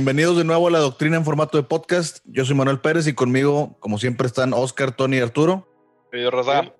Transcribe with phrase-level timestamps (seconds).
[0.00, 2.20] Bienvenidos de nuevo a la doctrina en formato de podcast.
[2.24, 5.68] Yo soy Manuel Pérez y conmigo, como siempre, están Oscar, Tony y Arturo.
[6.10, 6.72] Yo, Rosa.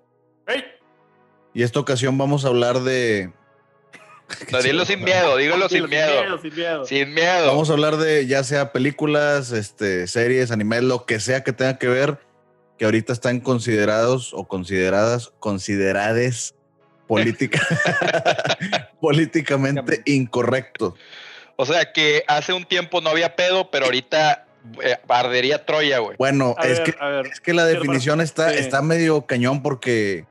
[1.53, 3.31] Y esta ocasión vamos a hablar de.
[4.51, 6.39] No, dilo sin miedo, dígalo sin, miedo.
[6.41, 6.85] sin miedo.
[6.85, 7.45] Sin miedo.
[7.45, 11.77] Vamos a hablar de ya sea películas, este, series, anime, lo que sea que tenga
[11.77, 12.17] que ver,
[12.79, 16.55] que ahorita están considerados o consideradas, considerades
[17.07, 17.61] política,
[18.99, 20.95] políticamente incorrecto.
[21.61, 24.47] O sea que hace un tiempo no había pedo, pero ahorita
[24.83, 26.15] eh, ardería Troya, güey.
[26.17, 27.27] Bueno, A es, ver, que, a ver.
[27.27, 28.57] es que la definición está, sí.
[28.57, 30.25] está medio cañón porque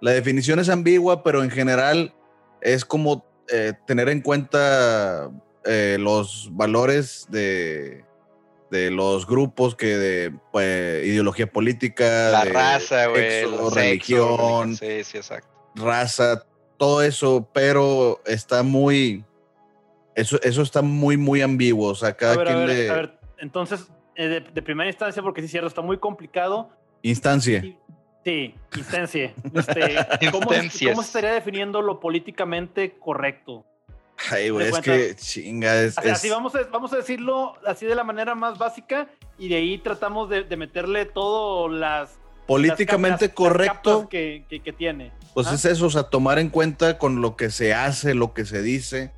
[0.00, 2.14] la definición es ambigua, pero en general
[2.60, 5.28] es como eh, tener en cuenta
[5.64, 8.04] eh, los valores de,
[8.70, 13.42] de los grupos que de pues, ideología política, La de raza, güey.
[13.42, 15.48] sexo, religión, Sí, sí, exacto.
[15.74, 16.44] raza,
[16.78, 19.24] todo eso, pero está muy,
[20.20, 21.88] eso, eso está muy, muy ambiguo.
[21.88, 24.62] O sea, cada A ver, a quien ver, le a ver, entonces, eh, de, de
[24.62, 26.70] primera instancia, porque sí es cierto, está muy complicado.
[27.02, 27.62] instancia.
[28.24, 29.32] Sí, instancia.
[29.54, 29.96] Este,
[30.30, 30.46] ¿cómo.
[30.48, 33.64] ¿Cómo se estaría definiendo lo políticamente correcto?
[34.30, 37.54] Ay, güey, es que chinga, es, O sea, es- así vamos a, vamos a decirlo
[37.66, 42.18] así de la manera más básica y de ahí tratamos de, de meterle todo las...
[42.46, 45.10] políticamente las capas- las correcto, que, que- que tiene.
[45.32, 45.54] pues ¿ah?
[45.54, 48.60] es eso, o sea, tomar en cuenta con lo que se hace, lo que se
[48.60, 49.12] dice,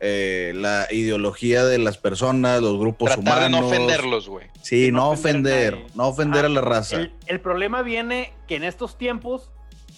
[0.00, 3.60] eh, la ideología de las personas, los grupos Tratar de humanos.
[3.60, 4.46] no ofenderlos, güey.
[4.62, 6.96] Sí, De no, no ofender, no ofender a la raza.
[6.96, 9.50] El, el problema viene que en estos tiempos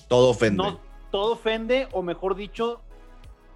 [0.08, 0.62] Todo ofende.
[0.62, 0.80] no
[1.12, 2.80] todo ofende, o mejor dicho,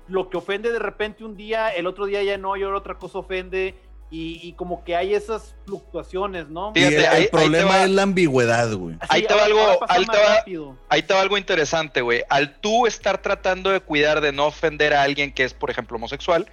[0.08, 2.98] lo que ofende de repente un día, el otro día ya no, y ahora otra
[2.98, 3.74] cosa ofende,
[4.10, 6.72] y, y como que hay esas fluctuaciones, ¿no?
[6.74, 8.96] y el, Fíjate, el ahí- ahí te problema va- es la ambigüedad, güey.
[9.08, 10.76] Ahí te va algo- ahí te más va- rápido.
[10.88, 12.22] Ahí te va algo interesante, güey.
[12.28, 15.96] Al tú estar tratando de cuidar de no ofender a alguien que es, por ejemplo,
[15.96, 16.46] homosexual,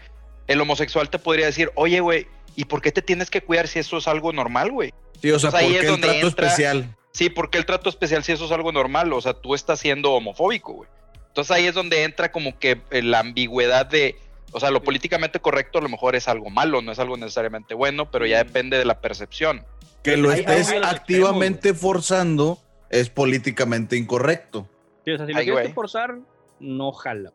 [0.48, 3.80] el homosexual te podría decir, oye, güey, ¿y por qué te tienes que cuidar si
[3.80, 4.94] eso es algo normal, güey?
[5.22, 6.96] Sí, o sea, Pues ahí ¿por es qué el donde trato entra- especial?
[7.12, 10.12] Sí, porque el trato especial si eso es algo normal, o sea, tú estás siendo
[10.14, 10.90] homofóbico, güey.
[11.28, 14.18] Entonces ahí es donde entra como que la ambigüedad de,
[14.54, 17.74] o sea, lo políticamente correcto a lo mejor es algo malo, no es algo necesariamente
[17.74, 18.48] bueno, pero ya Mm.
[18.48, 19.66] depende de la percepción.
[20.04, 22.60] Que lo estés activamente forzando
[22.90, 24.68] es políticamente incorrecto.
[25.06, 26.18] Sí, o sea, si lo Ay, tienes que forzar,
[26.60, 27.34] no jala.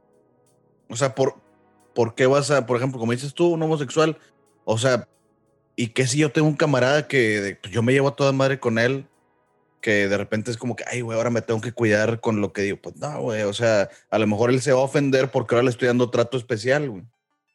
[0.89, 1.35] O sea, ¿por,
[1.95, 4.17] ¿por qué vas a, por ejemplo, como dices tú, un homosexual?
[4.65, 5.09] O sea,
[5.77, 8.59] ¿y qué si yo tengo un camarada que pues, yo me llevo a toda madre
[8.61, 9.07] con él?
[9.81, 12.53] Que de repente es como que, ay, güey, ahora me tengo que cuidar con lo
[12.53, 12.79] que digo.
[12.83, 15.65] Pues no, güey, o sea, a lo mejor él se va a ofender porque ahora
[15.65, 17.03] le estoy dando trato especial, güey.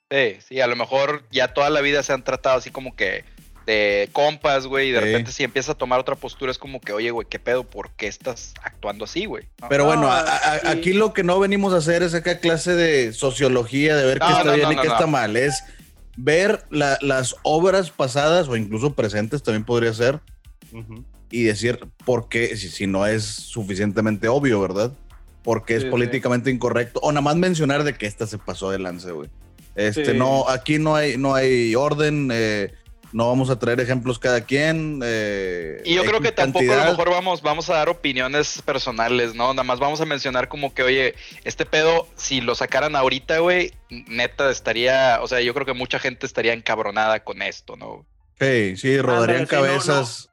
[0.09, 3.25] Sí, sí, a lo mejor ya toda la vida se han tratado así como que
[3.65, 5.05] de compas, güey, y de Sí.
[5.05, 7.63] repente si empieza a tomar otra postura es como que, oye, güey, ¿qué pedo?
[7.63, 9.47] ¿Por qué estás actuando así, güey?
[9.61, 9.69] ¿No?
[9.69, 10.67] Pero bueno, No, a- a- sí.
[10.67, 14.27] aquí lo que no venimos a hacer es acá clase de sociología, de ver qué
[14.27, 14.93] está no, bien no, y no, qué no.
[14.93, 15.35] está mal.
[15.37, 15.63] Es
[16.17, 20.19] ver la- las obras pasadas o incluso presentes también podría ser
[21.33, 24.91] y decir por qué, si, si no es suficientemente obvio, ¿verdad?
[25.43, 25.91] Porque es Sí, sí.
[25.91, 26.99] políticamente incorrecto.
[27.01, 29.29] O nada más mencionar de que esta se pasó de lance, güey.
[29.75, 30.13] Este, Sí.
[30.17, 32.71] no, aquí no hay, no hay orden, eh,
[33.13, 34.99] no vamos a traer ejemplos cada quien.
[35.03, 39.33] eh, Y yo creo que tampoco a lo mejor vamos, vamos a dar opiniones personales,
[39.33, 39.53] ¿no?
[39.55, 43.73] Nada más vamos a mencionar como que, oye, este pedo, si lo sacaran ahorita, güey,
[43.89, 48.05] neta estaría, o sea, yo creo que mucha gente estaría encabronada con esto, ¿no?
[48.39, 50.32] Sí, sí, rodarían Ándale, sí, no, no.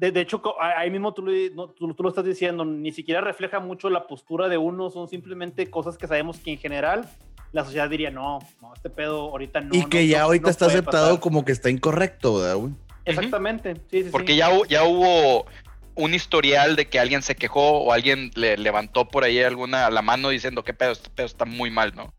[0.00, 1.22] De, de hecho, ahí mismo tú,
[1.54, 5.08] no, tú, tú lo estás diciendo, ni siquiera refleja mucho la postura de uno, son
[5.08, 7.06] simplemente cosas que sabemos que en general
[7.52, 9.74] la sociedad diría, no, no, este pedo ahorita no.
[9.74, 11.20] y que no- ya no- ahorita no está aceptado pasar".
[11.20, 12.72] como que está incorrecto, ¿verdad, güey?
[13.04, 14.38] Exactamente, sí, sí, Porque sí.
[14.38, 15.44] ya, ya hubo
[15.96, 20.00] un historial de que alguien se quejó o alguien le levantó por ahí alguna la
[20.00, 22.14] mano diciendo que pedo, este pedo está muy mal, ¿no?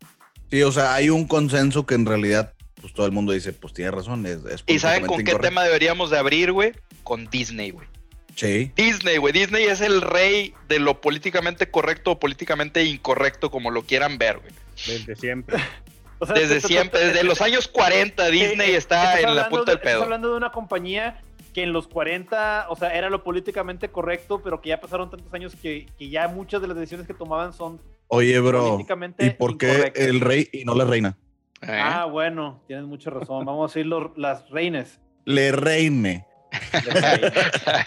[0.51, 3.73] Sí, o sea, hay un consenso que en realidad, pues todo el mundo dice, pues
[3.73, 6.73] tiene razón, es, es ¿Y saben con qué tema deberíamos de abrir, güey?
[7.03, 7.87] Con Disney, güey.
[8.35, 8.71] Sí.
[8.75, 9.33] Disney, güey.
[9.33, 14.39] Disney es el rey de lo políticamente correcto o políticamente incorrecto, como lo quieran ver,
[14.39, 14.51] güey.
[14.87, 15.57] Desde siempre.
[16.23, 19.71] O sea, Desde siempre, desde los años 40, Disney eh, está estás en la punta
[19.71, 20.03] de- del Estás pedo.
[20.03, 21.19] hablando de una compañía
[21.51, 25.33] que en los 40, o sea, era lo políticamente correcto, pero que ya pasaron tantos
[25.33, 29.29] años que, que ya muchas de las decisiones que tomaban son Oye, bro, políticamente ¿y
[29.31, 31.17] por qué el rey y no la reina?
[31.61, 31.79] ¿Eh?
[31.81, 33.45] Ah, bueno, tienes mucha razón.
[33.45, 34.99] Vamos a decir los- las reines.
[35.25, 36.25] Le reine.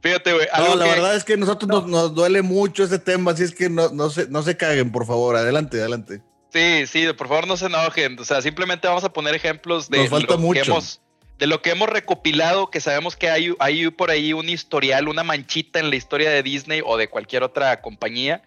[0.00, 0.46] Fíjate, güey.
[0.56, 3.42] No, la que- verdad es que a nosotros nos, nos duele mucho ese tema, así
[3.42, 5.36] es que no, no, se, no se caguen, por favor.
[5.36, 6.22] Adelante, adelante.
[6.52, 8.18] Sí, sí, por favor no se enojen.
[8.18, 10.62] O sea, simplemente vamos a poner ejemplos de Nos falta lo mucho.
[10.62, 11.00] que hemos
[11.38, 15.22] de lo que hemos recopilado, que sabemos que hay, hay por ahí un historial, una
[15.22, 18.42] manchita en la historia de Disney o de cualquier otra compañía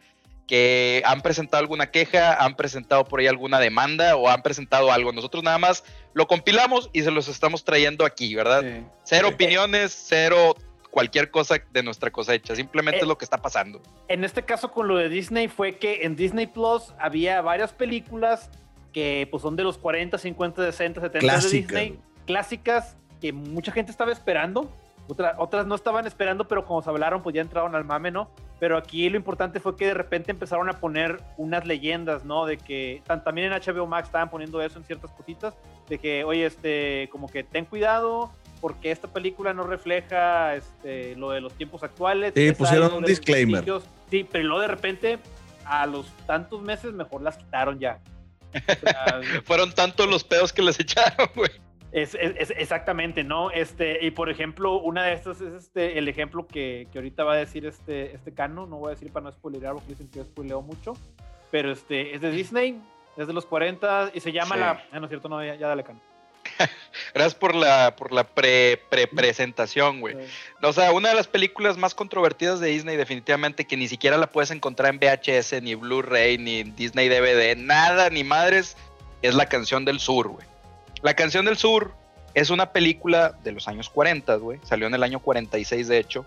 [0.52, 5.14] que han presentado alguna queja, han presentado por ahí alguna demanda o han presentado algo.
[5.14, 8.62] Nosotros nada más lo compilamos y se los estamos trayendo aquí, ¿verdad?
[8.62, 8.86] Sí.
[9.06, 10.54] Cero Eh, opiniones, cero
[10.90, 13.82] cualquier cosa de nuestra cosecha, simplemente Eh, es lo que está pasando.
[14.10, 18.50] En este caso con lo de Disney fue que en Disney Plus había varias películas
[18.92, 21.52] que pues son de los 40, 50, 60, 70 de Clásicas.
[21.52, 24.70] Disney, clásicas que mucha gente estaba esperando,
[25.12, 28.30] otra- otras no estaban esperando, pero como se hablaron pues ya entraron al mame, ¿no?
[28.60, 32.46] Pero aquí lo importante fue que de repente empezaron a poner unas leyendas, ¿no?
[32.46, 35.54] De que tan- también en HBO Max estaban poniendo eso en ciertas cositas,
[35.90, 38.32] de que, oye, este, como que ten cuidado
[38.62, 42.34] porque esta película no refleja este, lo de los tiempos actuales.
[42.36, 43.64] Sí, pusieron un disclaimer.
[44.12, 45.20] Sí, pero luego de repente,
[45.66, 48.00] a los tantos meses, mejor las quitaron ya.
[48.54, 51.50] O sea, Fueron tantos los pedos que les echaron, güey.
[51.92, 53.52] Es, es- es- exactamente, ¿no?
[53.52, 57.34] Este, y por ejemplo, una de estas es este, el ejemplo que, que ahorita va
[57.34, 60.20] a decir este, este Cano, no voy a decir para no spoilear porque dicen que
[60.20, 60.94] yo spoileo mucho,
[61.52, 62.82] pero este, es de Disney,
[63.18, 64.62] es de los 40 y se llama Sí.
[64.62, 64.84] la...
[64.92, 66.00] Ah, no es cierto, no, ya, ya dale Cano.
[67.14, 70.16] Gracias por la, por la pre, pre presentación, güey.
[70.62, 74.28] O sea, una de las películas más controvertidas de Disney, definitivamente, que ni siquiera la
[74.28, 78.76] puedes encontrar en VHS, ni Blu-ray, ni Disney DVD, nada, ni madres,
[79.22, 80.48] es La Canción del Sur, güey.
[81.02, 81.94] La Canción del Sur
[82.34, 84.60] es una película de los años 40, güey.
[84.64, 86.26] Salió en el año 46, de hecho,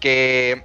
[0.00, 0.64] que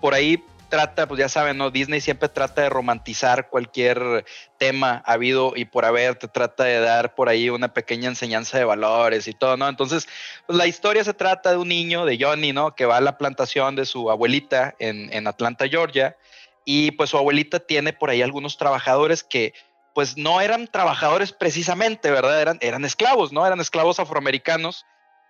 [0.00, 1.70] por ahí trata, pues ya saben, ¿no?
[1.70, 4.24] Disney siempre trata de romantizar cualquier
[4.58, 8.64] tema habido y por haber, te trata de dar por ahí una pequeña enseñanza de
[8.64, 9.68] valores y todo, ¿no?
[9.68, 10.08] Entonces,
[10.46, 12.74] pues la historia se trata de un niño, de Johnny, ¿no?
[12.74, 16.16] Que va a la plantación de su abuelita en, en Atlanta, Georgia,
[16.64, 19.54] y pues su abuelita tiene por ahí algunos trabajadores que
[19.96, 22.42] pues no eran trabajadores precisamente, ¿verdad?
[22.42, 23.46] Eran, eran esclavos, ¿no?
[23.46, 24.84] Eran esclavos afroamericanos.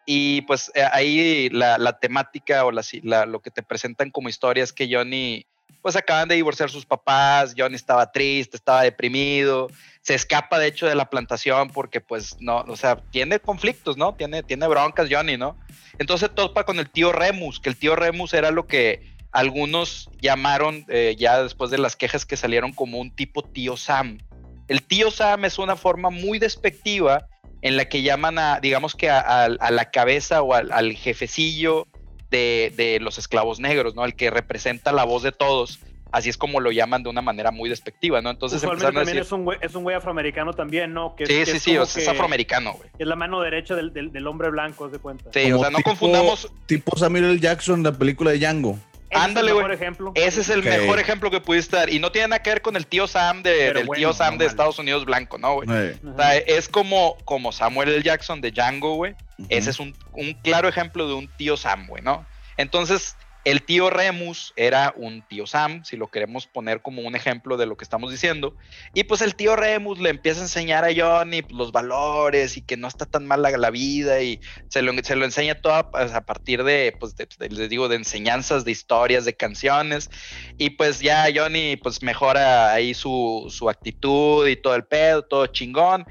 [0.05, 4.65] Y pues eh, ahí la, temática o la, la- lo que te presentan como historia
[4.65, 5.47] es que Johnny,
[5.83, 9.69] pues acaban de divorciar sus papás, Johnny estaba triste, estaba deprimido,
[10.03, 14.17] se escapa de hecho de la plantación porque pues no, o sea, tiene conflictos, ¿no?
[14.17, 15.57] Tiene, tiene broncas Johnny, ¿no?
[16.01, 20.85] Entonces topa con el tío Remus, que el tío Remus era lo que algunos llamaron
[20.89, 24.19] eh, ya después de las quejas que salieron como un tipo tío Sam.
[24.69, 27.27] El tío Sam es una forma muy despectiva
[27.63, 30.93] en la que llaman a, digamos que a, a- a la cabeza o al, al
[30.95, 31.87] jefecillo
[32.31, 34.05] de, de los esclavos negros, ¿no?
[34.05, 35.79] El que representa la voz de todos.
[36.13, 38.31] Así es como lo llaman de una manera muy despectiva, ¿no?
[38.31, 41.15] Entonces Usualmente también decir, es un, güey, es un güey afroamericano también, ¿no?
[41.17, 42.89] Que es- sí, que sí, es sí, como o sea, es afroamericano, güey.
[42.99, 45.31] Es la mano derecha del, del- del hombre blanco, haz de cuenta.
[45.35, 47.41] Sí, o sea, no tipo- confundamos, Tipo Samuel L.
[47.41, 48.79] Jackson, la película de Django.
[49.11, 49.65] Ese ándale, es el güey.
[49.65, 50.13] mejor ejemplo.
[50.15, 51.91] ese es el mejor ejemplo que pudiste dar.
[51.91, 54.13] Y no tiene nada que ver con el tío Sam de, Pero del bueno, tío
[54.13, 54.47] Sam no de.
[54.47, 55.69] Estados Unidos blanco, ¿no, güey?
[55.69, 58.03] O sea, es como, como Samuel L.
[58.03, 59.15] Jackson de Django, güey.
[59.49, 62.27] Ese es un, un claro ejemplo de un tío Sam, güey, ¿no?
[62.57, 67.57] Entonces, el tío Remus era un tío Sam, si lo queremos poner como un ejemplo
[67.57, 68.57] de lo que estamos diciendo.
[68.93, 72.63] Y pues el tío Remus le empieza a enseñar a Johnny pues, los valores y
[72.63, 75.93] que no está tan mal la, vida y se lo, se lo enseña todo a,
[75.93, 80.11] pues, a partir de, pues, de- de- les digo, de enseñanzas, de historias, de canciones.
[80.59, 85.47] Y pues ya Johnny pues mejora ahí su, su actitud y todo el pedo, todo
[85.47, 86.05] chingón.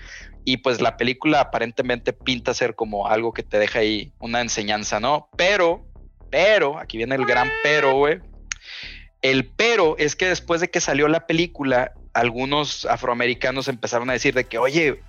[0.45, 5.01] Y pues la película aparentemente pinta ser como algo que te deja ahí una enseñanza,
[5.01, 5.27] ¿no?
[5.35, 5.85] Pero,
[6.29, 8.19] pero, aquí viene el gran pero, güey.
[9.21, 14.33] El pero es que después de que salió la película, algunos afroamericanos empezaron a decir
[14.33, 15.01] de que, oye,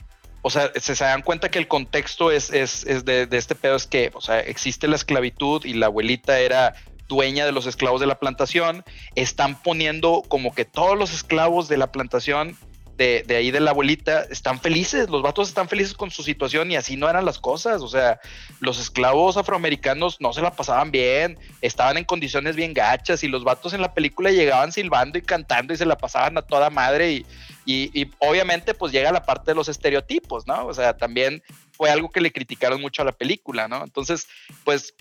[0.42, 3.76] o sea, se, dan cuenta que el contexto es, es, es de, de este pedo,
[3.76, 6.74] es que, o sea, existe la esclavitud y la abuelita era
[7.08, 11.76] dueña de los esclavos de la plantación, están poniendo como que todos los esclavos de
[11.76, 12.56] la plantación
[12.96, 16.70] de, de ahí de la abuelita están felices, los vatos están felices con su situación
[16.70, 18.20] y así no eran las cosas, o sea,
[18.60, 23.44] los esclavos afroamericanos no se la pasaban bien, estaban en condiciones bien gachas y los
[23.44, 27.12] vatos en la película llegaban silbando y cantando y se la pasaban a toda madre
[27.12, 27.26] y,
[27.66, 30.66] y, y obviamente pues llega la parte de los estereotipos, ¿no?
[30.66, 33.84] O sea, también fue algo que le criticaron mucho a la película, ¿no?
[33.84, 34.26] Entonces,
[34.64, 34.94] pues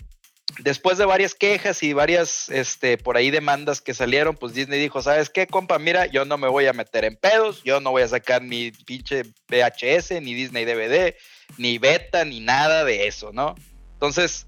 [0.58, 5.02] después de varias quejas y varias, este, por ahí demandas que salieron, pues Disney dijo,
[5.02, 5.78] ¿sabes qué, compa?
[5.78, 8.70] Mira, yo no me voy a meter en pedos, yo no voy a sacar ni
[8.70, 11.14] pinche VHS, ni Disney DVD,
[11.58, 13.54] ni beta, ni nada de eso, ¿no?
[13.94, 14.46] Entonces,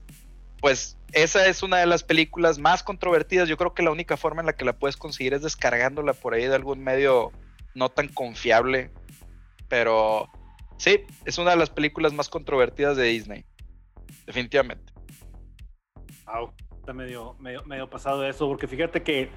[0.60, 3.48] pues esa es una de las películas más controvertidas.
[3.48, 6.34] Yo creo que la única forma en la que la puedes conseguir es descargándola por
[6.34, 7.32] ahí de algún medio
[7.74, 8.90] no tan confiable.
[9.68, 10.28] Pero
[10.76, 13.44] sí, es una de las películas más controvertidas de Disney.
[14.26, 14.97] Definitivamente.
[16.32, 19.30] Au, está medio, medio, medio pasado eso, porque fíjate que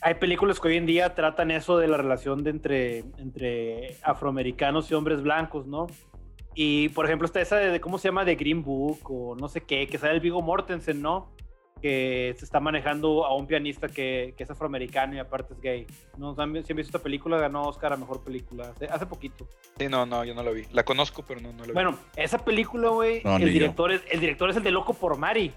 [0.00, 4.90] hay películas que hoy en día tratan eso de la relación de entre, entre afroamericanos
[4.90, 5.86] y hombres blancos, ¿no?
[6.54, 8.24] Y por ejemplo está esa de, de- ¿cómo se llama?
[8.24, 11.32] De Green Book o no sé qué, que sale el Vigo Mortensen, ¿no?
[11.80, 15.86] que se está manejando a un pianista que, que es afroamericano y aparte es gay.
[16.16, 16.34] ¿No?
[16.34, 17.38] ¿Sí han visto esta película?
[17.38, 19.46] Ganó Oscar a Mejor Película hace, hace poquito.
[19.78, 20.64] Sí, no, no, yo no la vi.
[20.72, 21.72] La conozco, pero no, no la vi.
[21.74, 23.46] Bueno, esa película, güey, No, el, yo.
[23.52, 25.52] director es, el director es el de Loco por Mari.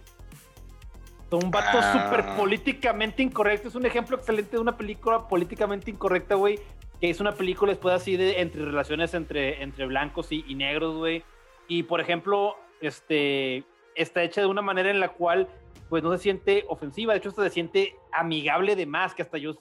[1.31, 1.93] Un vato Ah.
[2.09, 3.67] súper políticamente incorrecto.
[3.69, 6.59] Es un ejemplo excelente de una película políticamente incorrecta, güey.
[6.99, 10.97] Que es una película después así de entre relaciones entre, entre blancos y, y negros,
[10.97, 11.23] güey.
[11.67, 13.63] Y por ejemplo, este
[13.95, 15.47] está hecha de una manera en la cual
[15.89, 19.37] pues no se siente ofensiva, de hecho hasta se siente amigable de más, que hasta
[19.37, 19.57] yo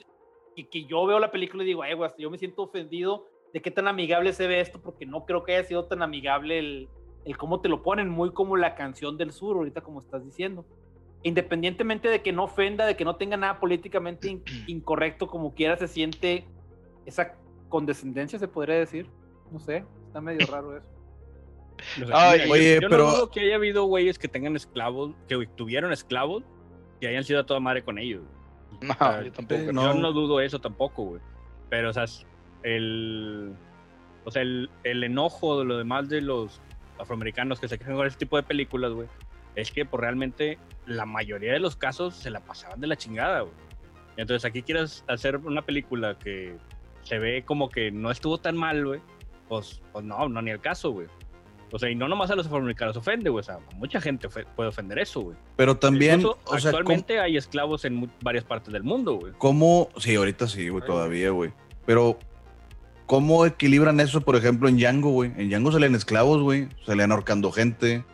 [0.54, 3.26] que, que yo veo la película y digo, ay, güey, hasta yo me siento ofendido
[3.52, 6.60] de qué tan amigable se ve esto, porque no creo que haya sido tan amigable
[6.60, 6.88] el,
[7.24, 10.64] el cómo te lo ponen, muy como la canción del sur, ahorita como estás diciendo.
[11.22, 15.76] Independientemente de que no ofenda, de que no tenga nada políticamente in- incorrecto, como quiera,
[15.76, 16.46] se siente
[17.06, 17.34] esa
[17.68, 19.06] condescendencia, se podría decir.
[19.52, 20.86] No sé, está medio raro eso.
[22.02, 24.56] O sea, Ay, yo- oye, yo, pero- no dudo que haya habido güeyes que tengan
[24.56, 26.42] esclavos, que tuvieron esclavos,
[27.00, 28.22] que hayan sido a toda madre con ellos.
[28.82, 29.60] no, o sea, yo tampoco.
[29.60, 29.94] sí, Yo No.
[29.94, 31.20] no dudo eso tampoco, güey.
[31.68, 32.26] Pero, o sea, es-
[32.62, 33.54] el,
[34.24, 36.60] o sea, el, el enojo de lo demás de los
[36.98, 39.08] afroamericanos que se quejan con ese tipo de películas, güey,
[39.54, 40.58] es que pues, realmente
[40.90, 43.54] la mayoría de los casos se la pasaban de la chingada, güey.
[44.16, 46.56] Entonces aquí quieres hacer una película que
[47.02, 49.00] se ve como que no estuvo tan mal, güey,
[49.49, 51.06] pues, pues no, no ni el caso, güey.
[51.73, 53.40] O sea, y no nomás a los afroamericanos ofende, güey.
[53.40, 55.37] O sea, mucha gente puede ofender eso, güey.
[55.54, 59.32] Pero también, Incluso, o sea, ¿cómo, actualmente hay esclavos en varias partes del mundo, güey.
[59.38, 61.52] cómo- sí, ahorita sí, güey, todavía, güey.
[61.87, 62.18] Pero,
[63.06, 65.32] ¿cómo equilibran eso, por ejemplo, en Django, güey?
[65.37, 68.04] En Django salen esclavos, güey, salen ahorcando gente.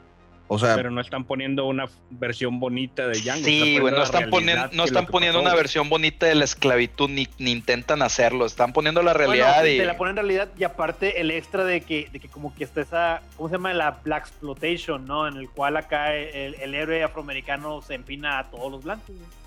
[0.49, 3.45] O sea, pero no están poniendo una versión bonita de Django.
[3.45, 7.27] Sí, güey, no están poniendo, no están poniendo una versión bonita de la esclavitud, ni,
[7.39, 9.79] ni intentan hacerlo, están poniendo la realidad Bueno, y...
[9.79, 12.65] te la ponen en realidad y aparte el extra de que, de que como que
[12.65, 13.75] está esa, ¿cómo se llama?
[13.75, 15.27] La Black Exploitation, ¿no?
[15.27, 19.47] En el cual acá el, el héroe afroamericano se empina a todos los blancos, güey.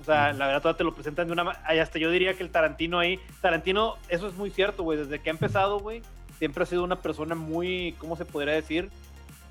[0.00, 2.50] O sea, la verdad, todavía te lo presentan de una Hasta yo diría que el
[2.50, 3.18] Tarantino ahí.
[3.40, 4.98] Tarantino, eso es muy cierto, güey.
[4.98, 6.02] Desde que ha empezado, güey,
[6.38, 8.90] siempre ha sido una persona muy, ¿cómo se podría decir?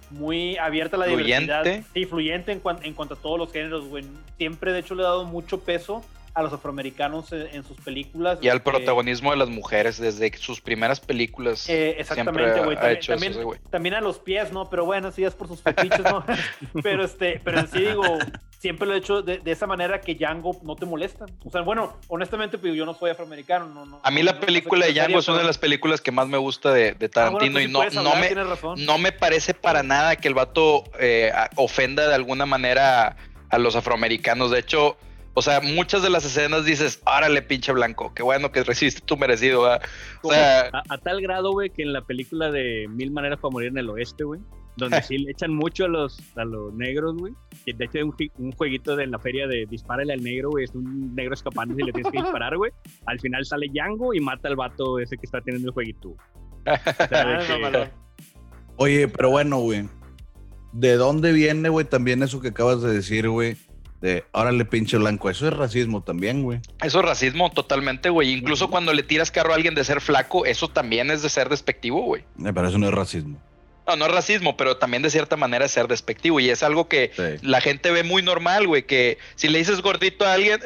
[0.10, 1.64] Muy abierta a la diversidad.
[1.94, 4.06] Sí, fluyente en, cuan- en cuanto a todos los géneros, güey.
[4.38, 8.38] Siempre, de hecho, le ha dado mucho peso a los afroamericanos en, en sus películas.
[8.42, 11.68] Y al protagonismo de las mujeres desde sus primeras películas.
[11.68, 12.78] eh, exactamente, güey.
[12.78, 14.70] ha También, también- también a los pies, ¿no?
[14.70, 16.24] Pero bueno, sí es por sus fetiches, ¿no?
[16.84, 18.04] pero este, pero en sí digo,
[18.60, 21.26] siempre lo he hecho de, de esa manera que Django no te molesta.
[21.46, 24.00] O sea, bueno, honestamente, pues yo no soy afroamericano, no, no.
[24.04, 26.38] A mí la no- película de Django es una de las películas que más me
[26.38, 28.20] gusta de, de Ah, bueno, Tarantino sí y no, hablar,
[28.76, 33.16] me, no me parece para nada que el vato eh, ofenda de alguna manera a,
[33.50, 34.52] a los afroamericanos.
[34.52, 34.98] De hecho,
[35.34, 39.18] o sea, muchas de las escenas dices, árale, pinche blanco, qué bueno que recibiste tu
[39.18, 39.62] merecido.
[39.62, 39.82] ¿verdad?".
[40.24, 43.52] O sea, A, a tal grado, güey, que en la película de Mil Maneras para
[43.52, 44.42] Morir en el Oeste, güey,
[44.78, 47.34] donde sí le echan mucho a los, a los negros, güey.
[47.66, 50.64] que De hecho, hay un, un jueguito de la feria de dispárale al negro, güey.
[50.66, 52.72] Es un negro escapando y le tienes que disparar, güey.
[53.06, 56.10] Al final sale Django y mata al vato ese que está teniendo el jueguito.
[56.68, 57.92] O sea, Ah, que-.
[58.78, 59.88] Oye, pero bueno, güey.
[60.74, 63.56] ¿De dónde viene, güey, también eso que acabas de decir, güey?
[64.02, 65.30] De, órale, pinche blanco.
[65.30, 66.60] Eso es racismo también, güey.
[66.84, 68.32] eso es racismo totalmente, güey.
[68.34, 71.50] Incluso cuando le tiras carro a alguien de ser flaco, eso también es de ser
[71.50, 72.22] despectivo, güey.
[72.46, 73.42] Eh, Pero eso no es racismo.
[73.88, 76.40] No, no es racismo, pero también de cierta manera es ser despectivo.
[76.40, 77.24] Y es algo que Sí.
[77.48, 78.84] la gente ve muy normal, güey.
[78.84, 80.60] Que si le dices gordito a alguien,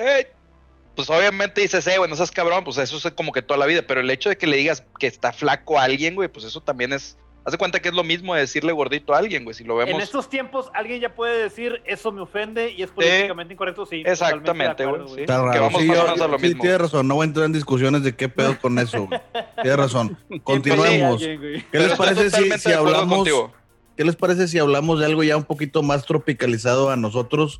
[0.95, 3.65] pues obviamente dices, eh, güey, no seas cabrón, pues eso es como que toda la
[3.65, 3.83] vida.
[3.87, 6.61] Pero el hecho de que le digas que está flaco a alguien, güey, pues eso
[6.61, 7.17] también es.
[7.43, 9.55] Haz de cuenta que es lo mismo de decirle gordito a alguien, güey.
[9.55, 10.03] Si lo En vemos.
[10.03, 14.03] estos tiempos, alguien ya puede decir, eso me ofende y es políticamente incorrecto, sí.
[14.05, 15.21] Exactamente, acuerdo, güey, sí.
[15.21, 15.61] Está Que raro.
[15.61, 16.61] vamos Sí, yo- menos a lo sí, mismo.
[16.61, 17.07] tienes razón.
[17.07, 19.19] No voy a entrar en discusiones de qué pedo con eso, güey.
[19.55, 20.17] Tienes razón.
[20.43, 21.19] Continuemos.
[21.21, 23.15] ¿Qué les parece si, si hablamos?
[23.17, 23.51] contigo.
[23.97, 27.59] ¿Qué les parece si hablamos de algo ya un poquito más tropicalizado a nosotros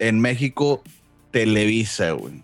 [0.00, 0.82] en México?
[1.30, 2.42] Televisa, güey.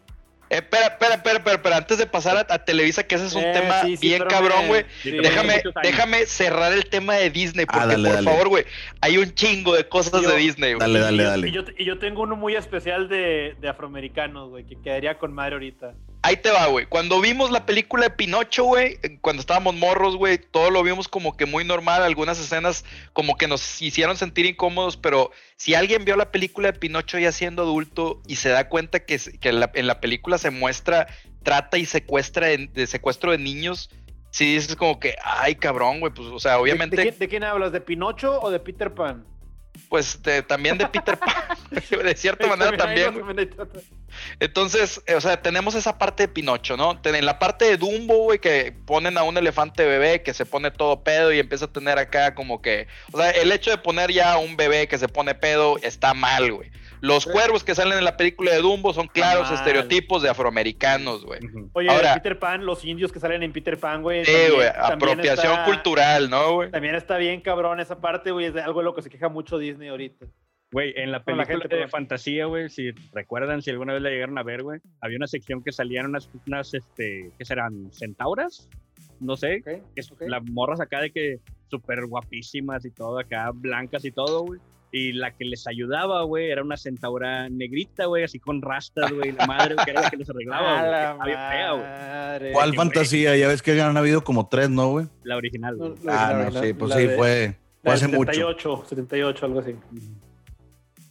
[0.51, 3.45] Espera, espera, espera, espera, espera, antes de pasar a, a Televisa, que ese es un
[3.45, 4.85] Eh, tema sí, sí, bien cabrón, güey.
[5.01, 8.31] Sí, Déjame, déjame cerrar el tema de Disney, Ah, porque dale, por dale.
[8.31, 8.65] favor, güey,
[9.01, 10.81] hay un chingo de cosas Yo- de Disney, güey.
[10.81, 11.49] Dale, dale, dale.
[11.49, 15.33] Y yo, y yo tengo uno muy especial de, de afroamericanos, güey, que quedaría con
[15.33, 15.95] madre ahorita.
[16.23, 16.85] Ahí te va, güey.
[16.85, 21.35] Cuando vimos la película de Pinocho, güey, cuando estábamos morros, güey, todo lo vimos como
[21.35, 22.03] que muy normal.
[22.03, 22.85] Algunas escenas
[23.15, 27.33] como que nos hicieron sentir incómodos, pero si alguien vio la película de Pinocho ya
[27.33, 31.07] siendo adulto y se da cuenta que, que en, la, en la película se muestra
[31.43, 33.89] trata y secuestra de, de secuestro de niños,
[34.31, 37.29] si dices como que, ay, cabrón, güey, pues, o sea, ¿De- obviamente, ¿De, quién, de
[37.29, 37.73] quién hablas?
[37.73, 39.25] ¿De Pinocho o de Peter Pan?
[39.89, 41.35] Pues de- también de Peter Pan,
[42.05, 43.15] de cierta manera también.
[44.41, 47.01] Entonces, eh, o sea, tenemos esa parte de Pinocho, ¿no?
[47.05, 50.71] En la parte de Dumbo, güey, que ponen a un elefante bebé que se pone
[50.71, 52.87] todo pedo y empieza a tener acá como que.
[53.13, 56.15] O sea, el hecho de poner ya a un bebé que se pone pedo está
[56.15, 56.71] mal, güey.
[57.01, 61.41] Los cuervos que salen en la película de Dumbo son claros estereotipos de afroamericanos, güey.
[61.73, 64.25] Oye, Ahora- Peter Pan, los indios que salen en Peter Pan, güey.
[64.25, 66.71] Sí, güey, apropiación está- cultural, ¿no, güey?
[66.71, 68.47] También está bien cabrón esa parte, güey.
[68.47, 70.27] Es de algo de lo que se queja mucho Disney ahorita.
[70.73, 71.91] Güey, en la película gente, de pues.
[71.91, 75.65] fantasía, güey, si recuerdan, si alguna vez la llegaron a ver, güey, había una sección
[75.65, 77.91] que salían unas, unas este, ¿qué serán?
[77.93, 78.69] ¿Centauras?
[79.19, 79.63] No sé,
[80.21, 84.61] las morras acá de que súper guapísimas y todo, acá blancas y todo, güey.
[84.93, 89.31] Y la que les ayudaba, güey, era una centaura negrita, güey, así con rastas, güey,
[89.33, 90.91] la madre, que era la que les arreglaba, A güey.
[90.91, 91.83] la bien fea, güey.
[91.85, 92.53] madre.
[92.53, 93.37] ¿Cuál fantasía?
[93.37, 95.07] Ya ves que han habido como tres, ¿no, güey?
[95.23, 95.93] La original, güey.
[96.09, 97.55] Ah, no, la- sí, pues sí, de- fue,
[97.85, 98.33] fue hace de mucho.
[98.33, 99.77] 78, 78, algo así.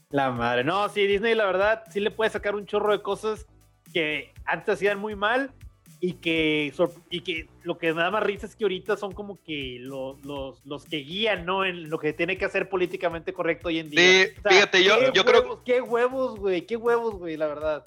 [0.10, 0.64] La madre.
[0.64, 3.46] No, sí, Disney, la verdad, sí le puede sacar un chorro de cosas
[3.94, 5.52] que antes hacían muy mal
[6.02, 6.74] y que,
[7.10, 10.24] y que lo que me da más risa es que ahorita son como que los,
[10.26, 11.66] los, los que guían, ¿no?
[11.66, 14.00] En lo que tiene que hacer políticamente correcto hoy en día.
[14.28, 17.84] Sí, fíjate, yo- yo creo- Qué huevos, güey, qué huevos, güey, la verdad.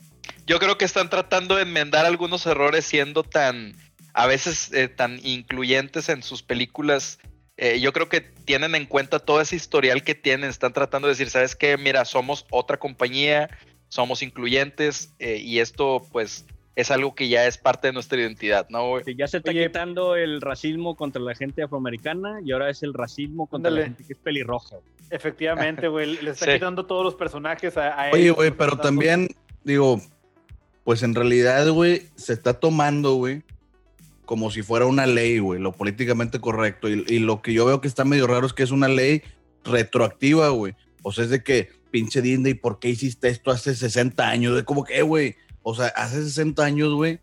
[0.47, 3.75] Yo creo que están tratando de enmendar algunos errores siendo tan,
[4.13, 7.19] a veces, eh, tan incluyentes en sus películas.
[7.57, 10.51] Eh, yo creo que tienen en cuenta todo ese historial que tienen.
[10.51, 11.77] Están tratando de decir, ¿sabes qué?
[11.79, 13.49] Mira, somos otra compañía,
[13.89, 18.67] somos incluyentes eh, y esto, pues, es algo que ya es parte de nuestra identidad,
[18.71, 18.89] ¿no?
[18.89, 19.05] güey?
[19.05, 22.83] Sí, ya se está Oye, quitando el racismo contra la gente afroamericana y ahora es
[22.83, 23.81] el racismo contra Ándale.
[23.83, 24.77] la gente que es pelirroja.
[24.77, 24.89] güey.
[25.11, 26.53] Efectivamente, güey, le está Sí.
[26.53, 29.29] quitando todos los personajes a, a Oye, güey, pero también,
[29.65, 30.01] digo,
[30.85, 33.43] pues en realidad, güey, se está tomando, güey,
[34.25, 36.89] como si fuera una ley, güey, lo políticamente correcto.
[36.89, 39.23] Y, y lo que yo veo que está medio raro es que es una ley
[39.65, 40.75] retroactiva, güey.
[41.03, 44.55] O sea, es de que, pinche Disney, ¿por qué hiciste esto hace 60 años?
[44.57, 47.21] De como que, eh, güey, o sea, hace 60 años, güey,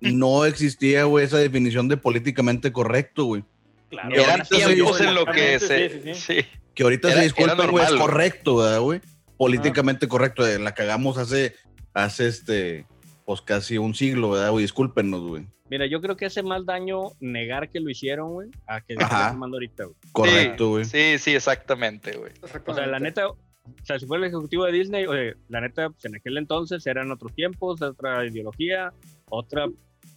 [0.00, 3.44] no existía, güey, esa definición de políticamente correcto, güey.
[3.88, 4.56] Claro, Eran ahorita
[4.96, 5.88] se en lo que se...
[5.90, 6.46] sí, sí, sí.
[6.74, 9.00] Que ahorita Era- se era disculpen, güey, es correcto, ¿verdad, güey?
[9.36, 10.46] Políticamente correcto.
[10.46, 11.54] eh, La cagamos hace,
[11.94, 12.86] hace este,
[13.24, 14.62] pues casi un siglo, ¿verdad, güey?
[14.64, 15.46] Discúlpenos, güey.
[15.68, 19.56] Mira, yo creo que hace más daño negar que lo hicieron, güey, a que tomando
[19.56, 19.96] ahorita, güey.
[20.12, 20.84] Correcto, güey.
[20.84, 22.32] Sí, sí, exactamente, güey.
[22.66, 23.22] O sea, la neta,
[23.66, 26.86] o sea, si fue el ejecutivo de Disney, oye, la neta, pues, en aquel entonces
[26.86, 28.92] eran otros tiempos, otra ideología,
[29.28, 29.66] otra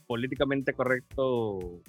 [0.07, 1.81] políticamente correcto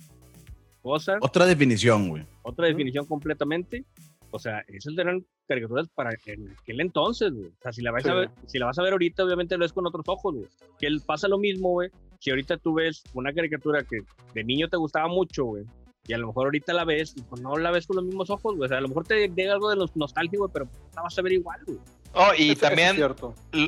[0.83, 2.27] cosa, Otra definición, güey.
[2.43, 3.85] otra definición completamente.
[4.33, 7.49] O sea, esas eran caricaturas para en aquel entonces, güey.
[7.49, 8.09] O sea, si la, vas Sí.
[8.09, 10.47] a ver, si la vas a ver ahorita, obviamente lo ves con otros ojos, güey.
[10.79, 11.91] Que pasa lo mismo, güey.
[12.21, 13.99] Si ahorita tú ves una caricatura que
[14.35, 15.65] de niño te gustaba mucho, güey.
[16.11, 18.31] Y a lo mejor ahorita la ves y pues no la ves con los mismos
[18.31, 18.67] ojos, güey.
[18.67, 21.17] O sea, a lo mejor te llega algo de los nostálgico, güey, pero la vas
[21.17, 21.79] a ver igual, güey.
[22.15, 22.97] Oh, y Eso- eso es también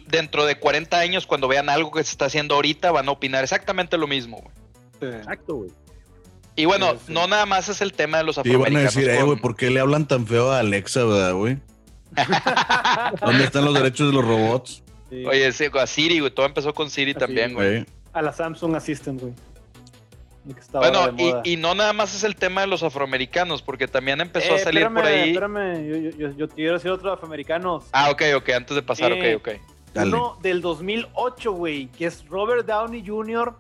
[0.09, 3.45] dentro de 40 años, cuando vean algo que se está haciendo ahorita, van a opinar
[3.45, 4.53] exactamente lo mismo, güey.
[5.13, 5.17] Sí.
[5.19, 5.71] Exacto, güey.
[6.57, 7.13] Y bueno, Sí, sí.
[7.13, 8.95] no nada más es el tema de los Sí, van a afroamericanos.
[8.97, 11.59] decir, eh, con- güey, ¿por qué le hablan tan feo a Alexa, verdad, güey?
[13.21, 14.83] ¿Dónde están los derechos de los robots?
[15.11, 15.25] Sí.
[15.27, 17.55] Oye, sí, a Siri, güey, todo empezó con Siri Así, también.
[17.55, 17.87] Güey.
[18.13, 19.33] A la Samsung Assistant, güey.
[20.47, 21.43] Que Bueno, de moda.
[21.45, 24.57] y, y no nada más es el tema de los afroamericanos, porque también empezó a
[24.57, 25.31] Eh, salir por ahí.
[25.31, 27.85] Espérame, yo, yo, yo, yo quiero decir otro de afroamericanos.
[27.93, 29.61] Ah, ok, ok, antes de pasar, Eh, ok, ok.
[29.95, 30.09] Dale.
[30.11, 33.55] Uno del 2008, güey, que es Robert Downey Jr.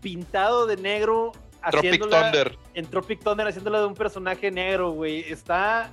[0.00, 1.32] pintado de negro.
[1.70, 2.56] Tropic Thunder.
[2.74, 5.20] En Tropic Thunder haciéndola de un personaje negro, güey.
[5.30, 5.90] Está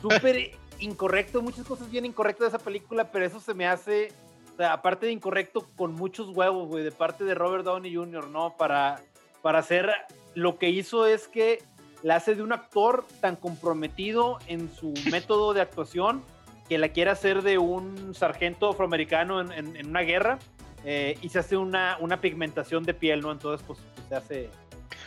[0.00, 4.08] súper incorrecto, muchas cosas bien incorrectas de esa película, pero eso se me hace,
[4.52, 8.28] o sea, aparte de incorrecto, con muchos huevos, güey, de parte de Robert Downey Jr.,
[8.28, 8.56] ¿no?
[8.56, 9.00] Para,
[9.44, 9.90] para hacer,
[10.34, 11.62] lo que hizo es que
[12.02, 16.24] la hace de un actor tan comprometido en su método de actuación
[16.66, 20.38] que la quiere hacer de un sargento afroamericano en, en- en una guerra
[20.86, 23.32] eh, y se hace una, una pigmentación de piel, ¿no?
[23.32, 24.50] Entonces, pues, pues, se hace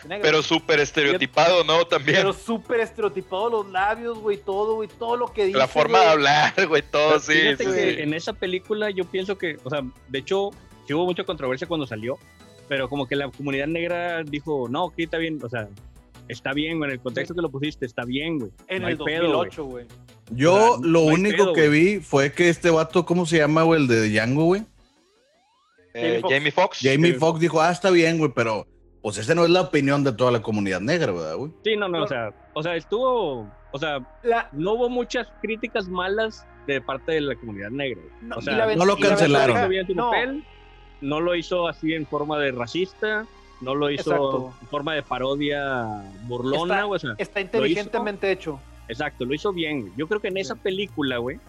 [0.08, 0.22] negro.
[0.22, 1.86] Pero súper estereotipado, ¿no?
[1.88, 2.18] También.
[2.18, 5.58] Pero súper estereotipado los labios, güey, todo, güey, todo lo que dice.
[5.58, 6.06] La forma güey.
[6.06, 8.02] de hablar, güey, todo, sí, fíjate sí, que sí.
[8.02, 10.52] en esa película yo pienso que, o sea, de hecho,
[10.88, 12.20] sí hubo mucha controversia cuando salió,
[12.68, 15.68] pero como que la comunidad negra dijo, no, ok, está bien, o sea,
[16.28, 18.52] está bien, güey, en el contexto que lo pusiste, está bien, güey.
[18.68, 19.50] En no el pedo, güey.
[19.50, 19.86] 2008, güey.
[20.32, 21.96] Yo O sea, lo no único pedo, que güey.
[21.96, 23.82] vi fue que este vato, ¿cómo se llama, güey?
[23.82, 24.64] El de Django, güey.
[25.94, 26.52] Eh, Jamie Foxx.
[26.52, 26.82] Jamie Foxx.
[26.84, 28.68] Jamie Foxx dijo, ah, está bien, güey, pero
[29.02, 31.52] pues esa no es la opinión de toda la comunidad negra, ¿verdad, güey?
[31.64, 35.88] Sí, no, no, o sea, o sea, estuvo, o sea, La- no hubo muchas críticas
[35.88, 38.02] malas de parte de la comunidad negra.
[38.02, 38.14] güey.
[38.22, 39.56] no, O sea, no lo cancelaron.
[39.96, 40.44] no, papel,
[41.02, 43.26] no lo hizo así en forma de racista,
[43.62, 44.54] no lo hizo Exacto.
[44.62, 48.60] en forma de parodia burlona, Está- güey, o sea, está inteligentemente hecho.
[48.88, 49.82] exacto, lo hizo bien.
[49.82, 49.94] güey.
[49.98, 51.40] Yo creo que en esa película, güey,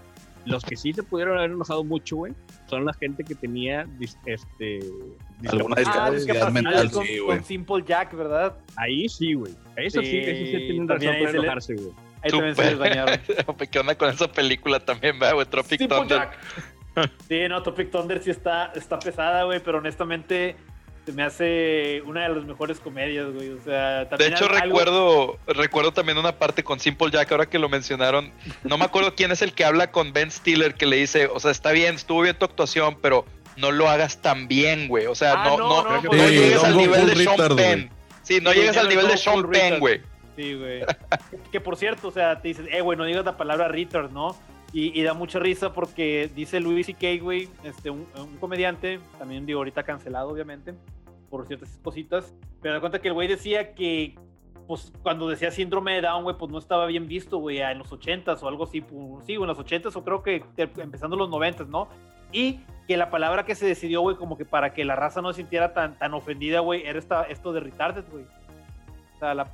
[0.47, 2.33] los que sí se pudieron haber enojado mucho, güey,
[2.71, 4.81] son la gente que tenía dis- este
[5.49, 6.07] Alguna discapacidad.
[6.07, 7.43] Ah, discapacidad mental, con, sí, con güey.
[7.45, 8.57] Simple Jack, ¿verdad?
[8.77, 9.53] Ahí sí, güey.
[9.77, 11.91] Eso sí, Sí, eso sí tienen razón para enojarse, güey.
[12.23, 13.21] Ahí también se Súper.
[13.59, 13.69] les.
[13.71, 15.47] ¿Qué onda con esa película también, ¿verdad, güey?
[15.47, 16.19] Tropic Simple Thunder.
[16.19, 16.39] Jack.
[17.29, 20.57] Sí, no, Topic Thunder sí está, está pesada, güey, pero honestamente
[21.07, 23.51] se me hace una de las mejores comedias, güey.
[23.51, 27.47] O sea, De también hecho, algo- recuerdo, recuerdo también una parte con Simple Jack, ahora
[27.47, 28.31] que lo mencionaron.
[28.65, 31.41] No me acuerdo quién es el que habla con Ben Stiller, que le dice, o
[31.41, 33.25] sea, está bien, estuvo bien tu actuación, pero
[33.57, 35.07] no lo hagas tan bien, güey.
[35.07, 37.91] O sea, Ah, no, no, no, no, no, llegues al nivel de Sean Penn.
[38.23, 40.01] Sí, no Sí, llegues al nivel de Sean Penn, güey.
[40.37, 40.83] Sí, güey.
[41.51, 44.37] que por cierto, o sea, te dices, eh, güey, no digas la palabra retard, ¿no?
[44.73, 49.47] Y, y da mucha risa porque dice Louis C.K., güey, este, un, un comediante, también
[49.47, 50.75] digo, ahorita cancelado, obviamente,
[51.31, 54.15] por ciertas cositas, pero da cuenta que el güey decía que,
[54.67, 57.91] pues, cuando decía síndrome de Down, güey, pues no estaba bien visto, güey, en los
[57.91, 61.67] 80s o algo así, pues, sí, en los 80s o creo que empezando los 90s,
[61.69, 61.89] ¿no?
[62.31, 65.33] Y que la palabra que se decidió, güey, como que para que la raza no
[65.33, 68.25] se sintiera tan, tan ofendida, güey, era esta, esto de retarded, güey.
[69.15, 69.51] O sea, la,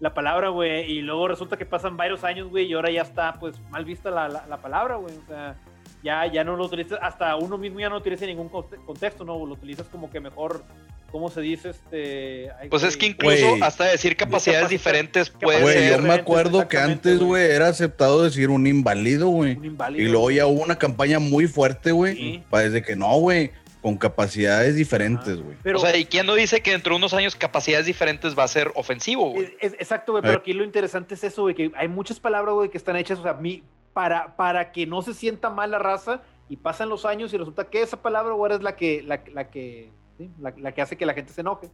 [0.00, 3.34] la palabra, güey, y luego resulta que pasan varios años, güey, y ahora ya está,
[3.38, 5.56] pues, mal vista la, la, la palabra, güey, o sea,
[6.02, 9.24] ya, ya no lo utilizas, hasta uno mismo ya no utiliza en ningún conte- contexto,
[9.24, 9.34] ¿no?
[9.44, 10.64] Lo utilizas como que mejor,
[11.12, 11.68] ¿cómo se dice?
[11.70, 12.50] Este...
[12.58, 15.96] ay, Pues es que incluso hasta decir capacidades diferentes puede Güey, ser.
[16.00, 17.50] yo me acuerdo que antes, güey.
[17.50, 19.58] era aceptado decir un inválido, güey.
[19.58, 20.02] Un inválido.
[20.02, 22.14] Y luego ya hubo una campaña muy fuerte, güey.
[22.16, 22.42] Sí.
[22.48, 23.50] Para desde que no, güey.
[23.82, 25.56] Con capacidades diferentes, güey.
[25.74, 28.48] O sea, ¿y quién no dice que dentro de unos años capacidades diferentes va a
[28.48, 29.54] ser ofensivo, güey?
[29.60, 32.76] Exacto, güey, pero aquí lo interesante es eso, güey, que hay muchas palabras, güey, que
[32.78, 33.62] están hechas, o sea, mi,
[33.92, 37.64] para, para que no se sienta mal la raza y pasan los años y resulta
[37.70, 40.96] que esa palabra, güey, es la que, la, la que, sí, la, la que hace
[40.96, 41.70] que la gente se enoje.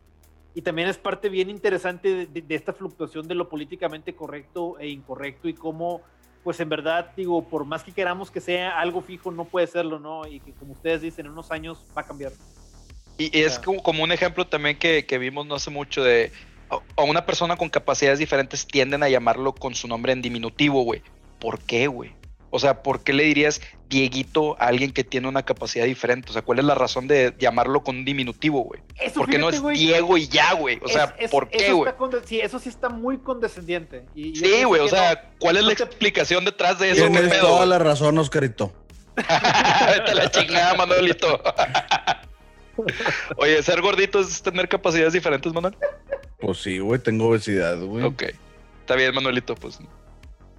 [0.55, 4.79] Y también es parte bien interesante de, de- de esta fluctuación de lo políticamente correcto
[4.79, 6.01] e incorrecto y cómo,
[6.47, 9.99] pues en verdad, digo, por más que queramos que sea algo fijo, no puede serlo,
[9.99, 10.29] ¿no?
[10.29, 12.31] Y que como ustedes dicen, en unos años va a cambiar.
[13.19, 16.31] Y, es como, como un ejemplo también que, que vimos no hace mucho de
[16.71, 20.83] a, a una persona con capacidades diferentes tienden a llamarlo con su nombre en diminutivo,
[20.83, 21.03] güey.
[21.41, 22.13] ¿Por qué, güey?
[22.57, 26.31] O sea, ¿por qué le dirías Dieguito a alguien que tiene una capacidad diferente?
[26.31, 28.81] O sea, ¿cuál es la razón de llamarlo con un diminutivo, güey?
[29.01, 30.81] Eso, ¿Por qué no es Diego y ya, güey?
[30.83, 31.93] O sea, es- es- ¿por qué, güey?
[32.25, 34.05] Sí, eso sí está muy condescendiente.
[34.15, 34.91] Y Sí, güey, o no.
[34.91, 37.05] sea, ¿cuál es no la te- explicación detrás de eso?
[37.05, 38.73] ¿Qué Tienes pedo, toda la razón, Oscarito.
[39.17, 41.41] Vete a la chingada, Manuelito.
[43.37, 45.77] Oye, ser gordito es tener capacidades diferentes, Manuel.
[46.41, 48.05] Pues sí, güey, tengo obesidad, güey.
[48.05, 48.25] Ok.
[48.81, 49.79] Está bien, Manuelito, pues.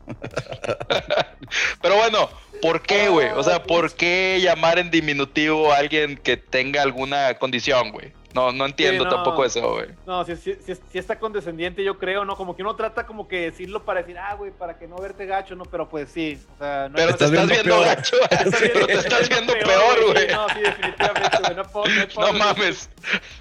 [1.82, 2.30] Pero bueno,
[2.62, 3.30] ¿por qué, güey?
[3.36, 8.14] O sea, ¿por qué llamar en diminutivo a alguien que tenga alguna condición, güey?
[8.34, 9.10] No, no entiendo no.
[9.10, 9.88] tampoco eso, güey.
[10.06, 12.36] No, sí, sí- sí está condescendiente, yo creo, ¿no?
[12.36, 15.26] Como que uno trata como que decirlo para decir, ah, güey, para que no verte
[15.26, 15.64] gacho, ¿no?
[15.66, 17.86] Pero pues sí, o sea, no Pero te estás estás viendo peor.
[17.86, 18.16] gacho.
[18.58, 20.28] Sí, Pero te estás viendo peor, güey.
[20.28, 21.56] No, sí, definitivamente, güey.
[21.56, 22.90] No, puedo- no, No puedo- mames.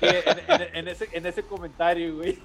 [0.00, 2.38] Sí, en, en- en ese, en ese comentario, güey.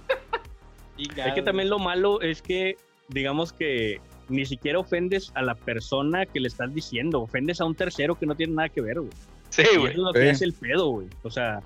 [0.98, 2.76] Es que también lo malo es que,
[3.08, 7.76] digamos que ni siquiera ofendes a la persona que le estás diciendo, ofendes a un
[7.76, 9.12] tercero que no tiene nada que ver, güey.
[9.50, 9.92] Sí, Y eso güey.
[9.92, 10.28] es lo que Sí.
[10.30, 11.08] hace el pedo, güey.
[11.24, 11.62] O sea,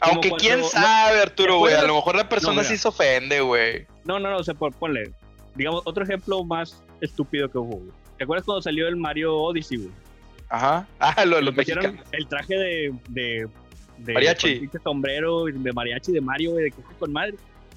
[0.00, 1.74] Aunque quién sabe, Arturo, ¿te güey.
[1.74, 3.86] A lo mejor la persona No, sí se ofende, güey.
[4.04, 5.10] no, no, no, o sea, por- ponle,
[5.56, 7.90] digamos, otro ejemplo más estúpido que hubo, güey.
[8.16, 9.90] ¿Te acuerdas cuando salió el Mario Odyssey, güey?
[10.50, 10.86] Ajá.
[11.00, 11.94] Ah, lo de los mexicanos.
[12.12, 13.48] El traje de, de,
[13.98, 14.50] de Mariachi.
[14.52, 17.34] con pinche sombrero de mariachi de Mario, güey, de que con madre.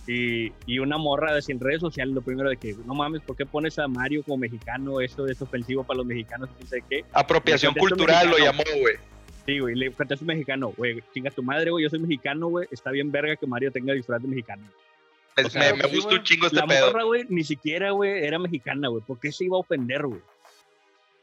[0.08, 3.36] Y, y una morra de sin redes sociales, lo primero de que, no mames, ¿por
[3.36, 5.00] qué pones a Mario como mexicano?
[5.00, 7.06] Eso es ofensivo para los mexicanos, no sé qué.
[7.14, 8.96] Apropiación cultural lo llamó, güey.
[9.46, 12.92] Sí, güey, le cantaste mexicano, güey, chinga tu madre, güey, yo soy mexicano, güey, está
[12.92, 14.64] bien verga que Mario tenga disfraz de mexicano.
[15.38, 16.88] Me, O sea, me- me sí, gusta un chingo este La pedo.
[16.88, 20.22] morra, güey, ni siquiera, güey, era mexicana, güey, ¿por qué se iba a ofender, güey?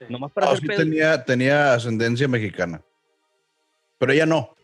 [0.08, 0.78] Nomás para No, hacer sí pedo.
[0.78, 2.80] tenía, tenía ascendencia mexicana.
[3.98, 4.54] Pero ella no.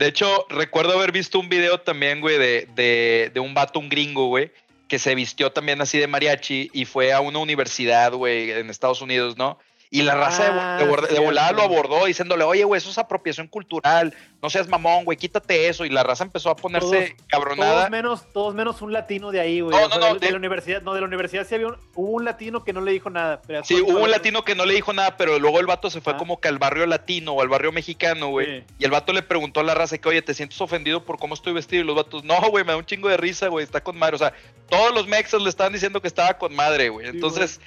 [0.00, 3.90] De hecho, recuerdo haber visto un video también, güey, de, de, de un vato, un
[3.90, 4.50] gringo, güey,
[4.88, 9.02] que se vistió también así de mariachi y fue a una universidad, güey, en Estados
[9.02, 9.58] Unidos, ¿no?
[9.92, 10.78] Y la raza de, Ah,
[11.10, 15.18] de, volada lo abordó diciéndole, oye, güey, eso es apropiación cultural, no seas mamón, güey,
[15.18, 15.84] quítate eso.
[15.84, 17.72] Y la raza empezó a ponerse cabronada.
[17.80, 19.76] Todos menos, todos menos un latino de ahí, güey.
[19.76, 22.10] No, no, no, de, de la universidad, no, de la universidad sí había un, hubo
[22.12, 23.42] un latino que no le dijo nada.
[23.44, 26.00] pero Sí, hubo un latino que no le dijo nada, pero luego el vato se
[26.00, 26.16] fue Ah.
[26.16, 28.60] como que al barrio latino o al barrio mexicano, güey.
[28.60, 28.64] Sí.
[28.78, 31.34] Y el vato le preguntó a la raza que, oye, ¿te sientes ofendido por cómo
[31.34, 31.82] estoy vestido?
[31.82, 34.14] Y los vatos, no, güey, me da un chingo de risa, güey, está con madre.
[34.14, 34.32] O sea,
[34.68, 37.08] todos los mexas le estaban diciendo que estaba con madre, güey.
[37.08, 37.60] Entonces,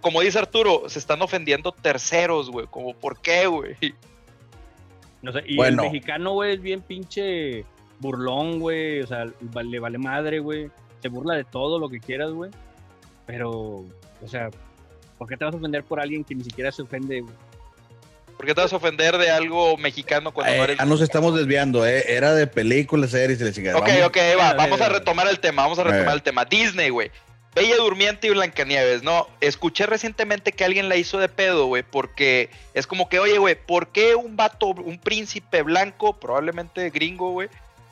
[0.00, 2.66] como dice Arturo, se están ofendiendo terceros, güey.
[2.66, 3.76] Como, ¿por qué, güey?
[5.22, 5.82] No sé, y Bueno.
[5.84, 7.64] el mexicano, güey, es bien pinche
[7.98, 9.00] burlón, güey.
[9.00, 9.24] O sea,
[9.64, 10.70] le vale madre, güey.
[11.00, 12.50] Se burla de todo lo que quieras, güey.
[13.26, 13.50] Pero,
[14.22, 14.50] o sea,
[15.18, 17.34] ¿por qué te vas a ofender por alguien que ni siquiera se ofende, güey?
[18.36, 20.78] ¿Por qué te vas a ofender de algo mexicano cuando Eh, no eres...
[20.78, 22.04] ya nos estamos desviando, ¿eh?
[22.08, 23.78] Era de películas, series y la chingada.
[23.78, 26.16] Ok, Vamos- ok, va, vamos a retomar el tema, vamos a retomar Eh.
[26.16, 26.44] el tema.
[26.44, 27.10] Disney, güey.
[27.54, 29.28] Bella Durmiente y Blancanieves, ¿no?
[29.40, 33.54] Escuché recientemente que alguien la hizo de pedo, güey, porque es como que, oye, güey,
[33.54, 37.48] ¿por qué un vato, un príncipe blanco, probablemente gringo, güey,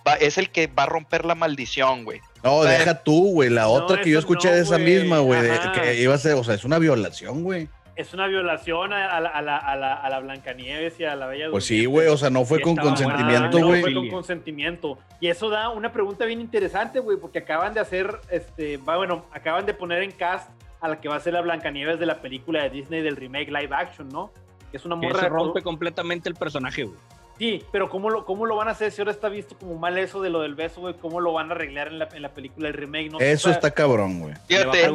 [0.06, 2.20] va- es el que va a romper la maldición, güey?
[2.42, 3.50] No, O sea, deja tú, güey.
[3.50, 5.40] La no, otra que yo escuché no, de esa misma, güey,
[5.74, 7.68] que iba a ser, o sea, es una violación, güey.
[7.94, 11.14] Es una violación a, a la, a, la, a, la, a la Blancanieves y a
[11.14, 13.82] la Bella Pues sí, güey, o sea, no fue con consentimiento, Ah, no, güey.
[13.82, 14.98] fue con consentimiento.
[15.20, 19.26] Y eso da una pregunta bien interesante, güey, porque acaban de hacer, este, va, bueno,
[19.32, 20.48] acaban de poner en cast
[20.80, 23.48] a la que va a ser la Blancanieves de la película de Disney del remake
[23.50, 24.32] live action, ¿no?
[24.70, 26.98] Que es una Que morra se de rompe completamente el personaje, güey.
[27.42, 29.98] Sí, pero ¿cómo lo, ¿cómo lo van a hacer si ahora está visto como mal
[29.98, 30.94] eso de lo del beso, güey?
[30.94, 33.10] ¿Cómo lo van a arreglar en la, en la película del remake?
[33.10, 34.34] No Eso está cabrón, güey.
[34.46, 34.88] Fíjate,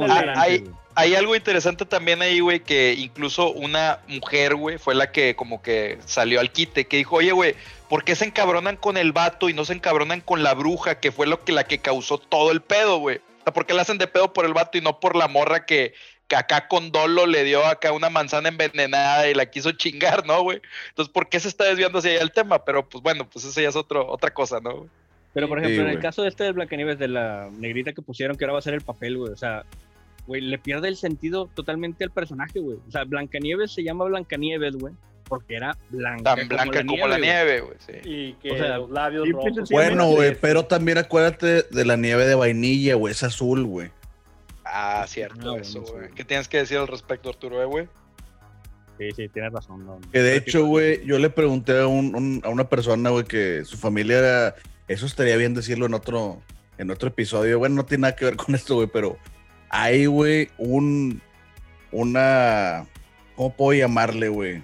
[0.95, 5.61] hay algo interesante también ahí, güey, que incluso una mujer, güey, fue la que como
[5.61, 7.53] que salió al quite, que dijo, oye, güey,
[7.89, 11.11] ¿por qué se encabronan con el vato y no se encabronan con la bruja, que
[11.11, 13.17] fue lo que la que causó todo el pedo, güey?
[13.17, 15.27] O sea, ¿por qué la hacen de pedo por el vato y no por la
[15.27, 15.93] morra que,
[16.27, 20.43] que acá con dolo le dio acá una manzana envenenada y la quiso chingar, ¿no,
[20.43, 20.61] güey?
[20.89, 22.63] Entonces, ¿por qué se está desviando hacia allá el tema?
[22.65, 24.77] Pero, pues bueno, pues eso ya es otro, otra cosa, ¿no?
[24.77, 24.89] güey?
[25.33, 28.01] Pero, por Sí, ejemplo, en el caso de este de Blancanieves, de la negrita que
[28.01, 29.31] pusieron, que ahora va a ser el papel, güey.
[29.31, 29.63] O sea,
[30.25, 32.77] güey, le pierde el sentido totalmente al personaje, güey.
[32.87, 34.93] O sea, Blancanieves se llama Blancanieves, güey,
[35.27, 36.35] porque era blanca.
[36.35, 37.77] Tan blanca como la nieve, güey.
[37.85, 37.93] Sí.
[38.03, 39.69] Y que O sea, los labios rojos.
[39.69, 43.91] Bueno, güey, pero también acuérdate de la nieve de vainilla, güey, es azul, güey.
[44.69, 46.11] Ah, cierto, Ah, eso, bueno, güey.
[46.11, 47.87] ¿Qué tienes que decir al respecto, Arturo, eh, güey?
[48.97, 49.85] Sí, sí, tienes razón.
[49.85, 49.99] no.
[50.11, 53.63] Que de hecho, güey, yo le pregunté a, un- un- a una persona, güey, que
[53.63, 54.55] su familia era.
[54.87, 56.41] Eso estaría bien decirlo en otro,
[56.77, 57.59] en otro episodio.
[57.59, 59.17] Bueno, no tiene nada que ver con esto, güey, pero
[59.69, 61.21] hay, güey, un.
[61.91, 62.85] Una.
[63.35, 64.63] ¿Cómo puedo llamarle, güey?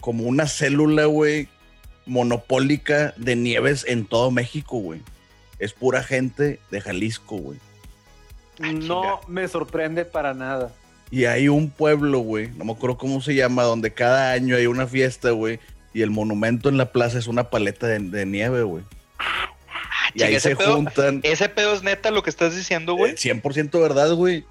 [0.00, 1.48] Como una célula, güey,
[2.06, 5.00] monopólica de nieves en todo México, güey.
[5.58, 7.58] Es pura gente de Jalisco, güey.
[8.68, 10.72] Ah, No me sorprende para nada.
[11.10, 14.66] Y hay un pueblo, güey, no me acuerdo cómo se llama, donde cada año hay
[14.66, 15.58] una fiesta, güey,
[15.92, 18.84] y el monumento en la plaza es una paleta de, de nieve, güey.
[20.14, 21.20] Y chinga, ahí ese se pedo- juntan.
[21.24, 23.12] Ese pedo es neta lo que estás diciendo, güey.
[23.12, 24.44] eh, 100% verdad, güey.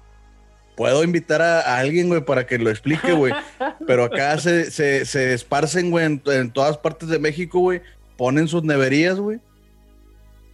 [0.76, 3.32] Puedo invitar a, a alguien, güey, para que lo explique, güey.
[3.86, 7.80] Pero acá se, se, se esparcen, güey, en, en todas partes de México, güey.
[8.16, 9.38] Ponen sus neverías, güey.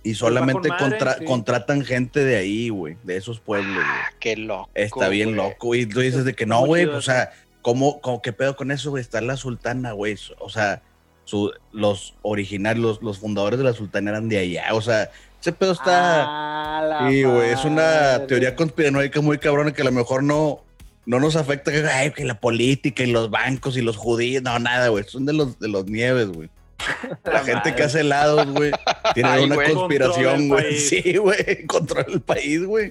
[0.06, 1.24] Y solamente madre, contra- sí.
[1.24, 3.86] contratan gente de ahí, güey, de esos pueblos, güey.
[3.86, 4.70] Ah, qué loco.
[4.74, 5.48] Está bien güey.
[5.48, 8.54] loco, y tú dices de que no, güey, pues, o sea, ¿cómo, cómo, qué pedo
[8.54, 9.00] con eso, güey?
[9.00, 10.16] Está la sultana, güey.
[10.38, 10.82] O sea,
[11.24, 14.68] su, los originales, los, los fundadores de la sultana eran de allá.
[14.74, 16.22] O sea, ese pedo está.
[16.24, 20.62] Ah, la sí, güey, es una teoría conspiranoica muy cabrona que a lo mejor no,
[21.04, 21.72] no nos afecta.
[21.92, 25.02] Ay, que la política y los bancos y los judíos, no, nada, güey.
[25.02, 26.48] Son de los, de los nieves, güey.
[27.24, 28.70] La gente que hace helados, güey,
[29.14, 29.72] tiene Ay, una güey.
[29.74, 30.62] conspiración, güey.
[30.64, 30.88] país.
[30.88, 32.86] Sí, güey, controla el país, güey.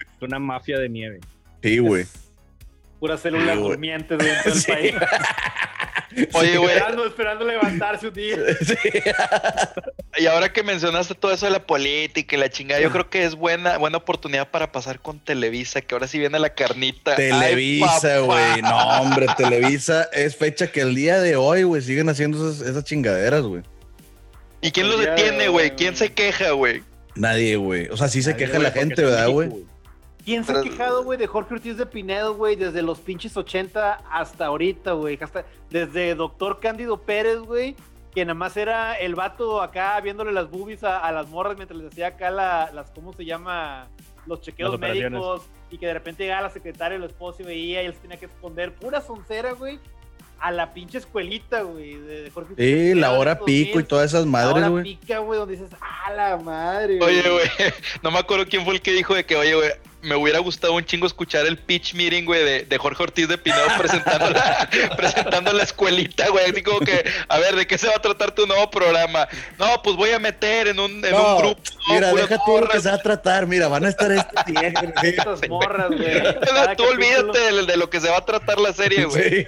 [0.00, 1.20] Es una mafia de nieve.
[1.62, 2.06] Sí, güey.
[3.00, 3.70] Puras células Sí, güey.
[3.70, 4.72] durmientes dentro del Sí.
[4.72, 4.94] país.
[6.32, 8.36] Oye, güey, Esperando, esperando levantarse un día.
[8.64, 8.76] Sí.
[10.18, 13.24] y ahora que mencionaste todo eso de la política y la chingada, yo creo que
[13.24, 17.16] es buena, buena oportunidad para pasar con Televisa, que ahora sí viene la carnita.
[17.16, 18.62] Televisa, güey.
[18.62, 22.84] No, hombre, Televisa es fecha que el día de hoy, güey, siguen haciendo esas, esas
[22.84, 23.62] chingaderas, güey.
[24.60, 25.72] ¿Y quién los detiene, güey?
[25.76, 26.82] ¿Quién se queja, güey?
[27.14, 27.88] Nadie, güey.
[27.88, 29.50] O sea, sí se Nadie, queja la gente, ¿verdad, güey?
[30.24, 34.00] ¿Quién se ha quejado, güey, de Jorge Ortiz de Pinedo, güey, desde los pinches 80
[34.10, 35.18] hasta ahorita, güey?
[35.20, 37.76] Hasta desde Doctor Cándido Pérez, güey,
[38.14, 41.78] que nada más era el vato acá viéndole las boobies a, a las morras mientras
[41.78, 43.88] les hacía acá la- las, ¿cómo se llama?
[44.26, 47.86] Los chequeos médicos y que de repente llegaba la secretaria, el esposo y veía y
[47.86, 48.74] él se tenía que esconder.
[48.74, 49.78] Pura soncera, güey,
[50.40, 53.86] a la pinche escuelita, güey, de, Jorge Ortiz de Sí, la hora pico y 2000.
[53.86, 54.82] todas esas La madres, hora güey.
[54.84, 56.98] pica, güey, donde dices, ¡ah, la madre!
[57.02, 57.46] Oye, güey,
[58.02, 59.70] no me acuerdo quién fue el que dijo de que, oye, güey,
[60.04, 63.36] me hubiera gustado un chingo escuchar el pitch meeting, güey, de, de Jorge Ortiz de
[63.38, 66.50] Pinedo presentando la, presentando la escuelita, güey.
[66.50, 69.26] Así como que, a ver, ¿de qué se va a tratar tu nuevo programa?
[69.58, 71.60] No, pues voy a meter en un, en No, un grupo.
[71.88, 73.46] Mira, deja todo lo que se va a tratar.
[73.46, 74.72] Mira, van a estar este día.
[75.02, 76.22] Estas morras, güey.
[76.22, 79.30] Tú capítulo- olvídate de, de lo que se va a tratar la serie, güey.
[79.30, 79.46] Sí.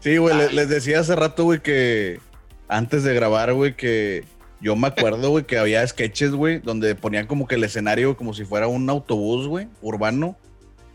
[0.00, 2.20] Sí, güey, le- les decía hace rato, güey, que
[2.68, 4.24] antes de grabar, güey, que
[4.60, 8.34] yo me acuerdo, güey, que había sketches, güey, donde ponían como que el escenario como
[8.34, 10.36] si fuera un autobús, güey, urbano.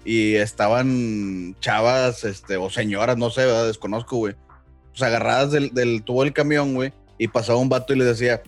[0.03, 3.67] Y estaban chavas, este, o señoras, no sé, ¿verdad?
[3.67, 4.35] desconozco, güey.
[4.91, 6.93] Pues agarradas del, del tubo del camión, güey.
[7.17, 8.41] Y pasaba un vato y les decía,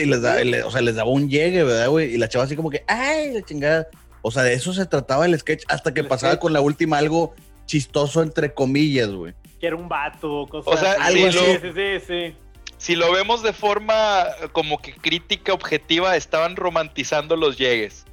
[0.00, 2.14] y les da, y le- o sea, les daba un llegue, ¿verdad, güey?
[2.14, 3.88] Y la chava así como que, ay, la chingada.
[4.22, 6.42] O sea, de eso se trataba el sketch hasta que El pasaba sketch.
[6.42, 7.34] con la última algo
[7.66, 9.34] chistoso, entre comillas, güey.
[9.60, 11.18] que era un vato, cosas O sea, así.
[11.20, 11.58] algo sí, así.
[11.62, 12.34] sí, sí, sí.
[12.80, 18.06] Si lo vemos de forma como que crítica objetiva, estaban romantizando los llegues.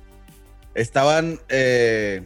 [0.76, 2.22] estaban eh,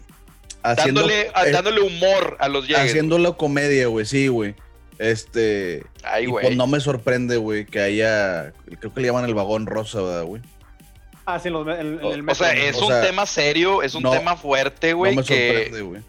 [0.64, 2.90] haciendo, dándole, eh, dándole humor a los Jaegers.
[2.90, 4.56] haciendo la comedia, güey, sí, güey.
[4.98, 6.46] Este, Ay, y güey.
[6.48, 10.24] pues no me sorprende, güey, que haya, creo que le llaman el vagón rosa, ¿verdad,
[10.24, 10.42] güey?
[11.26, 13.26] Ah, sí, en, los- en- en O- el O sea, es O un sea, tema
[13.28, 16.02] serio, es un no- tema fuerte, güey, no me que sorprende, güey.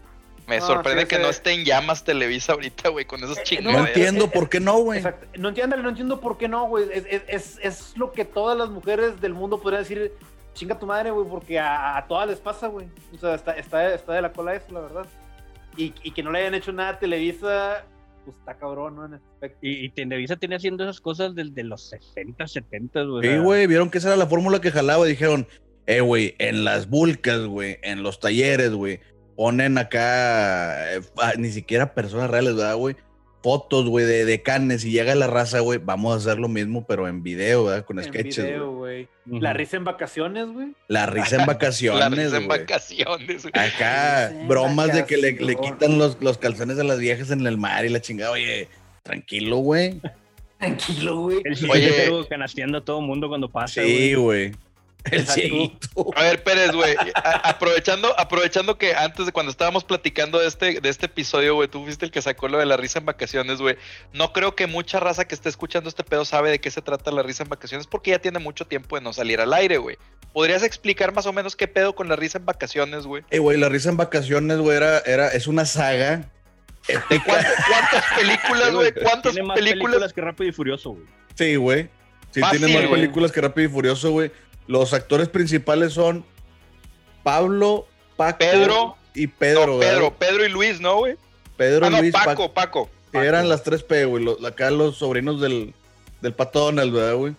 [0.46, 3.42] Me No, sorprende sí, que no esté en llamas Televisa ahorita, güey, con esos Eh,
[3.44, 3.80] chingaderas.
[3.80, 4.98] No entiendo por qué no, güey.
[4.98, 5.26] Exacto.
[5.38, 6.86] No entiendo, no entiendo por qué no, güey.
[7.28, 10.12] Es, es, lo que todas las mujeres del mundo podrían decir,
[10.54, 12.86] chinga tu madre, güey, porque a, a todas les pasa, güey.
[13.14, 15.06] O sea, está, está, está de la cola eso, la verdad.
[15.76, 17.86] Y, y que no le hayan hecho nada a Televisa,
[18.24, 19.06] pues está cabrón, ¿no?
[19.06, 19.58] En ese aspecto.
[19.62, 23.28] Y, y Televisa tiene haciendo esas cosas desde los 60, 70, güey.
[23.28, 25.46] Sí, güey, vieron que esa era la fórmula que jalaba y dijeron,
[25.86, 29.00] eh, güey, en las vulcas, güey, en los talleres, güey,
[29.36, 32.96] ponen acá, eh, ah, ni siquiera personas reales, ¿verdad, güey?
[33.42, 36.86] Fotos, güey, de, de canes y llega la raza, güey, vamos a hacer lo mismo,
[36.86, 37.84] pero en video, ¿verdad?
[37.84, 39.08] Con En sketches, video, güey.
[39.26, 40.68] La risa en vacaciones, güey.
[40.86, 42.60] La risa en vacaciones, La risa en güey.
[42.60, 43.52] vacaciones, güey.
[43.66, 47.44] Acá, en bromas de que le, le quitan los, los calzones a las viejas en
[47.44, 48.68] el mar y la chingada, oye,
[49.02, 50.00] tranquilo, güey.
[50.62, 51.40] Tranquilo, güey.
[51.42, 52.26] El Oye.
[52.28, 54.52] canasteando a todo mundo cuando pasa, Sí, güey.
[55.10, 56.10] El cieguito.
[56.16, 56.96] A ver, Pérez, güey,
[57.42, 61.82] aprovechando, aprovechando que antes de cuando estábamos platicando de este, de este episodio, güey, tú
[61.84, 63.76] fuiste el que sacó lo de la risa en vacaciones, güey.
[64.12, 67.10] No creo que mucha raza que esté escuchando este pedo sabe de qué se trata
[67.10, 69.96] la risa en vacaciones porque ya tiene mucho tiempo de no salir al aire, güey.
[70.32, 73.22] ¿Podrías explicar más o menos qué pedo con la risa en vacaciones, güey?
[73.30, 76.28] Eh, güey, la risa en vacaciones, güey, era, era, es una saga.
[76.88, 78.92] ¿De cuántas, cuántas películas, güey?
[78.92, 79.84] ¿Cuántas Tiene más películas?
[79.84, 81.04] películas que Rápido y Furioso, güey.
[81.34, 81.90] Sí, güey.
[82.30, 84.32] Sí, Fácil, tiene más películas que Rápido y Furioso, güey.
[84.66, 86.24] Los actores principales son
[87.22, 88.96] Pablo, Paco Pedro.
[89.14, 89.92] y Pedro, no, ¿verdad?
[89.94, 91.16] Pedro, Pedro y Luis, ¿no, güey?
[91.56, 92.26] Pedro Ah, no, Luis, Paco.
[92.52, 92.90] Paco, Paco.
[93.12, 94.24] que eran las tres P, güey.
[94.24, 95.74] Los- acá los sobrinos del,
[96.20, 97.34] del Pato Donald, ¿verdad, güey?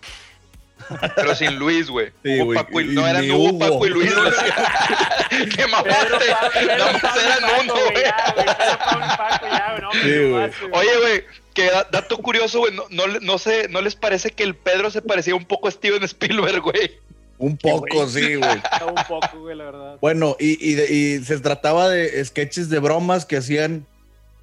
[1.16, 2.08] Pero sin Luis, güey.
[2.22, 3.58] Sí, Hugo, güey, Paco y, y no eran Hugo.
[3.58, 4.14] Paco y Luis.
[4.16, 4.30] güey.
[5.56, 6.66] ¡Qué mamaste!
[6.66, 8.04] Nada más eran uno, güey, güey.
[8.04, 8.46] ya, güey.
[8.46, 9.82] Pedro, Pablo y Paco, ya, güey.
[9.82, 13.80] No, me Sí, Oye, güey, que da- dato curioso, güey, no, no, no sé, ¿no
[13.80, 17.00] les parece que el Pedro se parecía un poco a Steven Spielberg, güey?
[17.38, 18.50] Un poco, sí, güey.
[18.88, 19.98] Un poco, güey, la verdad.
[20.00, 23.86] Bueno, y, y, de- y se trataba de sketches de bromas que hacían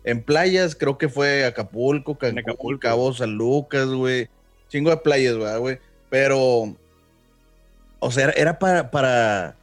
[0.04, 2.80] en playas, creo que fue Acapulco, Cancún, Acapulco.
[2.80, 4.28] Cabo San Lucas, güey.
[4.70, 5.80] Chingo de playas, ¿verdad, güey?
[6.10, 6.76] Pero,
[8.00, 9.56] o sea, era, era para, para,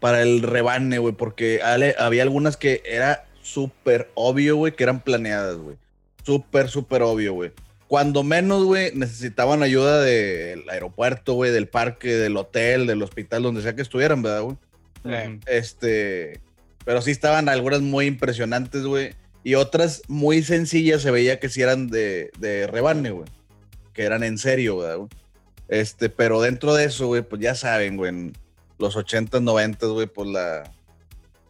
[0.00, 5.00] para el rebane, güey, porque ale- había algunas que era súper obvio, güey, que eran
[5.00, 5.76] planeadas, güey.
[6.24, 7.52] Súper, súper obvio, güey.
[7.88, 13.62] Cuando menos, güey, necesitaban ayuda del aeropuerto, güey, del parque, del hotel, del hospital, donde
[13.62, 14.56] sea que estuvieran, ¿verdad, güey?
[15.04, 16.40] Eh, Este,
[16.84, 19.14] pero sí estaban algunas muy impresionantes, güey.
[19.42, 23.26] Y otras muy sencillas se veía que sí eran de, de rebane, güey.
[23.92, 25.08] Que eran en serio, ¿verdad, güey?
[25.68, 28.32] Este, pero dentro de eso, güey, pues ya saben, güey, en
[28.78, 30.72] los 80s, 90s, güey, pues la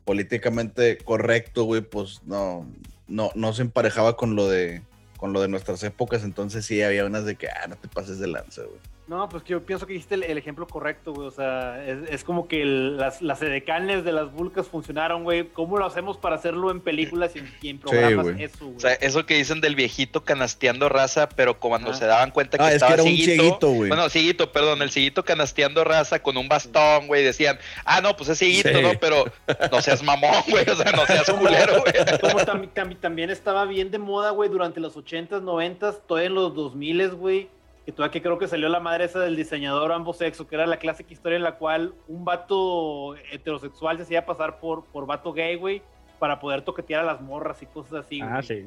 [0.05, 2.69] políticamente correcto, güey, pues no,
[3.09, 4.83] no, no se emparejaba con lo de
[5.25, 8.19] con lo de nuestras épocas, entonces sí había unas de que, ah, no te pases
[8.19, 8.79] de lanza, güey.
[9.07, 11.29] No, pues que yo pienso que hiciste el, el ejemplo correcto, güey.
[11.29, 15.47] O sea, es, es como que el- las, las edecanes de las vulcas funcionaron, güey.
[15.49, 18.25] ¿Cómo lo hacemos para hacerlo en películas y en, y en programas?
[18.25, 18.43] güey.
[18.43, 18.77] eso, güey.
[18.77, 21.95] o sea, eso que dicen del viejito canasteando raza, pero cuando Ah.
[21.95, 23.89] se daban cuenta que Ah, es que estaba era un cieguito, cieguito, güey.
[23.89, 28.31] Bueno, cieguito, perdón, el cieguito canasteando raza con un bastón, güey, decían, ah, no, pues
[28.31, 28.81] es cieguito, Sí.
[28.81, 28.93] ¿no?
[28.99, 29.25] Pero
[29.71, 32.21] no seas mamón, güey, o sea, no seas culero, güey.
[32.23, 36.35] Como tam- tam- también estaba bien de moda, güey, durante los 80s, 90s, todavía en
[36.35, 37.51] los 2000s, güey.
[37.85, 40.67] Que todavía que creo que salió la madre esa del diseñador ambos sexos, que era
[40.67, 45.33] la clásica historia en la cual un vato heterosexual se hacía pasar por, por vato
[45.33, 45.83] gay, güey,
[46.19, 48.65] para poder toquetear a las morras y cosas así, Ah, sí.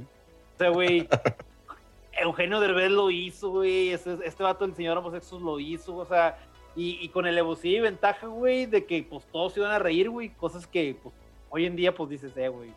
[0.56, 1.08] O sea, güey,
[2.20, 3.90] Eugenio Derbez lo hizo, güey.
[3.90, 6.38] Este, este vato, el señor ambos sexos, lo hizo, o sea,
[6.76, 10.12] y, y con el y ventaja, güey, de que pues todos se iban a reír,
[10.12, 10.30] güey.
[10.30, 11.14] Cosas que pues,
[11.50, 12.72] hoy en día, pues dices, eh, güey.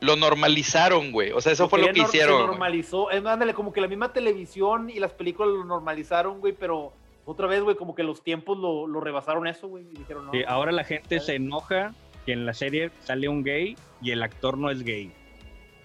[0.00, 1.32] Lo normalizaron, güey.
[1.32, 2.40] O sea, eso fue lo que hicieron.
[2.42, 3.10] Se normalizó.
[3.10, 6.92] Es más, ándale, como que la misma televisión y las películas lo normalizaron, güey, pero
[7.24, 9.84] otra vez, güey, como que los tiempos lo, lo rebasaron eso, güey.
[9.92, 10.32] Y dijeron, no.
[10.32, 11.94] Sí, ahora la gente se enoja
[12.26, 15.10] que en la serie sale un gay y el actor no es gay.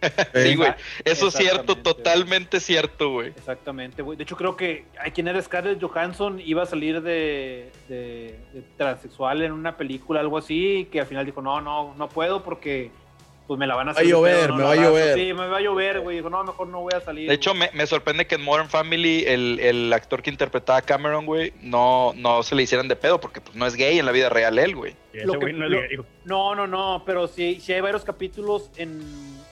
[0.33, 0.71] Sí, güey.
[1.03, 3.29] Eso es cierto, totalmente cierto, güey.
[3.29, 4.17] Exactamente, güey.
[4.17, 8.61] De hecho, creo que hay quien era Scarlett Johansson, iba a salir de, de- de
[8.77, 12.91] transexual en una película, algo así, que al final dijo, no, no, no puedo porque
[13.49, 14.07] pues me la van a Va a hacer.
[14.11, 14.55] llover, pedo, ¿no?
[14.57, 14.87] me va a raza".
[14.87, 15.15] llover.
[15.15, 16.17] Sí, me va a llover, güey.
[16.17, 17.27] Dijo, no, mejor no voy a salir.
[17.27, 17.61] De hecho, güey".
[17.61, 21.51] me, me sorprende que en Modern Family el, el actor que interpretaba a Cameron, güey,
[21.61, 24.29] no, no se le hicieran de pedo porque pues no es gay en la vida
[24.29, 24.95] real él, güey.
[25.11, 26.05] Que- lo-.
[26.25, 29.01] No, no, no, pero sí, sí hay varios capítulos en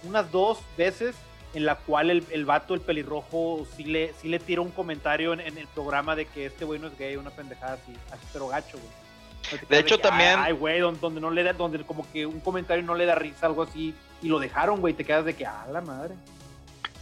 [0.03, 1.15] unas dos veces
[1.55, 5.33] en la cual el, el vato, el pelirrojo, sí le, sí le tira un comentario
[5.33, 8.27] en, en el programa de que este güey no es gay, una pendejada así, así
[8.31, 9.06] pero gacho, güey.
[9.69, 12.39] De hecho, que, también- Ay, güey, donde, donde no le da, donde como que un
[12.39, 15.45] comentario no le da risa, algo así, y lo dejaron, güey, te quedas de que,
[15.45, 16.15] ah, la madre.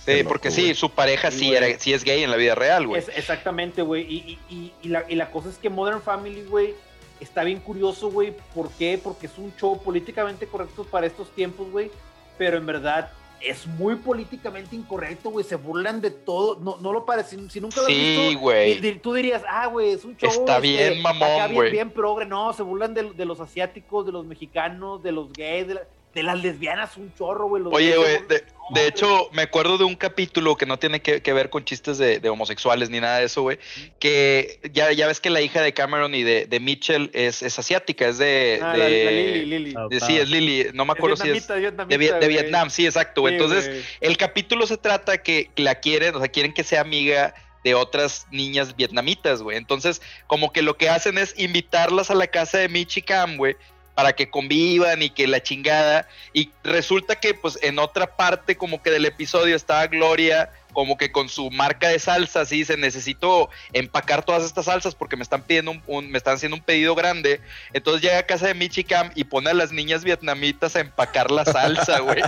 [0.06, 3.02] Sí, porque sí, su pareja Sí, era, sí es gay en la vida real, güey.
[3.16, 4.04] Exactamente, güey.
[4.04, 6.76] Y, y, y, y la, y la cosa es que Modern Family, güey,
[7.20, 8.36] está bien curioso, güey.
[8.54, 9.00] ¿Por qué?
[9.04, 11.90] Porque es un show políticamente correcto para estos tiempos, güey.
[12.38, 13.10] Pero en verdad
[13.46, 15.46] es muy políticamente incorrecto, güey.
[15.46, 16.58] Se burlan de todo.
[16.60, 17.38] No, no lo parece.
[17.50, 19.00] Si nunca lo has Sí, visto, güey.
[19.00, 20.30] tú dirías, ah, güey, es un show.
[20.30, 21.72] Está este, bien mamón, acá bien, güey.
[21.72, 22.26] bien progre.
[22.26, 25.88] No, se burlan de, de los asiáticos, de los mexicanos, de los gays, de, la-
[26.16, 27.62] de las lesbianas, un chorro, güey.
[27.72, 28.88] Oye, güey, de, No, de güey.
[28.88, 32.20] hecho, me acuerdo de un capítulo que no tiene que, que ver con chistes de,
[32.20, 33.60] de homosexuales ni nada de eso, güey.
[34.00, 37.60] Que ya, ya ves que la hija de Cameron y de, de Mitchell es, es
[37.60, 38.60] asiática, es de.
[38.64, 39.74] Ah, de- la, la Lili, Lili.
[39.78, 40.68] Ah, de- sí, es Lily.
[40.74, 41.48] No me acuerdo si es.
[41.48, 41.60] De,
[41.90, 42.28] de.
[42.28, 43.22] Vietnam, sí, exacto.
[43.22, 43.38] güey.
[43.38, 43.84] Sí, Entonces, güey.
[44.02, 47.36] el capítulo se trata que la quieren, o sea, quieren que sea amiga
[47.66, 49.58] de otras niñas vietnamitas, güey.
[49.58, 53.38] Entonces, como que lo que hacen es invitarlas a la casa de Mitch y Cam,
[53.38, 53.56] güey,
[53.96, 56.08] para que convivan y que la chingada.
[56.34, 61.10] Y resulta que, pues, en otra parte, como que del episodio estaba Gloria, como que
[61.10, 65.42] con su marca de salsas, y dice, necesito empacar todas estas salsas porque me están
[65.44, 67.40] pidiendo un, un- me están haciendo un pedido grande.
[67.72, 68.86] Entonces llega a casa de Mitch
[69.16, 72.22] y pone a las niñas vietnamitas a empacar la salsa, güey.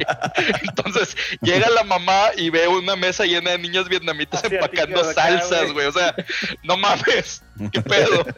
[0.61, 5.73] Entonces llega la mamá y ve una mesa llena de niñas vietnamitas empacando acá, salsas,
[5.73, 5.87] güey.
[5.87, 6.15] O sea,
[6.63, 7.43] no mames,
[7.73, 8.25] qué pedo.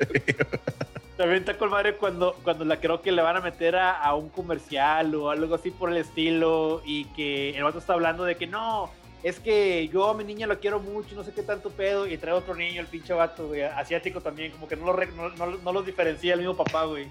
[1.20, 4.16] También está con madre cuando, cuando la creo que le van a meter a, a
[4.16, 8.36] un comercial o algo así por el estilo y que el vato está hablando de
[8.38, 8.90] que no,
[9.22, 12.08] es que yo a mi niña lo quiero mucho y no sé qué tanto pedo
[12.08, 15.30] y trae otro niño, el pinche vato, güey, asiático también, como que no, lo no,
[15.32, 17.08] no- no los diferencia el mismo papá, güey.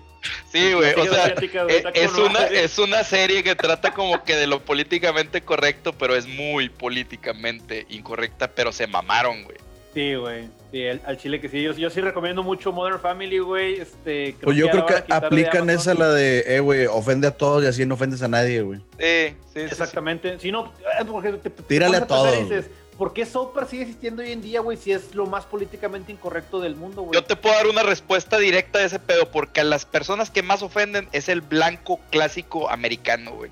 [0.50, 0.94] Sí, güey.
[0.94, 4.46] O sea, güey, eh, está es una, es una serie que trata como que de
[4.46, 9.58] lo políticamente correcto, pero es muy políticamente incorrecta, pero se mamaron, güey.
[9.98, 10.48] Sí, güey.
[10.70, 11.60] Sí, el- al chile que sí.
[11.60, 13.80] Yo, yo sí recomiendo mucho Modern Family, güey.
[13.80, 17.66] Este, Pues yo creo que aplican esa la de, eh, güey, ofende a todos y
[17.66, 18.78] así no ofendes a nadie, güey.
[18.78, 19.60] Sí, sí, sí, sí.
[19.62, 20.38] Exactamente.
[20.38, 23.70] Si no, eh, porque te, te Tírale a todos, y dices, ¿por qué South Park
[23.70, 24.76] sigue existiendo hoy en día, güey?
[24.76, 27.14] Si es lo más políticamente incorrecto del mundo, güey.
[27.14, 30.44] Yo te puedo dar una respuesta directa de ese pedo, porque a las personas que
[30.44, 33.50] más ofenden es el blanco clásico americano, güey.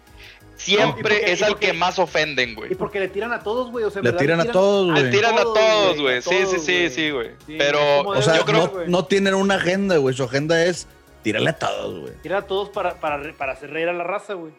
[0.56, 2.72] Siempre es al que más ofenden, güey.
[2.72, 3.84] Y porque le tiran a todos, güey.
[3.84, 5.12] O sea, Le tiran a todos, Le güey.
[5.12, 7.30] tiran a todos, güey, Sí, sí, sí, sí, güey.
[7.46, 10.14] Sí, Pero O sea, yo creo no, no tienen una agenda, güey.
[10.14, 10.86] Su agenda es
[11.22, 12.12] tirarle a todos, güey.
[12.22, 14.52] Tiran a todos para, para, para hacer reír a la raza, güey.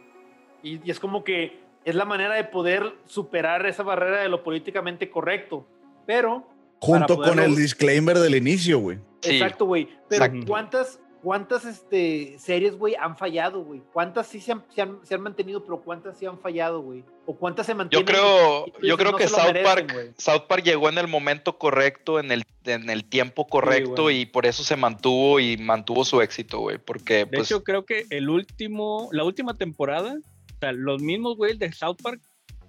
[0.63, 4.43] Y, y es como que es la manera de poder superar esa barrera de lo
[4.43, 5.65] políticamente correcto.
[6.05, 6.47] Pero
[6.79, 8.99] Junto con el disclaimer del inicio, güey.
[9.21, 9.31] Sí.
[9.37, 9.89] Exacto, güey.
[10.09, 10.45] Pero Exacto.
[10.47, 13.81] ¿cuántas, cuántas este, series, güey, han fallado, güey?
[13.91, 17.03] ¿Cuántas sí se han, se, han, se han mantenido, pero cuántas sí han fallado, güey?
[17.25, 18.05] ¿O cuántas se Yo mantienen?
[18.05, 20.11] creo, y tú yo creo no que South merecen, Park, güey?
[20.17, 24.45] South Park llegó en el momento correcto, en el, en el tiempo correcto y por
[24.45, 26.77] eso se mantuvo y mantuvo su éxito, güey.
[26.77, 31.35] Porque, De pues, hecho, creo que el último, la última temporada, o sea, los mismos
[31.35, 32.21] güeyes de South Park,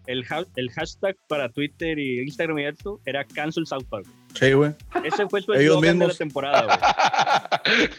[0.09, 4.07] el, ha- el hashtag para Twitter y Instagram y eso era Cancel South Park.
[4.35, 4.73] Sí, güey.
[5.05, 6.79] Ese fue su eslogan de la temporada,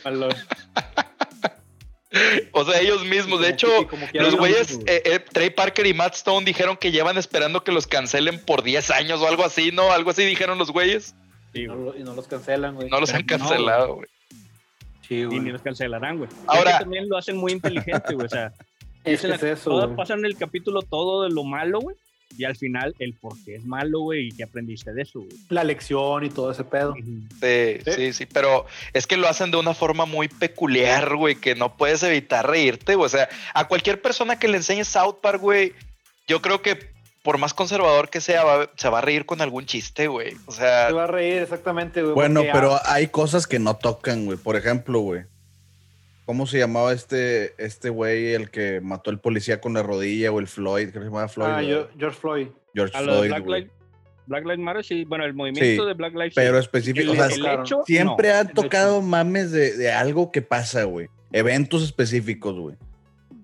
[0.03, 0.31] güey.
[2.53, 3.39] O sea, ellos mismos.
[3.39, 6.75] De hecho, que- como que los güeyes, eh, eh, Trey Parker y Matt Stone dijeron
[6.75, 9.91] que llevan esperando que los cancelen por 10 años o algo así, ¿no?
[9.91, 11.13] Algo así dijeron los güeyes.
[11.53, 12.89] sí, Y no, y no los cancelan, güey.
[12.89, 14.07] No los han no, cancelado, güey.
[15.07, 15.39] Sí, Y güey.
[15.39, 16.29] ni los cancelarán, güey.
[16.47, 18.25] Ahora- Ahora también lo hacen muy inteligente, güey.
[18.25, 18.53] O sea,
[19.03, 21.95] Es, es eso, pasan el capítulo todo de lo malo, güey.
[22.37, 25.23] Y al final, el por qué es malo, güey, y qué aprendiste de eso.
[25.49, 26.93] La lección y todo ese pedo.
[26.93, 27.91] Sí, Sí.
[27.95, 31.75] sí, sí, pero es que lo hacen de una forma muy peculiar, güey, que no
[31.75, 33.07] puedes evitar reírte, güey.
[33.07, 35.73] O sea, a cualquier persona que le enseñe South Park, güey,
[36.27, 36.77] yo creo que
[37.23, 40.33] por más conservador que sea, va- se va a reír con algún chiste, güey.
[40.45, 42.13] O sea, Se va a reír, exactamente, güey.
[42.13, 44.37] Bueno, porque, pero ah, hay cosas que no tocan, güey.
[44.37, 45.23] Por ejemplo, güey.
[46.29, 50.39] ¿Cómo se llamaba este este güey, el que mató al policía con la rodilla o
[50.39, 50.89] el Floyd?
[50.91, 51.49] Creo que se llamaba Floyd.
[51.51, 52.47] ah, yo- George Floyd.
[52.75, 53.61] George A Floyd, Black, güey.
[53.61, 53.73] Lives,
[54.27, 57.23] Black Lives Matter, sí, bueno, el movimiento Sí, de Black Lives Pero específico, el, o
[57.29, 58.35] sea, el hecho, siempre no.
[58.35, 59.07] han tocado hecho.
[59.07, 61.07] mames de, de algo que pasa, güey.
[61.31, 62.75] Eventos específicos, güey.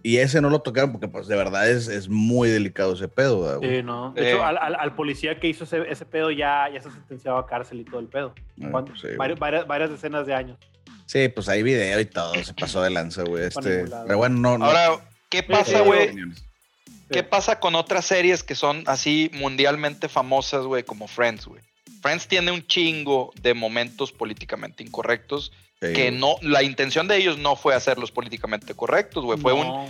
[0.03, 3.41] Y ese no lo tocaron porque, pues, de verdad es, es muy delicado ese pedo,
[3.41, 3.77] ¿verdad, güey.
[3.77, 4.11] Sí, no.
[4.13, 4.29] De Eh.
[4.33, 7.47] hecho, al, al- al policía que hizo ese, ese pedo ya, ya se sentenciaba a
[7.47, 8.35] cárcel y todo el pedo.
[8.71, 10.59] Pues, sí, varias, varias, varias decenas de años.
[11.05, 13.45] Sí, pues hay video y todo, se pasó de lanza, güey.
[13.45, 14.57] Este, pero bueno, no.
[14.57, 16.15] no ahora, ¿qué pasa, güey?
[17.11, 21.61] ¿Qué pasa con otras series que son así mundialmente famosas, güey, como Friends, güey?
[22.01, 25.51] Friends tiene un chingo de momentos políticamente incorrectos
[25.81, 29.37] Sí, que no, la intención de ellos no fue hacerlos políticamente correctos, güey.
[29.37, 29.85] Fue un, No.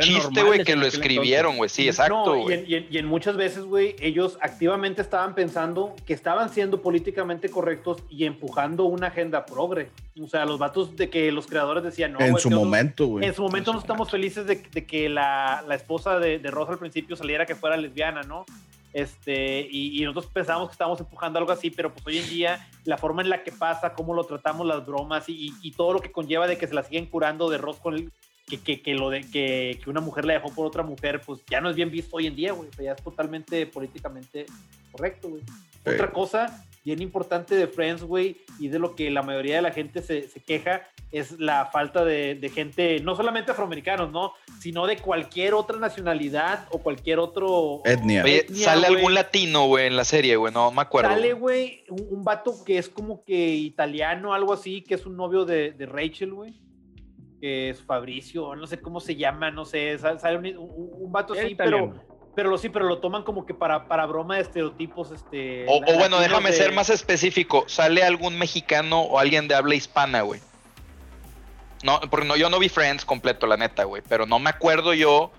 [0.00, 1.68] chiste, güey, que lo escribieron, güey.
[1.68, 2.58] Sí, exacto, No, y, güey.
[2.60, 6.80] en, y en- y en muchas veces, güey, ellos activamente estaban pensando que estaban siendo
[6.80, 9.90] políticamente correctos y empujando una agenda progre.
[10.20, 13.26] O sea, los vatos de que los creadores decían, no, en su momento, güey.
[13.26, 16.72] En su momento no estamos felices de, de que la, la esposa de, de Rosa
[16.72, 18.46] al principio saliera que fuera lesbiana, ¿no?
[18.96, 22.66] Este, y, y nosotros pensábamos que estábamos empujando algo así, pero pues hoy en día
[22.86, 26.10] la forma en la que pasa, cómo lo tratamos, las bromas y, todo lo que
[26.10, 28.10] conlleva de que se la siguen curando de Ross con el-
[28.46, 31.42] que, que, que lo de que, que una mujer la dejó por otra mujer, pues
[31.50, 32.70] ya no es bien visto hoy en día, güey.
[32.70, 34.46] O sea, ya es totalmente políticamente
[34.90, 35.42] correcto, güey.
[35.42, 35.90] Sí.
[35.90, 39.72] Otra cosa bien importante de Friends, güey, y de lo que la mayoría de la
[39.72, 44.34] gente se, se queja, es la falta de, de gente, no solamente afroamericanos, ¿no?
[44.60, 47.82] Sino de cualquier otra nacionalidad o cualquier otro...
[47.84, 48.22] Etnia.
[48.22, 51.10] Oye, etnia, sale algún latino, güey, en la serie, güey, no me acuerdo.
[51.10, 55.16] Sale, güey, un, un vato que es como que italiano, algo así, que es un
[55.16, 56.54] novio de, de Rachel, güey.
[57.40, 61.34] Que es Fabricio, no sé cómo se llama, no sé, sale, un, un- un vato
[61.34, 61.94] así, italiano.
[61.96, 62.15] pero
[62.50, 65.64] lo sí, pero lo toman como que para, para broma de estereotipos, este.
[65.68, 67.64] O, o bueno, déjame de- ser más específico.
[67.66, 70.40] ¿Sale algún mexicano o alguien de habla hispana, güey?
[71.82, 74.02] No, porque no, yo no vi Friends completo, la neta, güey.
[74.08, 75.30] Pero no me acuerdo yo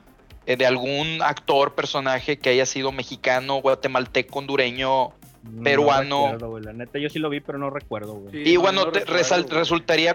[0.45, 5.13] eh, de algún actor, personaje que haya sido mexicano, guatemalteco, hondureño.
[5.43, 6.23] No peruano.
[6.25, 6.63] recuerdo, güey.
[6.63, 8.31] La neta, yo sí lo vi, pero no recuerdo, güey.
[8.43, 9.23] Sí, Y no, bueno, no te- recuerdo,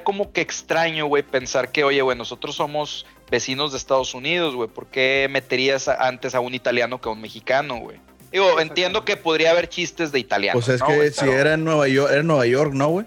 [0.05, 4.69] como que extraño, güey, pensar que, oye, güey, nosotros somos vecinos de Estados Unidos, güey.
[4.69, 7.99] ¿Por qué meterías antes a un italiano que a un mexicano, güey?
[8.31, 10.65] Digo, entiendo que podría haber chistes de italianos.
[10.65, 12.89] Pues es ¿no, que si Pero- era en Nueva York, era en Nueva York, ¿no,
[12.89, 13.07] güey?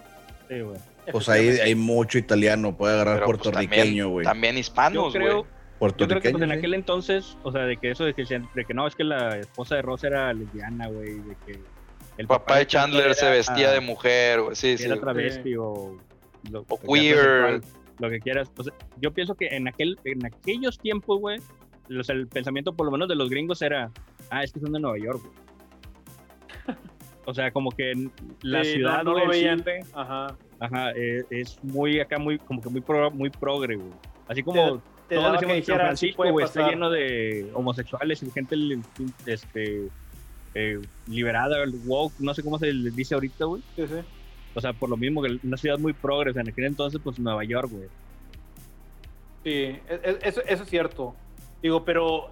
[0.49, 0.77] Sí, güey.
[1.11, 4.25] Pues ahí hay mucho italiano, puede agarrar pero, pues, puertorriqueño, también, güey.
[4.25, 5.35] también Yo hispanos, creo, güey.
[5.35, 6.31] yo creo que Puertorriqueño.
[6.33, 6.57] pues, en sí.
[6.57, 9.37] aquel entonces, o sea, de que eso de que, de que no, es que la
[9.37, 11.59] esposa de Ross era lesbiana, güey, de que
[12.17, 14.55] el Papá de Chandler se vestía de mujer, güey.
[14.55, 14.85] Sí, sí.
[14.85, 15.97] era travesti o,
[16.49, 17.61] lo, O que sea queer.
[17.99, 18.51] Lo que quieras.
[18.57, 21.39] O sea, yo pienso que en aquel en aquellos tiempos, güey,
[21.89, 23.91] el pensamiento por lo menos de los gringos era,
[24.29, 25.35] ah, es que son de Nueva York, güey.
[27.27, 27.91] O sea, como que
[28.43, 30.27] la Sí, no- ciudad no, lo cine, Ajá.
[30.59, 33.89] ajá, eh, es muy acá, muy, como que muy, pro- muy progre, güey.
[34.27, 37.49] Así como Te todos daba que decimos que San dijera, Francisco, güey, está lleno de
[37.55, 38.55] homosexuales y gente
[39.25, 39.87] este,
[40.53, 43.63] eh, liberada, el woke, no sé cómo se les dice ahorita, güey.
[43.75, 43.95] Sí, sí.
[44.55, 46.99] O sea, por lo mismo que una ciudad muy progre, o sea, en aquel entonces,
[47.03, 47.87] pues Nueva York, güey.
[49.43, 51.13] Sí, e- e- eso, eso es cierto.
[51.61, 52.29] Digo, pero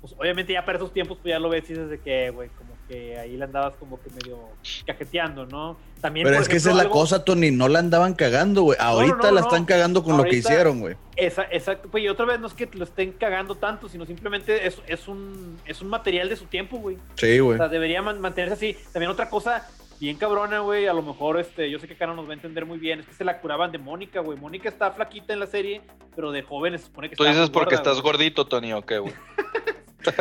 [0.00, 2.48] pues, obviamente ya para esos tiempos pues ya lo ves y dices de que, güey,
[2.50, 4.38] como que ahí le andabas como que medio
[4.86, 5.76] cajeteando, ¿no?
[6.00, 7.50] También, Pero es que esa es la algo- cosa, Tony.
[7.50, 8.76] No la andaban cagando, güey.
[8.78, 9.46] Ahorita no, la no.
[9.46, 10.96] están cagando con lo que hicieron, güey.
[11.16, 14.66] Esa, exacto, pues y otra vez no es que lo estén cagando tanto, sino simplemente
[14.66, 16.98] es, es, un, es un material de su tiempo, güey.
[17.14, 17.56] Sí, O güey.
[17.58, 18.76] sea, debería man- mantenerse así.
[18.92, 19.66] También otra cosa
[20.00, 22.66] bien cabrona, güey, a lo mejor este, yo sé que Caro nos va a entender
[22.66, 24.38] muy bien, es que se la curaban de Mónica, güey.
[24.38, 25.80] Mónica está flaquita en la serie,
[26.14, 28.12] pero de joven se supone que Tú dices muy porque gorda, estás güey.
[28.12, 29.14] gordito, Tony, ¿o qué, güey?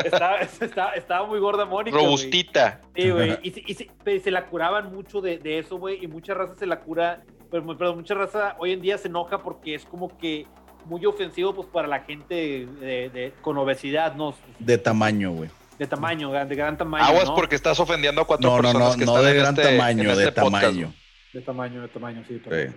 [0.05, 1.97] Estaba, estaba- estaba muy gorda Mónica.
[1.97, 2.05] güey.
[2.05, 2.79] Robustita.
[2.95, 3.37] Sí, güey.
[3.43, 6.01] Y, se- y se la curaban mucho de, de eso, güey.
[6.01, 7.21] Y mucha raza se la cura.
[7.51, 10.47] Pero, pero mucha raza hoy en día se enoja porque es como que
[10.85, 14.33] muy ofensivo pues para la gente de, de- con obesidad, ¿no?
[14.57, 15.49] De tamaño, güey.
[15.77, 17.03] De tamaño, de gran tamaño.
[17.03, 17.35] Aguas ¿no?
[17.35, 19.53] porque estás ofendiendo a cuatro No, no, personas no, que no están de en gran
[19.57, 20.93] este- en tamaño, de este podcast, tamaño.
[21.33, 22.41] De tamaño, de tamaño, sí.
[22.43, 22.75] Sí.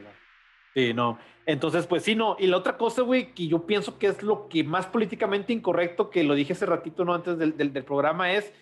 [0.74, 1.18] Sí, no.
[1.46, 2.36] Entonces, pues sí, no.
[2.38, 6.10] Y la otra cosa, güey, que yo pienso que es lo que más políticamente incorrecto,
[6.10, 7.14] que lo dije hace ratito, ¿no?
[7.14, 8.52] Antes del, del, del programa, es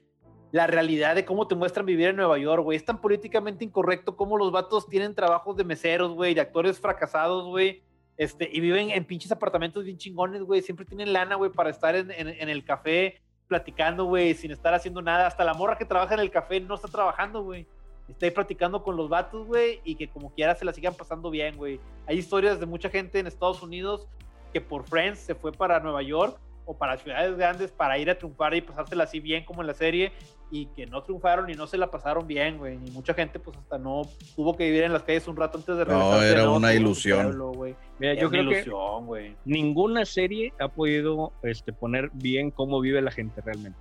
[0.52, 2.76] la realidad de cómo te muestran vivir en Nueva York, güey.
[2.76, 7.46] Es tan políticamente incorrecto como los vatos tienen trabajos de meseros, güey, de actores fracasados,
[7.46, 7.82] güey.
[8.16, 10.62] Este, y viven en pinches apartamentos bien chingones, güey.
[10.62, 13.22] Siempre tienen lana, güey, para estar en, en, en el café
[13.54, 15.28] platicando, güey, sin estar haciendo nada.
[15.28, 17.68] Hasta la morra que trabaja en el café no está trabajando, güey.
[18.08, 21.30] Está ahí platicando con los vatos, güey, y que como quiera se la sigan pasando
[21.30, 21.78] bien, güey.
[22.08, 24.08] Hay historias de mucha gente en Estados Unidos
[24.52, 26.36] que por Friends se fue para Nueva York
[26.66, 29.74] o para ciudades grandes para ir a triunfar y pasársela así bien como en la
[29.74, 30.12] serie
[30.50, 32.74] y que no triunfaron y no se la pasaron bien, güey.
[32.84, 34.02] Y mucha gente pues hasta no
[34.36, 36.72] tuvo que vivir en las calles un rato antes de No, regresarse de era una
[36.72, 37.26] ilusión.
[37.26, 37.76] pueblo, güey.
[37.98, 39.36] Mira, Era yo una creo que ilusión, güey.
[39.44, 43.78] ninguna serie ha podido este, poner bien cómo vive la gente realmente.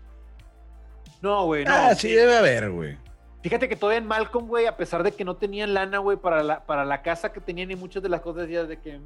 [1.22, 1.72] No, güey, no.
[1.74, 2.98] Ah, sí debe haber, güey.
[3.42, 6.44] Fíjate que todavía en Malcolm, güey, a pesar de que no tenían lana, güey, para
[6.44, 9.04] la, para la casa que tenían y muchas de las cosas decías de que mm,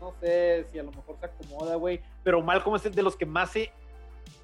[0.00, 2.00] no sé si a lo mejor se acomoda, güey.
[2.22, 3.70] Pero Malcolm es el de los que más se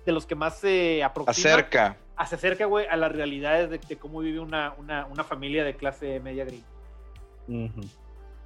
[0.04, 1.96] de los que más se aproxima, Acerca.
[2.28, 5.74] se acerca, güey, a las realidades de, de cómo vive una, una, una familia de
[5.74, 6.66] clase media gringa.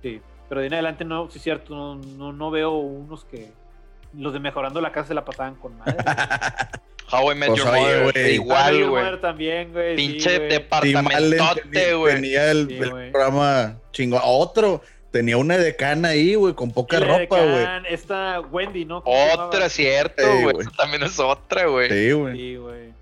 [0.02, 0.20] Sí.
[0.48, 3.52] Pero de en adelante no, sí es cierto, no, no, no veo unos que
[4.14, 5.96] los de mejorando la casa se la pasaban con madre.
[7.12, 8.12] How I Met Pues, Your oye, Mother.
[8.12, 8.34] güey.
[8.34, 9.20] Igual, güey.
[9.20, 9.96] También, güey.
[9.96, 12.14] sí, Pinche departamentote, tenía, güey.
[12.14, 14.20] tenía el, Sí, el programa chingón.
[14.24, 14.80] Otro,
[15.10, 17.66] tenía una decana ahí, güey, con poca la ropa, güey.
[17.88, 19.02] Esta Wendy, ¿no?
[19.02, 20.56] ¿Cómo se Otra, cierto, Sí, güey.
[20.60, 21.88] Esa También es otra, güey.
[21.90, 22.36] Sí, güey.
[22.36, 22.92] Sí, güey.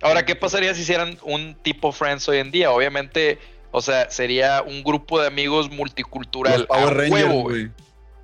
[0.00, 2.72] Ahora, ¿qué pasaría si hicieran un tipo Friends hoy en día?
[2.72, 3.38] Obviamente,
[3.70, 6.60] o sea, sería un grupo de amigos multicultural.
[6.60, 7.70] Los Power a Rangers, huevo, güey.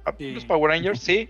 [0.04, 0.32] Ah, Sí.
[0.32, 1.28] Los Power Rangers, sí.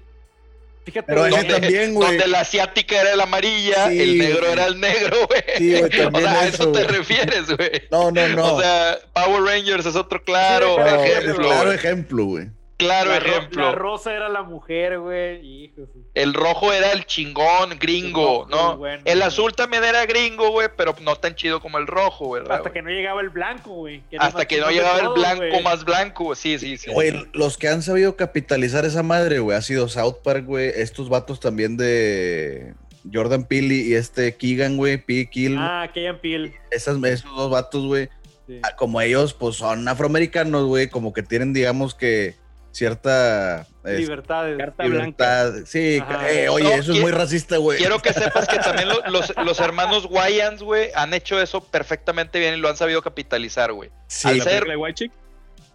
[0.89, 2.09] Fíjate, Pero güey, Donde, también, güey.
[2.09, 4.53] donde la asiática era la amarilla, Sí, el negro güey.
[4.53, 5.43] era el negro, güey.
[5.59, 7.71] Sí, güey, o también sea, a eso, eso te refieres, güey.
[7.91, 8.55] No, no, no.
[8.55, 11.47] O sea, Power Rangers es otro claro Sí, Pero, ejemplo.
[11.49, 12.47] claro ejemplo, güey.
[12.79, 13.63] Claro la, ro- ejemplo.
[13.63, 15.73] la rosa era la mujer, güey.
[16.15, 18.77] El rojo era el chingón, gringo, El rojo, ¿no?
[18.79, 19.27] bueno, el güey.
[19.29, 22.59] azul también era gringo, güey, pero no tan chido como el rojo, ¿verdad?
[22.59, 22.75] Hasta güey?
[22.75, 24.03] que no llegaba el blanco, güey.
[24.19, 25.63] Hasta que no llegaba el blanco güey.
[25.65, 26.89] más blanco, sí, sí, sí.
[26.93, 30.69] Güey, los que han sabido capitalizar esa madre, güey, ha sido South Park, güey.
[30.77, 32.75] Estos vatos también de
[33.13, 35.29] Jordan Peele y este Keegan, güey, P.
[35.29, 35.57] Kill.
[35.59, 36.55] Ah, Keyan Peel.
[36.71, 38.09] Esas, esos dos vatos, güey.
[38.47, 38.61] Sí.
[38.63, 42.37] ah, Como ellos, pues son afroamericanos, güey, como que tienen, digamos que
[42.79, 44.57] cierta es- Libertades.
[44.59, 45.53] Carta libertad.
[45.67, 46.31] Sí, Ajá.
[46.31, 47.79] eh, oye, No, eso es muy racista, güey.
[47.79, 52.39] Quiero que sepas que también lo- los, los hermanos Wayans, güey, han hecho eso perfectamente
[52.39, 53.91] bien y lo han sabido capitalizar, güey.
[54.07, 55.13] Sí, al ¿La ser- de White Chick?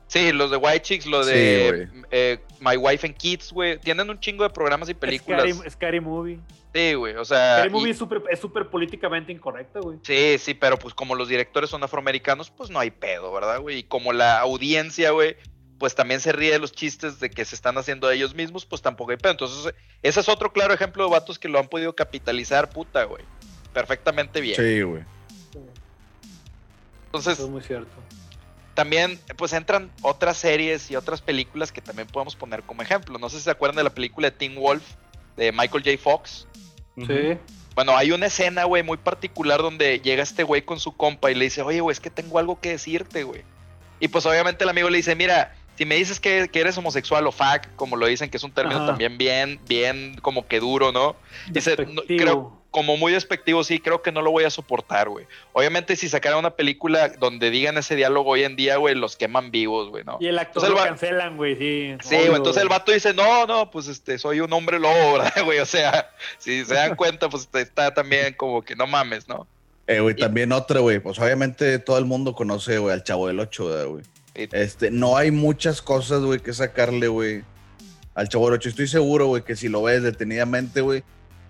[0.08, 3.80] Sí, los de White Chicks, lo Sí, de eh, My Wife and Kids, güey.
[3.80, 5.50] Tienen un chingo de programas y películas.
[5.56, 6.40] Scary, Scary Movie.
[6.72, 7.58] Sí, güey, o sea.
[7.58, 9.98] Scary y- Movie es súper es súper políticamente incorrecta, güey.
[10.04, 13.80] Sí, sí, pero pues como los directores son afroamericanos, pues no hay pedo, ¿verdad, güey?
[13.80, 15.36] Y como la audiencia, güey,
[15.84, 18.66] pues también se ríe de los chistes de que se están haciendo de ellos mismos,
[18.66, 19.34] pues tampoco hay pedo.
[19.34, 23.26] Entonces, ese es otro claro ejemplo de vatos que lo han podido capitalizar, puta, güey.
[23.74, 24.56] Perfectamente bien.
[24.56, 25.04] Sí, güey.
[27.08, 27.92] Entonces, Eso es muy cierto.
[28.76, 33.20] también, pues entran otras series y otras películas que también podemos poner como ejemplo.
[33.20, 34.86] No sé si se acuerdan de la película de Teen Wolf
[35.36, 35.98] de Michael J.
[36.02, 36.48] Fox.
[36.96, 37.38] Sí.
[37.76, 41.36] Bueno, hay una escena, güey, muy particular donde llega este güey con su compa y
[41.36, 43.44] le dice, oye, güey, es que tengo algo que decirte, güey.
[44.00, 47.28] Y pues obviamente el amigo le dice, mira, si me dices que, que eres homosexual
[47.28, 48.88] o fuck, como lo dicen, que es un término Ajá.
[48.88, 51.18] también bien, bien como que duro, ¿no?
[51.50, 55.26] Dice, no, creo, como muy despectivo, sí, creo que no lo voy a soportar, güey.
[55.52, 59.52] Obviamente si sacaran una película donde digan ese diálogo hoy en día, güey, los queman
[59.52, 60.20] vivos, güey, ¿no?
[60.22, 61.98] Y el actor Entonces lo cancelan, güey, sí.
[62.02, 65.44] Sí, güey, entonces el vato dice, no, no, pues este, soy un hombre lobo, ¿verdad,
[65.44, 65.60] güey?
[65.60, 69.46] O sea, si se dan cuenta, pues está también como que no mames, ¿no?
[69.86, 71.00] Eh, güey, también otra, güey.
[71.00, 74.04] Pues obviamente todo el mundo conoce, güey, al Chavo del 8, ¿verdad, güey.
[74.36, 77.44] Este, no hay muchas cosas, güey, que sacarle, güey,
[78.16, 78.70] al 8.
[78.70, 81.04] Estoy seguro, güey, que si lo ves detenidamente, güey,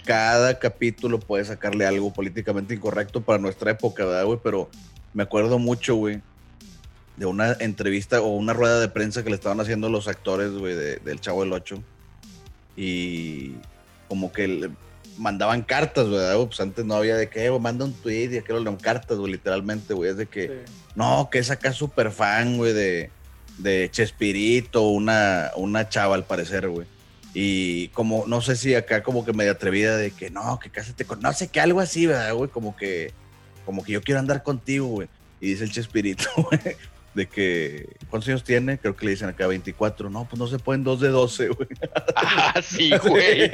[0.06, 4.40] cada capítulo puede sacarle algo políticamente incorrecto para nuestra época, ¿verdad, güey?
[4.44, 4.70] Pero
[5.14, 6.22] me acuerdo mucho, güey,
[7.16, 10.76] de una entrevista o una rueda de prensa que le estaban haciendo los actores, güey,
[10.76, 11.82] de- del Chavo del 8.
[12.76, 13.54] Y
[14.10, 14.70] como que
[15.18, 16.36] mandaban cartas, ¿verdad?
[16.36, 16.48] güey?
[16.48, 19.34] Pues antes no había de que, güey, manda un tweet y aquello le cartas, güey,
[19.34, 20.12] literalmente, güey.
[20.12, 20.74] Es de que, Sí.
[20.96, 23.10] no, que es acá súper fan, güey, de,
[23.58, 26.88] de Chespirito, una, una chava al parecer, güey.
[27.34, 31.06] Y como, no sé si acá como que medio atrevida de que no, que cásate
[31.06, 32.50] con, no sé, que algo así, ¿verdad, güey?
[32.50, 33.12] Como que,
[33.66, 35.08] como que yo quiero andar contigo, güey.
[35.42, 36.76] Y dice el Chespirito, güey,
[37.14, 38.78] de que, ¿cuántos años tiene?
[38.80, 40.10] Creo que le dicen acá 24.
[40.10, 41.68] No, pues no se pueden dos de 12, güey.
[42.16, 43.52] Ah, sí, güey.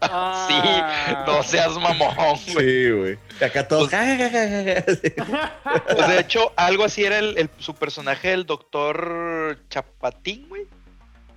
[0.00, 0.46] Ah.
[0.48, 2.14] Sí, no seas mamón,
[2.52, 2.68] güey.
[2.68, 3.18] Sí, güey.
[3.40, 3.90] Acá todos.
[3.90, 10.62] Pues de hecho, algo así era el, el- su personaje, el doctor Chapatín, güey.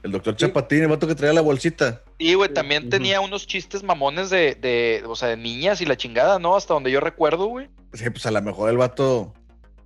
[0.03, 2.01] El doctor Chapatín, el vato que traía la bolsita.
[2.17, 5.85] Y, güey, Sí, también tenía unos chistes mamones de, de, o sea, de niñas y
[5.85, 6.55] la chingada, ¿no?
[6.55, 7.69] Hasta donde yo recuerdo, güey.
[7.93, 9.31] Sí, pues a lo mejor el vato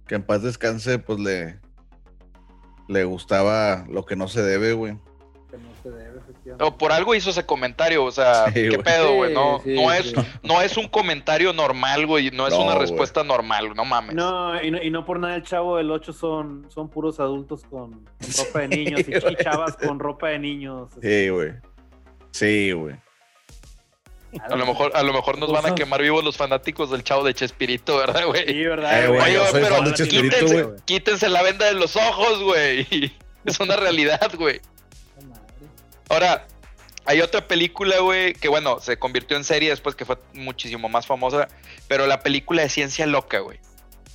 [0.08, 1.60] que en paz descanse, pues le,
[2.88, 4.98] le gustaba lo que no se debe, güey.
[5.50, 6.78] Que no se debe, efectivamente.
[6.78, 8.84] Por algo hizo ese comentario, o sea, Sí, ¿qué güey.
[8.84, 9.34] pedo, güey?
[9.34, 10.16] No, Sí, no, sí, es, sí.
[10.44, 12.30] no es un comentario normal, güey.
[12.32, 12.88] No es No, una güey.
[12.88, 14.16] respuesta normal, no mames.
[14.16, 17.64] No y, no, y no por nada el chavo del 8 son, son puros adultos
[17.64, 20.92] con, con ropa de niños y chavas con ropa de niños.
[21.02, 21.54] Sí, güey.
[22.32, 22.96] Sí, güey.
[24.44, 27.24] A lo mejor, a lo mejor nos van a quemar vivos los fanáticos del chavo
[27.24, 28.46] de Chespirito, ¿verdad, güey?
[28.46, 29.04] Sí, ¿verdad?
[29.04, 33.14] Eh, güey, Oye, pero quítense la venda de los ojos, güey.
[33.46, 34.60] Es una realidad, güey.
[36.10, 36.48] Ahora,
[37.06, 41.06] hay otra película, güey, que bueno, se convirtió en serie después que fue muchísimo más
[41.06, 41.48] famosa,
[41.88, 43.60] pero la película de ciencia loca, güey.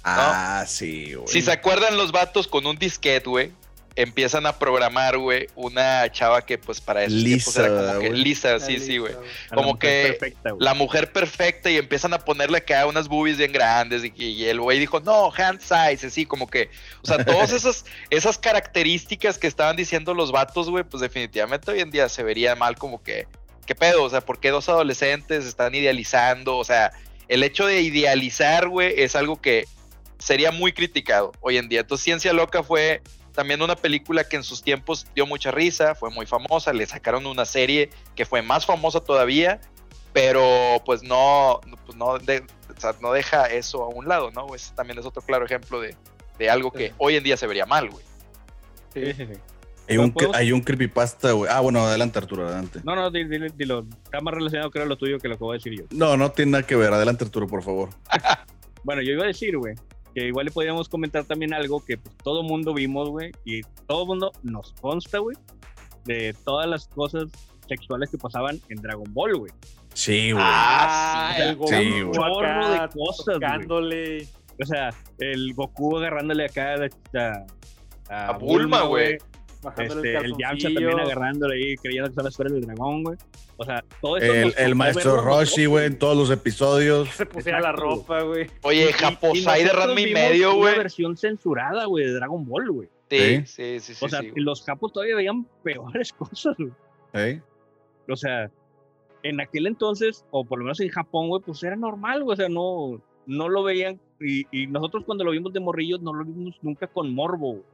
[0.03, 1.29] Ah, sí, güey.
[1.29, 3.53] Si se acuerdan los vatos con un disquete, güey,
[3.97, 8.61] empiezan a programar, güey, una chava que pues para Lisa, era como ¿verdad, que lisa,
[8.61, 9.15] sí, sí, güey.
[9.53, 10.65] Como mujer que Perfecta, güey.
[10.65, 14.61] La mujer perfecta y empiezan a ponerle acá unas boobies bien grandes y, y el
[14.61, 16.71] güey dijo, no, hand size, así como que,
[17.03, 21.81] o sea, todas esas, esas características que estaban diciendo los vatos, güey, pues definitivamente hoy
[21.81, 23.27] en día se vería mal como que,
[23.67, 24.05] ¿qué pedo?
[24.05, 26.57] O sea, ¿por qué dos adolescentes están idealizando?
[26.57, 26.93] O sea,
[27.29, 29.67] el hecho de idealizar, güey, es algo que
[30.19, 31.81] sería muy criticado hoy en día.
[31.81, 33.03] Entonces, Ciencia Loca fue
[33.41, 37.25] también una película que en sus tiempos dio mucha risa, fue muy famosa, le sacaron
[37.25, 39.63] una serie que fue más famosa todavía,
[40.13, 40.45] pero
[40.85, 42.45] pues no, pues no, de-
[42.77, 44.55] o sea, no deja eso a un lado, ¿no?
[44.55, 45.97] Ese también es otro claro ejemplo de,
[46.39, 46.95] de algo que Sí.
[46.99, 48.05] hoy en día se vería mal, güey.
[48.93, 49.41] Sí, sí, sí.
[49.89, 51.51] Hay un, hay un creepypasta, güey.
[51.51, 52.81] Ah, bueno, adelante, Arturo, adelante.
[52.85, 53.87] No, no, dilo, dilo, dilo.
[54.05, 55.85] Está más relacionado creo a lo tuyo que lo que voy a decir yo.
[55.91, 56.93] No, no tiene nada que ver.
[56.93, 57.89] Adelante, Arturo, por favor.
[58.83, 59.75] Bueno, yo iba a decir, güey,
[60.15, 64.07] que igual le podríamos comentar también algo que pues, todo mundo vimos, güey, y todo
[64.07, 65.37] mundo nos consta, güey,
[66.05, 67.25] de todas las cosas
[67.69, 69.53] sexuales que pasaban en Dragon Ball, güey.
[69.95, 70.45] Sí, güey.
[70.47, 72.13] Ah, sí, el Goku sí, güey.
[72.13, 74.29] Chorro de cosas, güey.
[74.63, 77.45] O sea, el Goku agarrándole acá a,
[78.09, 79.19] a, A Bulma, güey.
[79.79, 80.75] Este, el Yamcha calzoncillo.
[80.89, 83.17] también agarrándole ahí, creyendo que son las esferas del dragón, güey.
[83.59, 84.33] O sea, todo eso.
[84.33, 87.09] El, el maestro Roshi, güey, en todos los episodios.
[87.11, 87.97] Se pusiera la Exacto, güey.
[87.99, 88.47] ropa, güey.
[88.63, 90.79] Oye, Japosai de Ranma y medio, Una güey.
[90.79, 92.89] versión censurada, güey, de Dragon Ball, güey.
[93.11, 94.05] Sí, sí, sí, sí.
[94.05, 96.71] o sea, sí, los japos todavía veían peores cosas, güey.
[97.13, 97.43] ¿eh?
[98.09, 98.51] O sea,
[99.23, 102.33] en aquel entonces, o por lo menos en Japón, güey, pues era normal, güey.
[102.33, 104.01] O sea, no, no lo veían.
[104.21, 107.65] Y, y nosotros cuando lo vimos de morrillos no lo vimos nunca con morbo, güey.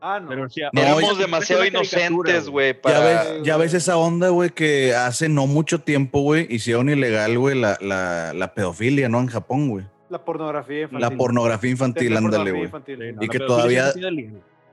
[0.00, 0.28] Ah, no.
[0.28, 3.00] Pero, o sea, No, Éramos demasiado inocentes, güey, Ya para...
[3.00, 7.58] ves, ya ves esa onda, güey, que hace no mucho tiempo, güey, hicieron ilegal, güey,
[7.58, 9.20] la, la, la pedofilia, ¿no?
[9.20, 9.86] En Japón, güey.
[10.08, 11.00] La pornografía infantil.
[11.00, 12.70] La pornografía infantil, ándale, güey.
[12.86, 13.92] Sí, no, Y que todavía-.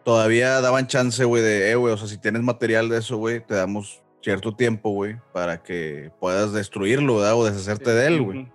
[0.04, 3.40] Todavía daban chance, güey, de, eh, güey, o sea, si tienes material de eso, güey,
[3.44, 7.36] te damos cierto tiempo, güey, para que puedas destruirlo, ¿verdad?
[7.36, 7.96] O deshacerte Sí.
[7.98, 8.48] de él, güey.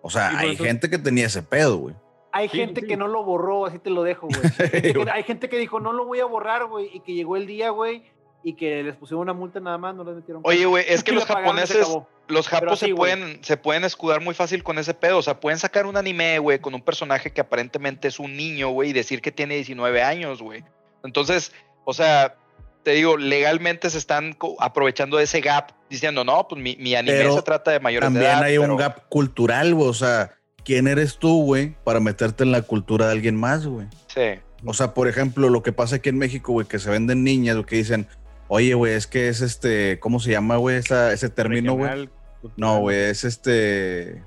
[0.00, 1.96] O sea, hay eso- gente que tenía ese pedo, güey.
[2.32, 2.86] Hay Sí, gente sí.
[2.86, 4.40] que no lo borró, así te lo dejo, güey.
[5.12, 7.70] Hay gente que- dijo, no lo voy a borrar, güey, y que llegó el día,
[7.70, 8.04] güey,
[8.42, 10.42] y que les pusieron una multa nada más, no les metieron.
[10.44, 11.86] Oye, güey, es que los japoneses,
[12.28, 15.18] los japos así, se pueden, se pueden escudar muy fácil con ese pedo.
[15.18, 18.68] O sea, pueden sacar un anime, güey, con un personaje que aparentemente es un niño,
[18.70, 20.62] güey, y decir que tiene 19 años, güey.
[21.02, 21.52] Entonces,
[21.84, 22.36] o sea,
[22.84, 27.18] te digo, legalmente se están aprovechando de ese gap, diciendo, no, pues mi, mi anime
[27.18, 28.42] Pero se trata de mayores de También edad.
[28.44, 29.88] hay un gap cultural, güey.
[29.88, 30.30] O sea,
[30.64, 33.86] ¿quién eres tú, güey, para meterte en la cultura de alguien más, güey?
[34.08, 34.40] Sí.
[34.64, 37.56] O sea, por ejemplo, lo que pasa aquí en México, güey, que se venden niñas,
[37.56, 38.06] o que dicen,
[38.48, 42.08] oye, güey, es que es este, ¿cómo se llama, güey, esa- ese término, güey?
[42.56, 44.22] No, güey, es este.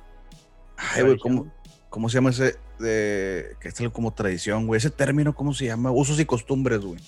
[0.77, 1.51] Ay, güey, ¿cómo.
[1.89, 2.55] ¿cómo se llama ese?
[2.79, 4.77] De, que es algo como tradición, güey.
[4.79, 5.91] Ese término, ¿cómo se llama?
[5.91, 6.99] Usos y costumbres, güey.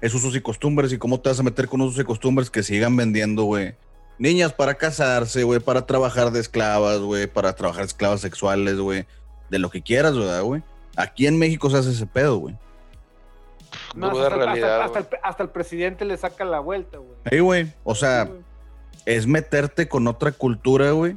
[0.00, 0.92] Es usos y costumbres.
[0.92, 3.74] ¿Y cómo te vas a meter con usos y costumbres que sigan vendiendo, güey?
[4.18, 9.06] Niñas para casarse, güey, para trabajar de esclavas, güey, para trabajar esclavas sexuales, güey.
[9.48, 10.62] De lo que quieras, ¿verdad, güey?
[10.96, 12.56] Aquí en México se hace ese pedo, güey.
[13.94, 17.40] No, hasta, realidad, el, hasta el presidente le saca la vuelta, güey.
[17.40, 17.72] Güey.
[17.84, 18.32] O sea, Sí,
[19.08, 21.16] es meterte con otra cultura, güey.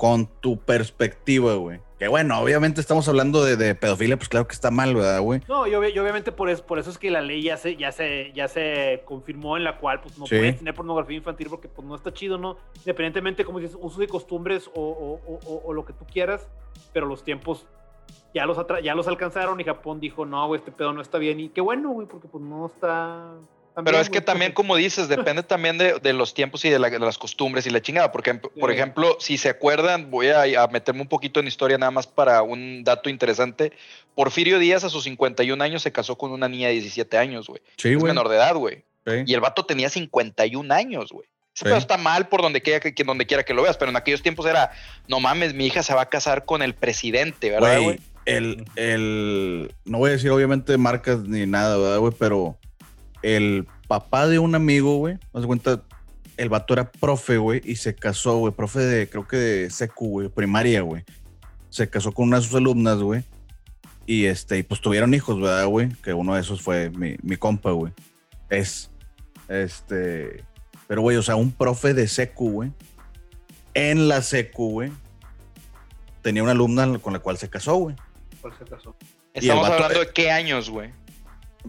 [0.00, 1.78] Con tu perspectiva, güey.
[1.98, 5.42] Que bueno, obviamente estamos hablando de, de pedofilia, pues claro que está mal, ¿verdad, güey?
[5.46, 7.76] No, y, obvi- y obviamente por eso, por eso es que la ley ya se,
[7.76, 10.36] ya se, ya se confirmó en la cual pues no Sí.
[10.38, 12.56] puedes tener pornografía infantil porque pues no está chido, ¿no?
[12.78, 16.48] Independientemente, como dices, usos y costumbres o, o- o- o- o lo que tú quieras,
[16.94, 17.66] pero los tiempos
[18.34, 21.38] ya los, ya los alcanzaron y Japón dijo, no, güey, este pedo no está bien.
[21.40, 23.34] Y qué bueno, güey, porque pues no está...
[23.84, 26.90] Pero es que también, como dices, depende también de, de los tiempos y de, la-
[26.90, 28.12] de las costumbres y la chingada.
[28.12, 28.76] Porque, por Sí.
[28.76, 32.42] ejemplo, si se acuerdan, voy a, a meterme un poquito en historia nada más para
[32.42, 33.72] un dato interesante.
[34.14, 37.62] Porfirio Díaz a sus 51 años se casó con una niña de 17 años, güey.
[37.76, 38.84] Sí, Es menor de edad, güey.
[39.06, 39.12] Sí.
[39.26, 41.26] Y el vato tenía 51 años, güey.
[41.62, 44.22] Pedo está mal por donde quiera que, donde quiera que lo veas, pero en aquellos
[44.22, 44.70] tiempos era,
[45.08, 48.00] no mames, mi hija se va a casar con el presidente, ¿verdad, Güey, güey?
[48.24, 52.14] el, el, no voy a decir obviamente marcas ni nada, ¿verdad, güey?
[52.18, 52.56] Pero
[53.22, 55.82] el papá de un amigo, güey, haz de cuenta,
[56.36, 60.08] el vato era profe, güey, y se casó, güey, profe de, creo que de secu,
[60.08, 61.04] güey, primaria, güey.
[61.68, 63.22] Se casó con una de sus alumnas, güey.
[64.06, 65.90] Y este, y pues tuvieron hijos, ¿verdad, güey?
[66.02, 67.92] Que uno de esos fue mi, mi compa, güey.
[68.48, 68.90] Es,
[69.48, 70.42] este,
[70.88, 72.72] pero, güey, o sea, un profe de secu, güey.
[73.74, 74.90] En la secu, güey.
[76.22, 77.96] Tenía una alumna con la cual se casó, güey.
[78.42, 78.96] Por si acaso.
[79.32, 80.90] Estamos vato- hablando de qué años, güey.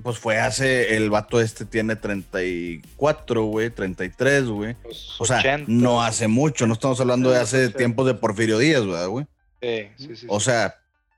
[0.03, 4.75] Pues fue hace, el vato este tiene 34, güey, 33, güey.
[4.85, 5.65] Los O sea, 80.
[5.67, 7.73] no hace mucho, no estamos hablando de hace sí.
[7.73, 9.25] tiempos de Porfirio Díaz, ¿verdad, güey?
[9.61, 10.75] Sí, sí, sí, O sea,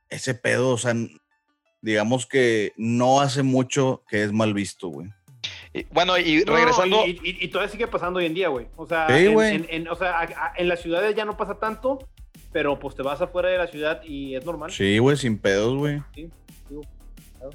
[0.10, 0.94] ese pedo, o sea,
[1.82, 5.10] digamos que no hace mucho que es mal visto, güey.
[5.74, 8.68] Y- bueno, y No, regresando, y, y- y todavía sigue pasando hoy en día, güey.
[8.76, 9.56] O sea, Sí, en, güey.
[9.56, 12.08] en- en- o sea a- a- en las ciudades ya no pasa tanto,
[12.52, 14.72] pero pues te vas afuera de la ciudad y es normal.
[14.72, 16.02] Sí, güey, sin pedos, güey.
[16.14, 16.30] Sí,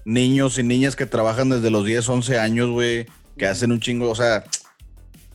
[0.04, 4.10] Niños y niñas que trabajan desde los 10, 11 años, güey, que hacen un chingo,
[4.10, 4.44] o sea,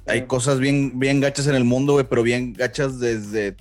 [0.06, 3.56] hay cosas bien, bien gachas en el mundo, güey, pero bien gachas desde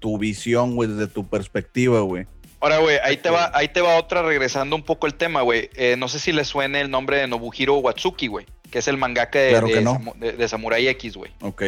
[0.00, 2.26] tu visión, güey, desde tu perspectiva, güey.
[2.60, 5.70] Ahora, güey, ahí te va, ahí te va otra regresando un poco el tema, güey.
[5.76, 8.96] Eh, no sé si le suene el nombre de Nobuhiro Watsuki, güey, que es el
[8.96, 10.00] mangaka de, Claro que de no.
[10.18, 11.30] De- de Samurai X, güey.
[11.40, 11.62] Ok.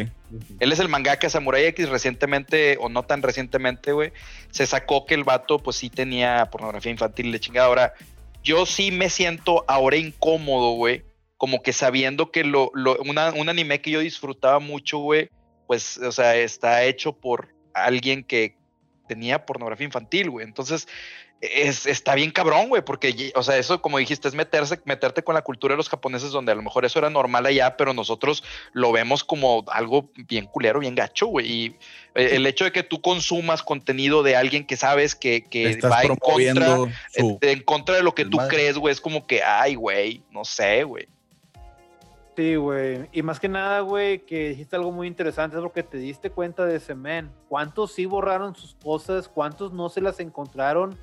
[0.58, 4.12] Él es el mangaka de Samurai X recientemente, o no tan recientemente, güey.
[4.50, 7.68] Se sacó que el vato, pues sí tenía pornografía infantil de chingada.
[7.68, 7.94] Ahora,
[8.42, 11.04] yo sí me siento ahora incómodo, güey.
[11.36, 15.30] Como que sabiendo que lo, lo- una- un anime que yo disfrutaba mucho, güey,
[15.66, 18.56] pues, o sea, está hecho por alguien que
[19.10, 20.46] tenía pornografía infantil, güey.
[20.46, 20.86] Entonces,
[21.40, 25.34] es, está bien cabrón, güey, porque, o sea, eso, como dijiste, es meterse, meterte con
[25.34, 28.44] la cultura de los japoneses, donde a lo mejor eso era normal allá, pero nosotros
[28.72, 31.50] lo vemos como algo bien culero, bien gacho, güey.
[31.50, 31.66] Y
[32.14, 36.04] eh, el hecho de que tú consumas contenido de alguien que sabes que, que va
[36.04, 36.90] en contra, su.
[37.14, 40.44] en, en contra de lo que tú crees, güey, es como que, ay, güey, no
[40.44, 41.08] sé, güey.
[42.36, 43.08] Sí, güey.
[43.12, 46.30] Y más que nada, güey, que dijiste algo muy interesante, es lo que te diste
[46.30, 47.30] cuenta de ese men.
[47.48, 49.28] ¿Cuántos sí borraron sus cosas?
[49.28, 50.96] ¿Cuántos no se las encontraron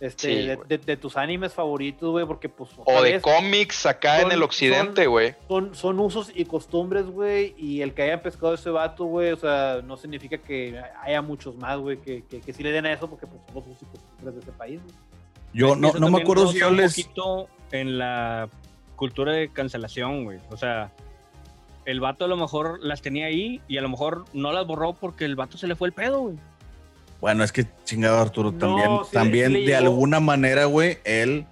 [0.00, 0.68] este, Sí, de, güey.
[0.68, 2.24] de- de tus animes favoritos, güey?
[2.24, 5.34] Porque, pues, O de vez, cómics acá en el occidente, güey.
[5.46, 9.36] son, son usos y costumbres, güey, y el que hayan pescado ese vato, güey, o
[9.36, 12.92] sea, no significa que haya muchos más, güey, que, que, que sí le den a
[12.94, 14.94] eso, porque pues son los usos y costumbres de ese país, güey.
[15.52, 16.92] Yo no, no me acuerdo si yo un les.
[17.02, 18.48] poquito en la
[19.00, 20.40] cultura de cancelación, güey.
[20.50, 20.92] O sea,
[21.86, 24.92] el vato a lo mejor las tenía ahí y a lo mejor no las borró
[24.92, 26.36] porque el vato se le fue el pedo, güey.
[27.18, 31.46] Bueno, es que chingado Arturo, No, también, sí también de alguna manera, güey, él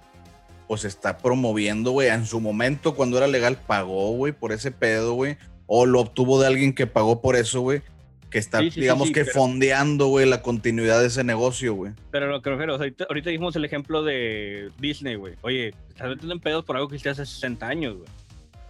[0.67, 5.13] pues está promoviendo, güey, en su momento cuando era legal pagó, güey, por ese pedo,
[5.13, 7.81] güey, o lo obtuvo de alguien que pagó por eso, güey,
[8.29, 11.23] que está, Sí, sí, sí, digamos sí, que pero- fondeando, güey, la continuidad de ese
[11.23, 11.93] negocio, güey.
[12.11, 15.33] Pero lo que me refiero, o sea, ahorita, ahorita dijimos el ejemplo de Disney, güey.
[15.41, 18.09] Oye, estás metiendo en pedos por algo que hiciste hace 60 años, güey.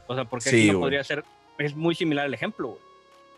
[0.07, 1.23] O sea, porque no podría ser.
[1.57, 2.81] Es muy similar el ejemplo, güey.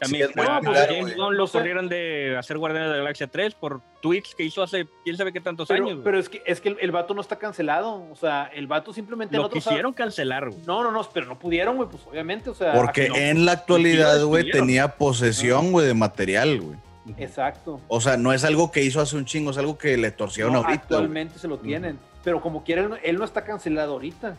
[0.02, 1.16] También Sí, es muy a- a similar, James güey.
[1.16, 4.88] Gunn lo corrieron de hacer Guardianes de la Galaxia 3 por tweets que hizo hace
[5.04, 5.93] quién sabe qué tantos Pero, años.
[5.97, 6.04] güey.
[6.04, 8.91] pero es que, es que el, el vato no está cancelado, o sea, el vato
[8.93, 10.60] simplemente lo quisieron cancelar, güey.
[10.66, 12.74] No, no, no, pero no pudieron, güey, pues obviamente, o sea.
[12.74, 13.16] Porque no.
[13.16, 16.78] en la actualidad, güey, tenía posesión, güey, de material, güey.
[17.18, 17.80] Exacto.
[17.88, 20.54] O sea, no es algo que hizo hace un chingo, es algo que le torcieron
[20.54, 20.82] No, ahorita.
[20.82, 24.36] actualmente se lo tienen, pero como quiera, él, no- él no está cancelado ahorita.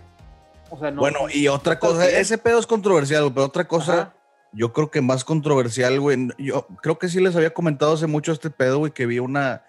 [0.71, 1.01] O sea, no.
[1.03, 4.15] bueno, y otra no cosa, ese pedo es controversial, pero otra cosa, Ajá.
[4.53, 6.29] Yo creo que más controversial, güey.
[6.39, 9.65] Yo creo que sí les había comentado hace mucho este pedo, güey, que vi una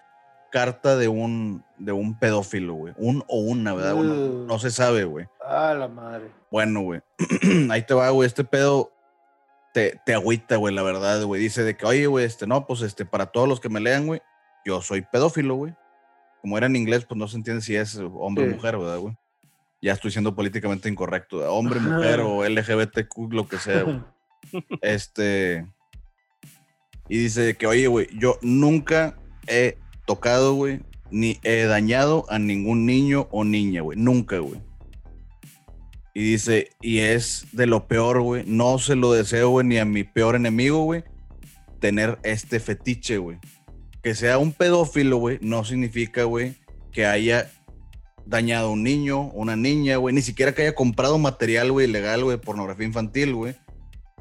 [0.51, 2.93] carta de un, de un pedófilo, güey.
[2.97, 3.95] Un o una, ¿verdad?
[3.95, 4.45] Uh.
[4.45, 5.25] no se sabe, güey.
[5.43, 6.29] Ah, la madre.
[6.51, 7.01] Bueno, güey.
[7.71, 8.27] Ahí te va, güey.
[8.27, 8.91] Este pedo
[9.73, 11.41] te, te agüita, güey, la verdad, güey.
[11.41, 14.05] Dice de que, oye, güey, este, no, pues, este, para todos los que me lean,
[14.05, 14.21] güey,
[14.65, 15.73] yo soy pedófilo, güey.
[16.41, 19.15] Como era en inglés, pues no se entiende si es hombre o mujer, ¿verdad, güey?
[19.81, 21.53] Ya estoy siendo políticamente incorrecto, ¿verdad?
[21.53, 24.01] hombre, mujer o LGBTQ, lo que sea, güey.
[24.81, 25.65] Este.
[27.09, 29.17] Y dice que, oye, güey, yo nunca
[29.47, 30.81] he tocado, güey,
[31.11, 33.97] ni he dañado a ningún niño o niña, güey.
[33.97, 34.61] Nunca, güey.
[36.15, 38.43] Y dice, y es de lo peor, güey.
[38.45, 41.03] No se lo deseo, güey, ni a mi peor enemigo, güey,
[41.79, 43.39] tener este fetiche, güey.
[44.01, 46.55] Que sea un pedófilo, güey, no significa, güey,
[46.91, 47.51] que haya
[48.25, 50.13] dañado a un niño, una niña, güey.
[50.13, 53.55] Ni siquiera que haya comprado material, güey, ilegal, güey, pornografía infantil, güey.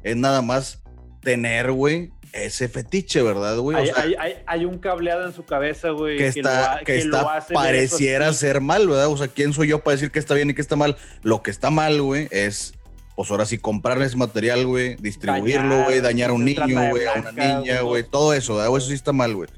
[0.03, 0.81] Es nada más
[1.21, 3.77] tener, güey, ese fetiche, ¿verdad, güey?
[3.77, 6.17] O Hay, sea, hay, hay, hay un cableado en su cabeza, güey.
[6.17, 9.07] que está, que lo está, hace eso pareciera ser mal, ¿verdad?
[9.07, 10.97] O sea, ¿quién soy yo para decir que está bien y que está mal?
[11.21, 12.73] Lo que está mal, güey, es,
[13.15, 17.13] pues ahora sí, comprar ese material, güey, distribuirlo, güey, dañar a un niño, güey, a
[17.13, 18.75] una niña, güey, todo eso, ¿verdad?
[18.75, 19.49] Eso sí está mal, güey.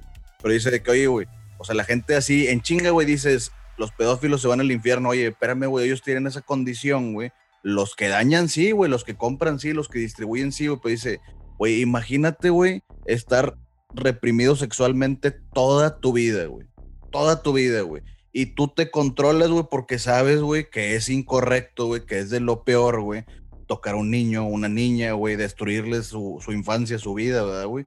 [0.42, 1.28] Pero dice de que, oye, güey,
[1.58, 5.10] o sea, la gente así, en chinga, güey, dices, los pedófilos se van al infierno,
[5.10, 7.32] oye, espérame, güey, ellos tienen esa condición, güey.
[7.68, 10.92] Los que dañan, sí, güey, los que compran, sí, los que distribuyen, sí, güey, pero
[10.92, 11.20] dice,
[11.58, 13.58] güey, imagínate, güey, estar
[13.96, 16.68] reprimido sexualmente toda tu vida, güey.
[17.12, 18.04] Toda tu vida, güey.
[18.32, 22.40] Y tú te controlas, güey, porque sabes, güey, que es incorrecto, güey, que es de
[22.40, 23.26] lo peor, güey.
[23.66, 27.86] Tocar a un niño, una niña, güey, destruirle su, su infancia, su vida, ¿verdad, güey?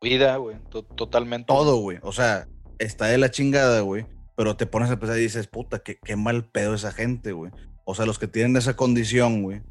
[0.00, 1.48] Vida, güey, to- totalmente.
[1.48, 1.98] Todo, güey.
[2.00, 2.48] O sea,
[2.78, 4.06] está de la chingada, güey.
[4.38, 7.50] Pero te pones a pensar y dices, puta, qué, qué mal pedo esa gente, güey.
[7.90, 9.62] O sea, los que tienen esa condición, güey.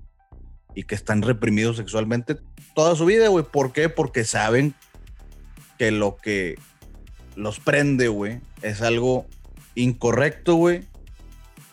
[0.73, 2.35] Y que están reprimidos sexualmente
[2.73, 3.45] toda su vida, güey.
[3.45, 3.89] ¿Por qué?
[3.89, 4.73] Porque saben
[5.77, 6.57] que lo que
[7.35, 9.27] los prende, güey, es algo
[9.75, 10.81] incorrecto, güey.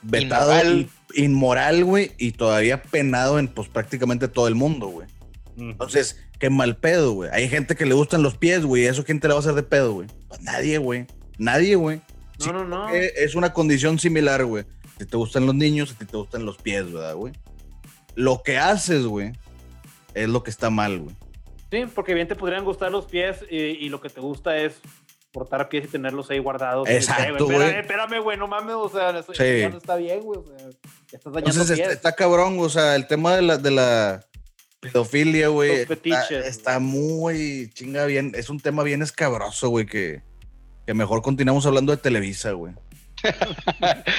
[0.02, 0.88] Vetado, Inmoral.
[1.14, 2.12] y- inmoral, güey.
[2.18, 5.08] Y todavía penado en, pues, prácticamente todo el mundo, güey.
[5.56, 7.30] Entonces, qué mal pedo, güey.
[7.32, 8.84] Hay gente que le gustan los pies, güey.
[8.84, 10.08] ¿Eso quién te la va a hacer de pedo, güey?
[10.28, 11.06] Pues nadie, güey.
[11.38, 12.02] Nadie, güey.
[12.38, 12.88] Sí, No, no, no.
[12.90, 14.64] Es una condición similar, güey.
[14.98, 17.32] Si te gustan los niños, si te gustan los pies, ¿verdad, güey?
[18.14, 19.32] Lo que haces, güey,
[20.14, 21.16] es lo que está mal, güey.
[21.70, 24.74] Sí, porque bien te podrían gustar los pies y, y lo que te gusta es
[25.32, 26.88] cortar pies y tenerlos ahí guardados.
[26.88, 27.56] Exacto, güey.
[27.56, 29.60] Espérame, espérame, güey, no mames, o sea, eso Sí.
[29.60, 30.38] ya no está bien, güey.
[30.38, 31.88] O sea, ya estás dañando Entonces pies.
[31.88, 34.24] está, está cabrón, o sea, el tema de la, de la
[34.78, 35.72] pedofilia, güey.
[35.72, 38.30] Está, está muy chinga bien.
[38.36, 40.22] Es un tema bien escabroso, güey, que,
[40.86, 42.72] que mejor continuamos hablando de Televisa, güey.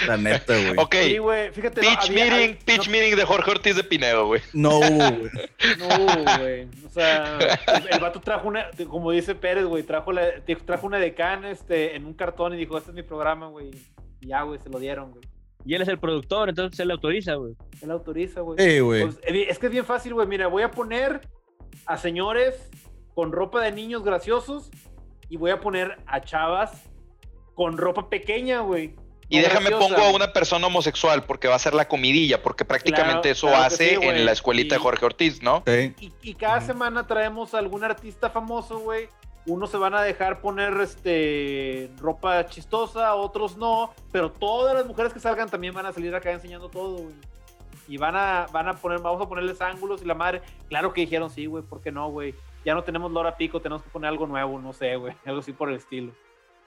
[0.08, 0.74] La neta, güey.
[0.78, 1.82] Ok, Sí, güey, fíjate.
[1.82, 4.42] no, pitch había- meeting, hay- pitch meeting de Jorge Ortiz de Pinedo, güey.
[4.54, 4.88] No hubo,
[5.18, 5.32] güey.
[5.80, 6.68] No, no, güey.
[6.86, 10.28] O sea, el, el vato trajo una, como dice Pérez, güey, trajo, la,
[10.66, 13.72] trajo una decana este, en un cartón y dijo, este es mi programa, güey.
[14.22, 15.24] Y ya, güey, se lo dieron, güey.
[15.68, 17.56] Y él es el productor, entonces él le autoriza, güey.
[17.82, 18.58] Él autoriza, güey.
[18.60, 19.04] Sí, güey.
[19.04, 20.28] Pues, es que es bien fácil, güey.
[20.28, 21.22] Mira, voy a poner
[21.88, 22.70] a señores
[23.16, 24.70] con ropa de niños graciosos
[25.28, 26.88] y voy a poner a chavas
[27.56, 28.94] con ropa pequeña, güey.
[29.28, 29.96] Y déjame graciosa.
[29.96, 33.48] pongo a una persona homosexual porque va a ser la comidilla, porque prácticamente Claro, eso
[33.48, 35.64] claro hace sí, en la escuelita Y- de Jorge Ortiz, ¿no?
[35.66, 35.96] Sí.
[36.00, 39.10] Y, y cada semana traemos a algún artista famoso, güey.
[39.48, 43.94] Unos se van a dejar poner este ropa chistosa, otros no.
[44.12, 47.16] Pero todas las mujeres que salgan también van a salir acá enseñando todo, güey.
[47.88, 50.42] Y van a, van a poner, vamos a ponerles ángulos y la madre.
[50.70, 52.34] Claro que dijeron sí, güey, ¿por qué no, güey?
[52.64, 55.14] Ya no tenemos Lora Pico, tenemos que poner algo nuevo, no sé, güey.
[55.26, 56.12] Algo así por el estilo.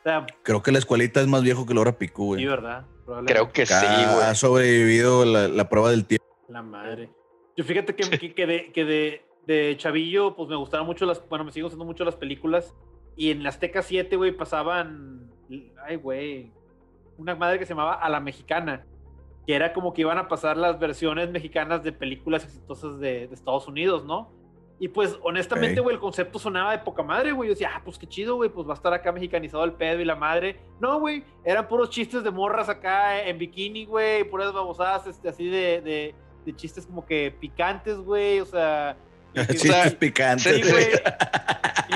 [0.08, 2.40] Sea, Creo que la escuelita es más viejo que Laura Pico, güey.
[2.40, 2.86] sí, ¿verdad?
[3.26, 4.34] Creo que sí, Ha güey.
[4.34, 6.24] sobrevivido la, la prueba del tiempo.
[6.48, 7.10] La madre.
[7.56, 11.26] Yo fíjate que, que, que de, que de, de Chavillo, pues me gustaron mucho las,
[11.28, 12.74] bueno, me siguen gustando mucho las películas.
[13.16, 15.30] Y en la Azteca 7, güey, pasaban,
[15.84, 16.52] ay, güey,
[17.16, 18.86] una madre que se llamaba A la Mexicana,
[19.46, 23.34] que era como que iban a pasar las versiones mexicanas de películas exitosas de, de
[23.34, 24.30] Estados Unidos, ¿no?
[24.80, 27.48] Y pues, honestamente, güey, el concepto sonaba de poca madre, güey.
[27.48, 30.00] Yo decía, ah, pues qué chido, güey, pues va a estar acá mexicanizado el pedo
[30.00, 30.60] y la madre.
[30.78, 35.48] No, güey, eran puros chistes de morras acá en bikini, güey, puras babosadas, este, así
[35.48, 36.14] de, de,
[36.44, 38.96] de chistes como que picantes, güey, o sea...
[39.34, 40.64] Chistes picantes.
[40.64, 40.86] Sí, güey.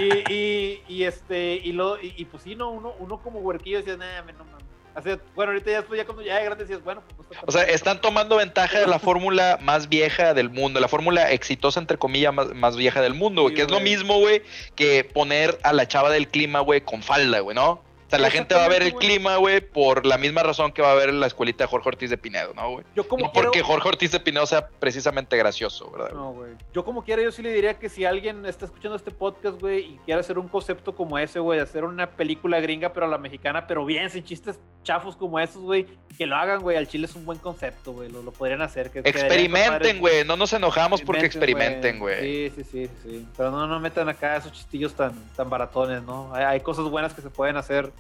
[0.01, 3.79] Y, y, y este, y, lo, y, y pues sí, no, uno, uno como huerquillo
[3.79, 4.62] decía, nah, no mames.
[4.95, 7.51] O sea, bueno, ahorita ya después, ya cuando ya de grande decías, bueno, pues O
[7.51, 11.97] sea, están tomando ventaja de la fórmula más vieja del mundo, la fórmula exitosa, entre
[11.97, 13.53] comillas, más, más vieja del mundo, güey.
[13.53, 14.43] Sí, que es lo mismo, güey,
[14.75, 17.83] que poner a la chava del clima, güey, con falda, güey, ¿no?
[18.13, 19.07] Sea, la gente va a ver el güey.
[19.07, 22.11] clima, güey, por la misma razón que va a ver la escuelita de Jorge Ortiz
[22.11, 22.85] de Pinedo, ¿no, güey?
[22.95, 26.13] Yo como No porque Jorge Ortiz de Pinedo sea precisamente gracioso, ¿verdad?
[26.13, 26.53] No, güey.
[26.75, 29.95] Yo como quiera, yo sí le diría que si alguien está escuchando este podcast, güey,
[29.95, 33.09] y quiere hacer un concepto como ese, güey, de hacer una película gringa, pero a
[33.09, 35.87] la mexicana, pero bien, sin chistes chafos como esos, güey,
[36.19, 36.77] que lo hagan, güey.
[36.77, 38.11] Al chile es un buen concepto, güey.
[38.11, 38.91] Lo, lo podrían hacer.
[38.91, 42.21] Que, Experimenten, güey, no nos enojamos porque experimenten, güey.
[42.21, 43.29] Sí, sí, sí, sí.
[43.37, 46.35] Pero no, no metan acá esos chistillos tan, tan baratones, ¿no?
[46.35, 47.91] Hay, hay cosas buenas que se pueden hacer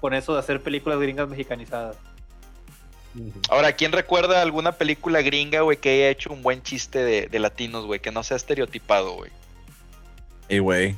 [0.00, 1.96] con eso de hacer películas gringas mexicanizadas.
[3.48, 7.38] Ahora, ¿quién recuerda alguna película gringa, güey, que haya hecho un buen chiste de, de
[7.40, 9.30] latinos, güey, que no sea estereotipado, güey?
[10.48, 10.94] Y, güey.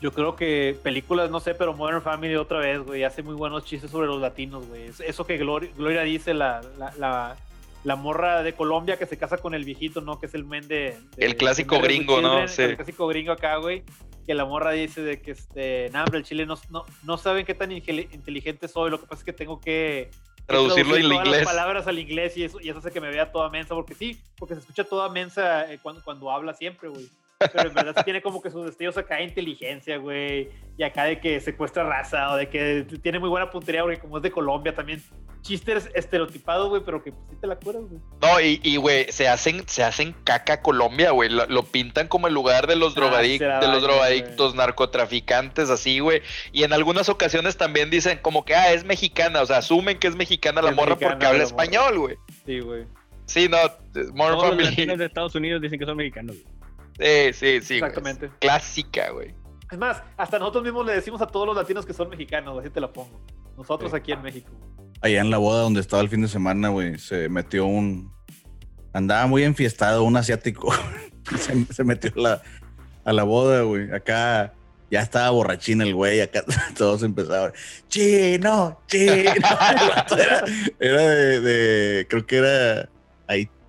[0.00, 3.64] Yo creo que películas, no sé, pero Modern Family otra vez, güey, hace muy buenos
[3.64, 4.86] chistes sobre los latinos, güey.
[4.88, 7.36] Es- Eso que Gloria, Gloria dice, la, la, la,
[7.84, 10.18] la morra de Colombia que se casa con el viejito, ¿no?
[10.18, 10.96] Que es el men de...
[11.16, 12.48] de- El clásico de gringo, ¿no?
[12.48, 12.62] Sí.
[12.62, 13.84] El clásico gringo acá, güey.
[14.30, 17.44] Que la morra dice de que, este, nah, hombre, el chile no, no, no saben
[17.44, 20.08] qué tan inteligente soy, lo que pasa es que tengo que...
[20.46, 21.42] Traducirlo en todas inglés.
[21.42, 23.92] las palabras al inglés y eso, y eso hace que me vea toda mensa, porque
[23.92, 27.08] sí, porque se escucha toda mensa eh, cuando, cuando habla siempre, güey.
[27.52, 30.50] Pero en verdad sí tiene como que sus destellos acá de inteligencia, güey.
[30.76, 34.18] Y acá de que secuestra raza o de que tiene muy buena puntería, porque como
[34.18, 35.02] es de Colombia también.
[35.42, 37.98] Chistes estereotipados, güey, pero que pues, sí te la curas, güey.
[38.20, 41.30] No, y, y, güey, se hacen, se hacen caca Colombia, güey.
[41.30, 46.00] Lo, lo pintan como el lugar de los, Ah, drogadic- de los drogadictos, narcotraficantes, así,
[46.00, 46.20] güey.
[46.52, 49.40] Y en algunas ocasiones también dicen como que, ah, es mexicana.
[49.40, 52.16] O sea, asumen que es mexicana la Es morra mexicana porque habla español, güey.
[52.44, 52.84] Sí, güey.
[53.24, 53.56] Sí, no,
[54.12, 56.36] Modern Todos los latinos de Estados Unidos dicen que son mexicanos.
[56.36, 56.59] güey.
[57.00, 57.78] Sí, sí, sí.
[57.78, 57.88] güey.
[57.90, 58.30] Exactamente.
[58.40, 59.34] Clásica, güey.
[59.70, 62.70] Es más, hasta nosotros mismos le decimos a todos los latinos que son mexicanos, así
[62.70, 63.20] te la pongo.
[63.56, 63.96] Nosotros Sí.
[63.96, 64.50] aquí en México.
[65.00, 68.12] Allá en la boda donde estaba el fin de semana, güey, se metió un.
[68.92, 70.72] Andaba muy enfiestado, un asiático.
[71.38, 72.42] se, se metió a la,
[73.04, 73.92] a la boda, güey.
[73.92, 74.52] Acá
[74.90, 76.20] ya estaba borrachín el güey.
[76.20, 76.42] Acá
[76.76, 77.52] todos empezaban.
[77.88, 79.32] Chino, chino.
[80.10, 80.44] Era
[80.80, 82.88] era de, de- Creo que era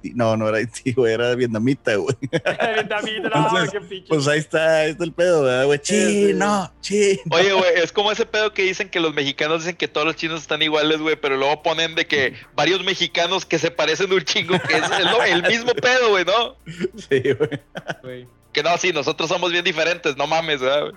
[0.02, 0.14] Haití.
[0.16, 1.14] No, no era Haití, güey.
[1.14, 2.16] Era vietnamita, güey.
[2.22, 4.08] Vietnamita, no, Entonces, qué pinche.
[4.10, 5.80] Pues ahí está, ahí está el pedo, ¿verdad, güey?
[5.84, 6.28] Sí, sí.
[6.28, 7.22] Chino, chino.
[7.32, 10.16] Oye, güey, es como ese pedo que dicen que los mexicanos dicen que todos los
[10.16, 14.22] chinos están iguales, güey, pero luego ponen de que varios mexicanos que se parecen un
[14.22, 14.84] chingo, que es,
[15.28, 16.56] el mismo pedo, güey, ¿no?
[16.98, 18.28] Sí, güey.
[18.52, 20.94] Que no, sí, nosotros somos bien diferentes, no mames, ¿verdad, güey?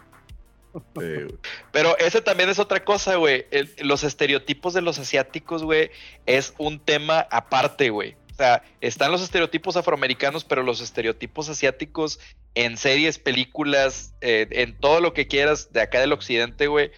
[0.74, 1.34] Sí.
[1.70, 3.46] Pero ese también es otra cosa, güey.
[3.52, 5.90] El- Los estereotipos de los asiáticos, güey,
[6.26, 8.16] es un tema aparte, güey.
[8.34, 12.18] O sea, están los estereotipos afroamericanos, pero los estereotipos asiáticos
[12.56, 16.90] en series, películas, eh, en todo lo que quieras de acá del occidente, güey,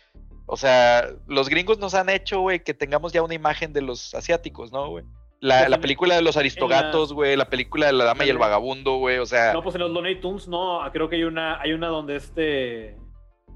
[0.47, 4.15] O sea, los gringos nos han hecho, güey, que tengamos ya una imagen de los
[4.15, 5.05] asiáticos, ¿no, güey?
[5.41, 9.19] La, película de los aristogatos, güey, la película de la dama y el vagabundo, güey,
[9.19, 11.89] o sea, No, pues en los Looney Tunes, no, creo que hay una, hay una
[11.89, 12.97] donde este,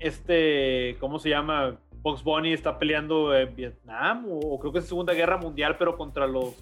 [0.01, 1.81] este, ¿cómo se llama?
[2.03, 5.97] Box Bunny está peleando en Vietnam, o, o creo que es Segunda Guerra Mundial, pero
[5.97, 6.55] contra los,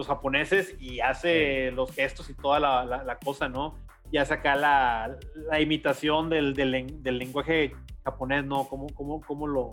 [0.00, 3.76] los japoneses y hace los gestos y toda la, la- la cosa, ¿no?
[4.12, 5.16] Y hace acá la,
[5.50, 7.72] la imitación del, del, del lenguaje
[8.04, 8.66] japonés, ¿no?
[8.68, 9.70] ¿Cómo, cómo, cómo lo...?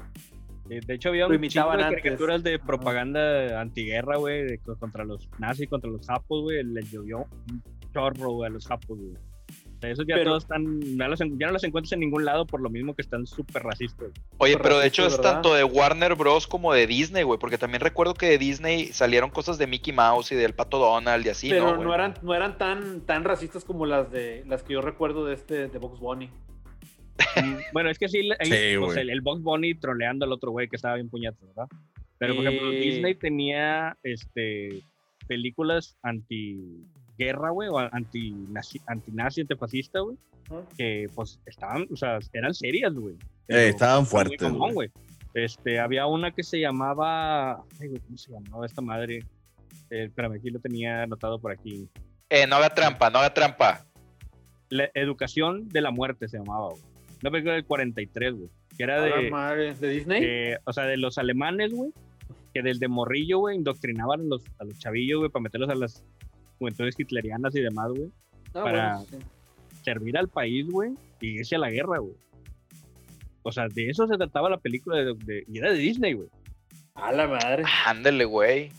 [0.66, 5.90] De, hecho, había un chingo de caricaturas de propaganda antiguerra, güey, contra los nazis, contra
[5.90, 6.62] los japos, güey.
[6.64, 7.20] Les llovió
[7.50, 7.64] un
[7.94, 9.14] chorro, güey, a los japos, güey.
[9.82, 12.46] Esos ya Pero- todos están, ya, los en- ya no los encuentras en ningún lado
[12.48, 14.10] por lo mismo que están súper racistas.
[14.40, 15.34] Oye, pero de hecho es ¿verdad?
[15.34, 16.48] tanto de Warner Bros.
[16.48, 20.32] como de Disney, güey, porque también recuerdo que de Disney salieron cosas de Mickey Mouse
[20.32, 21.94] y del Pato Donald y así, pero ¿no, no, güey?
[21.94, 25.68] eran, no eran tan, tan racistas como las de las que yo recuerdo de este
[25.68, 26.30] de Box Bunny.
[27.36, 30.52] Mm, bueno, es que sí, ahí, Sí, pues, el, el Box Bunny troleando al otro
[30.52, 31.68] güey que estaba bien puñato, ¿verdad?
[32.20, 34.82] Pero, por ejemplo, Y- Disney tenía este,
[35.28, 35.98] películas
[37.18, 40.18] anti-guerra, güey, o anti-nazi, anti-nazi, antifascista, güey,
[40.78, 43.16] que pues estaban, o sea, eran serias, güey.
[43.48, 44.90] Eh, estaban fuertes, güey.
[45.34, 49.20] Este, había una que se llamaba, ay, güey, ¿cómo se llamaba esta madre?
[49.90, 51.88] Eh, espérame, aquí lo tenía anotado por aquí.
[52.30, 53.86] Eh, no haga trampa, no haga trampa.
[54.70, 56.82] La educación de la muerte se llamaba, güey.
[57.22, 58.50] Una película del 43, güey.
[58.78, 60.22] Que era de, madre, ¿De Disney?
[60.22, 61.92] que, o sea, de los alemanes, güey,
[62.54, 66.04] que desde morrillo, güey, indoctrinaban a los, a los chavillos, güey, para meterlos a las
[66.60, 68.10] juventudes hitlerianas y demás, güey.
[68.54, 69.18] Ah, para- bueno, sí.
[69.84, 72.16] Servir al país, güey, y irse a la guerra, güey.
[73.44, 76.28] O sea, de eso se trataba la película de, de- y era de Disney, güey.
[76.96, 77.64] A la madre.
[77.86, 78.70] Ándele, güey.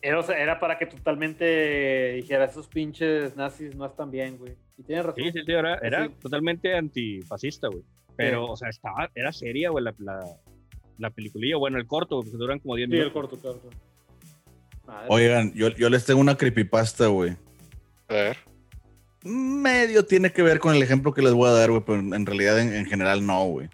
[0.00, 4.54] Era, o sea, era para que totalmente dijera, esos pinches nazis no están bien, güey.
[4.76, 5.24] Y tienes razón.
[5.24, 6.14] Sí, sí, sí, era, era Sí.
[6.20, 7.82] totalmente antifascista, güey.
[8.14, 8.52] Pero, Sí.
[8.52, 10.20] o sea, estaba, era seria, güey, la, la,
[10.98, 11.56] la peliculilla.
[11.56, 13.28] Bueno, el corto, porque duran como 10 Sí, el minutos.
[13.30, 13.70] corto, corto.
[14.88, 15.06] Madre.
[15.10, 17.36] Oigan, yo, yo les tengo una creepypasta, güey.
[18.08, 18.36] A ver.
[19.22, 22.24] Medio tiene que ver con el ejemplo que les voy a dar, güey, pero en
[22.24, 23.68] realidad en, en general no, güey.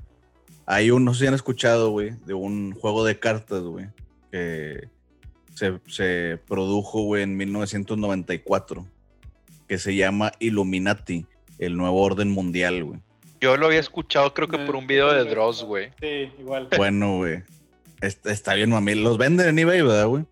[0.67, 3.87] Hay un, no sé si han escuchado, güey, de un juego de cartas, güey,
[4.33, 4.89] que
[5.55, 8.85] se, se produjo, güey, en 1994,
[9.69, 11.27] que se llama Illuminati,
[11.59, 13.01] el nuevo orden mundial, güey.
[13.41, 15.25] Yo lo había escuchado, creo que por un video de.
[15.31, 15.91] Dross, güey.
[16.01, 16.69] Sí, igual.
[16.77, 17.43] Bueno, güey.
[18.01, 18.95] Está, está bien, mami.
[18.95, 20.25] Los venden en eBay, ¿verdad, güey?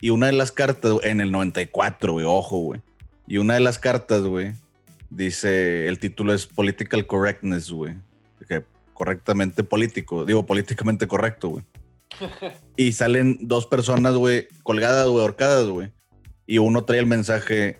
[0.00, 2.80] Y una de las cartas, en el 94, güey, ojo, güey.
[3.26, 4.52] Y una de las cartas, güey,
[5.10, 7.94] dice, el título es Political Correctness, güey.
[8.48, 11.64] Que correctamente político, digo, políticamente correcto, güey.
[12.76, 15.90] Y salen dos personas, güey, colgadas, güey, ahorcadas, güey.
[16.46, 17.78] Y uno trae el mensaje,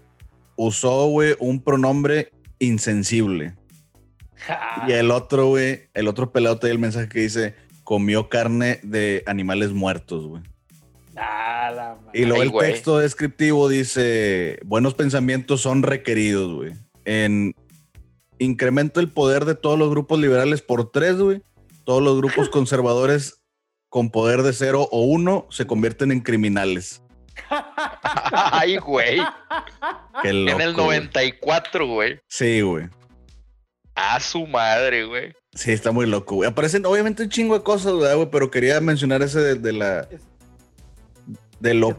[0.56, 3.54] usó, güey, un pronombre insensible.
[4.88, 7.54] Y el otro, güey, el otro pelado trae el mensaje que dice,
[7.84, 10.42] comió carne de animales muertos, güey.
[11.16, 11.96] Ah.
[12.12, 12.72] Y luego Ay, el güey.
[12.72, 16.72] texto descriptivo dice, buenos pensamientos son requeridos, güey.
[17.04, 17.54] En
[18.38, 21.42] incremento el poder de todos los grupos liberales por tres, güey.
[21.84, 23.42] Todos los grupos conservadores
[23.88, 27.02] con poder de cero o uno se convierten en criminales.
[28.32, 29.20] Ay, güey.
[30.22, 30.86] Qué loco, en el güey.
[30.86, 32.18] 94, güey.
[32.28, 32.88] Sí, güey.
[33.94, 35.32] A su madre, güey.
[35.54, 36.50] Sí, está muy loco, güey.
[36.50, 40.00] Aparecen obviamente un chingo de cosas, ¿verdad, güey, pero quería mencionar ese de, de la
[40.10, 40.20] Es-
[41.60, 41.96] de lo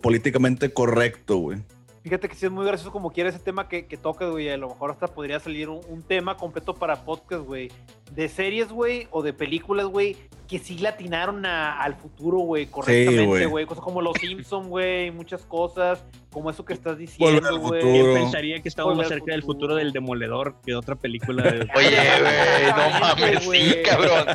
[0.00, 1.58] políticamente correcto, güey.
[2.02, 4.48] Fíjate que sí es muy gracioso como quiera ese tema que, que toca, güey.
[4.48, 7.70] A lo mejor hasta podría salir un, un tema completo para podcast, güey.
[8.12, 10.16] De series, güey, o de películas, güey,
[10.48, 13.44] que sí latinaron a- al futuro, güey, correctamente, güey.
[13.44, 13.66] güey.
[13.66, 17.80] Cosas como Los Simpson, güey, muchas cosas, como eso que estás diciendo, güey.
[17.82, 17.92] futuro.
[17.92, 19.60] ¿Quién pensaría que estamos más cerca del futuro.
[19.60, 21.42] futuro del Demoledor que de otra película?
[21.42, 21.68] De...
[21.74, 21.90] Oye,
[22.20, 24.26] güey, no mames, sí, cabrón.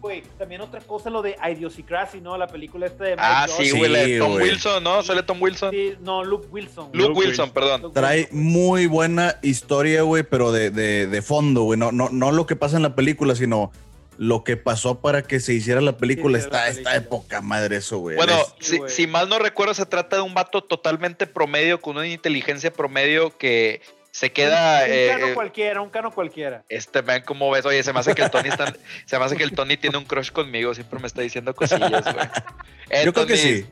[0.00, 2.36] Güey, también otra cosa, lo de Idiocracy, ¿no?
[2.36, 4.44] La película esta de Mike Ah, sí, güey, Sí, Tom güey.
[4.50, 5.02] Wilson, ¿no?
[5.02, 5.70] Sale Tom Wilson.
[5.70, 6.86] Sí, no, Luke Wilson.
[6.92, 7.50] Luke Luke Wilson, Wilson.
[7.50, 7.82] perdón.
[7.82, 8.38] Luke Trae Wilson.
[8.42, 11.78] muy buena historia, güey, pero de, de- de fondo, güey.
[11.78, 13.70] No, no, no lo que pasa en la película, sino
[14.18, 16.38] lo que pasó para que se hiciera la película.
[16.38, 18.16] Sí, está, la está de poca madre eso, güey.
[18.16, 18.90] Bueno, Sí, si, güey.
[18.90, 23.36] si mal no recuerdo, se trata de un vato totalmente promedio, con una inteligencia promedio
[23.36, 23.80] que
[24.10, 24.84] se queda.
[24.84, 26.64] Un, un eh, cano eh, cualquiera, un cano cualquiera.
[26.68, 27.64] este man, ¿cómo ves?
[27.64, 28.72] Oye, se me hace que el Tony está,
[29.06, 32.04] se me hace que el Tony tiene un crush conmigo, siempre me está diciendo cosillas,
[32.14, 32.26] güey.
[32.90, 33.66] Eh, Yo creo que sí.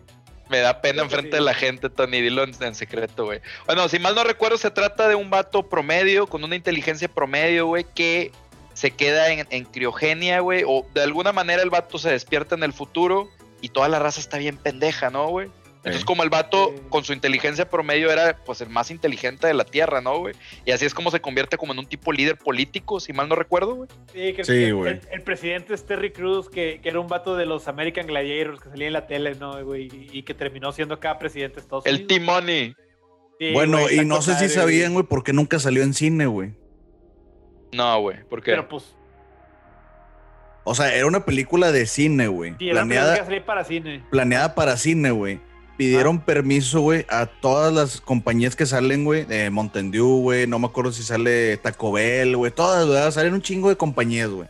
[0.48, 1.36] Me da pena enfrente sí.
[1.36, 3.40] de la gente, Tony, dilo en, en secreto, güey.
[3.66, 7.66] Bueno, si mal no recuerdo, se trata de un vato promedio, con una inteligencia promedio,
[7.66, 8.32] güey, que
[8.80, 12.62] se queda en, en criogenia, güey, o de alguna manera el vato se despierta en
[12.62, 13.28] el futuro
[13.60, 15.48] y toda la raza está bien pendeja, ¿no, güey?
[15.84, 19.66] Entonces, como el vato con su inteligencia promedio era pues el más inteligente de la
[19.66, 20.34] Tierra, ¿no, güey?
[20.64, 23.34] Y así es como se convierte como en un tipo líder político, si mal no
[23.34, 23.88] recuerdo, güey.
[24.14, 27.44] Sí, que Sí, el, el presidente es Terry Cruz, que, que era un vato de
[27.44, 29.88] los American Gladiators que salía en la tele, ¿no, güey?
[29.92, 32.08] Y, y que terminó siendo acá presidente de Estados El Unidos.
[32.08, 32.74] T-Money.
[33.38, 36.24] Sí, bueno, güey, y no sé si sabían, güey, por qué nunca salió en cine,
[36.24, 36.52] güey.
[37.72, 38.84] No, güey, porque Pero pues,
[40.64, 42.54] O sea, era una película de cine, güey.
[42.58, 44.04] sí, era una película que Planeada, salía para cine.
[44.10, 45.40] planeada para cine, güey.
[45.76, 46.24] Pidieron Ah.
[46.26, 50.66] permiso, güey, a todas las compañías que salen, güey, de Mountain Dew, güey, no me
[50.66, 54.48] acuerdo si sale Taco Bell, güey, todas, güey, salen un chingo de compañías, güey.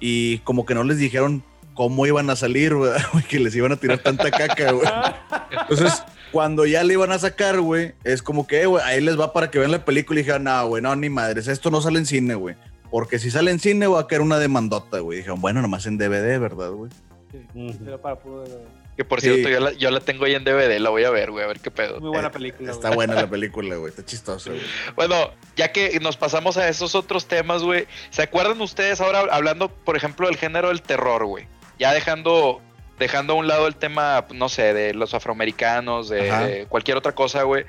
[0.00, 1.42] Y como que no les dijeron
[1.74, 2.92] cómo iban a salir, güey,
[3.28, 4.86] que les iban a tirar tanta caca, güey.
[5.50, 6.02] Entonces,
[6.32, 9.32] cuando ya le iban a sacar, güey, es como que, eh, güey, ahí les va
[9.32, 11.98] para que vean la película y dijeron, no, güey, no, ni madres, esto no sale
[11.98, 12.56] en cine, güey.
[12.90, 15.18] Porque si sale en cine va a caer una demandota, güey.
[15.18, 16.90] Dijeron, bueno, nomás en DVD, ¿verdad, güey?
[17.30, 17.84] Sí, Ujú.
[17.86, 19.28] era para puro de- que por Sí.
[19.32, 21.46] cierto yo la, yo la tengo ahí en DVD, la voy a ver, güey, a
[21.48, 21.98] ver qué pedo.
[22.00, 22.70] Muy buena Eh, película.
[22.70, 22.96] Está güey.
[22.96, 23.88] buena la película, güey.
[23.88, 24.60] Está chistosa, güey.
[24.96, 29.68] Bueno, ya que nos pasamos a esos otros temas, güey, ¿se acuerdan ustedes ahora hablando,
[29.70, 31.46] por ejemplo, del género del terror, güey?
[31.78, 32.60] Ya dejando
[33.02, 37.42] dejando a un lado el tema, no sé, de los afroamericanos, de, cualquier otra cosa,
[37.42, 37.64] güey.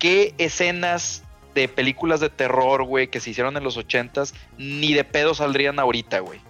[0.00, 1.22] ¿Qué escenas
[1.54, 5.78] de películas de terror, güey, que se hicieron en los ochentas, ni de pedo saldrían
[5.78, 6.40] ahorita, güey?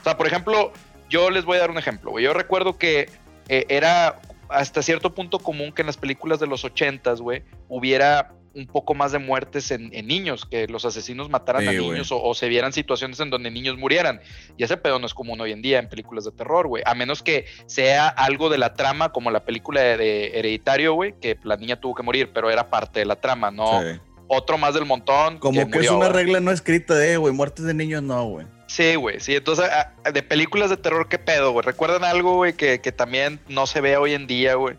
[0.00, 0.72] O sea, por ejemplo,
[1.10, 2.24] yo les voy a dar un ejemplo, güey.
[2.24, 3.10] Yo recuerdo que
[3.48, 8.32] eh, era hasta cierto punto común que en las películas de los ochentas, güey, hubiera
[8.54, 12.12] un poco más de muertes en, en niños, que los asesinos mataran Sí, a niños
[12.12, 14.20] o, o se vieran situaciones en donde niños murieran.
[14.56, 16.82] Y ese pedo no es común hoy en día en películas de terror, güey.
[16.86, 21.14] A menos que sea algo de la trama, como la película de, de Hereditario, güey,
[21.20, 23.98] que la niña tuvo que morir, pero era parte de la trama, no Sí.
[24.28, 25.38] otro más del montón.
[25.38, 28.46] Como que, es murió, una regla no escrita de, güey, muertes de niños no, güey.
[28.66, 29.34] Sí, güey, sí.
[29.36, 31.64] Entonces, a- de películas de terror, ¿qué pedo, güey?
[31.66, 34.76] ¿Recuerdan algo, güey, que, que también no se ve hoy en día, güey?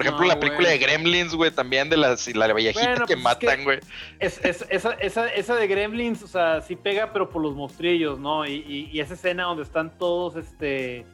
[0.00, 3.14] Por ejemplo, No, la película de Gremlins, güey, también de las, la viejita Bueno, que
[3.14, 3.78] pues es matan, que- güey.
[4.18, 8.18] Es, es- esa, esa, esa de Gremlins, o sea, sí pega, pero por los monstrillos,
[8.18, 8.46] ¿no?
[8.46, 11.04] Y, y- y esa escena donde están todos, este,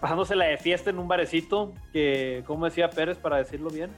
[0.00, 3.90] pasándose la de fiesta en un barecito, que, ¿cómo decía Pérez para decirlo bien?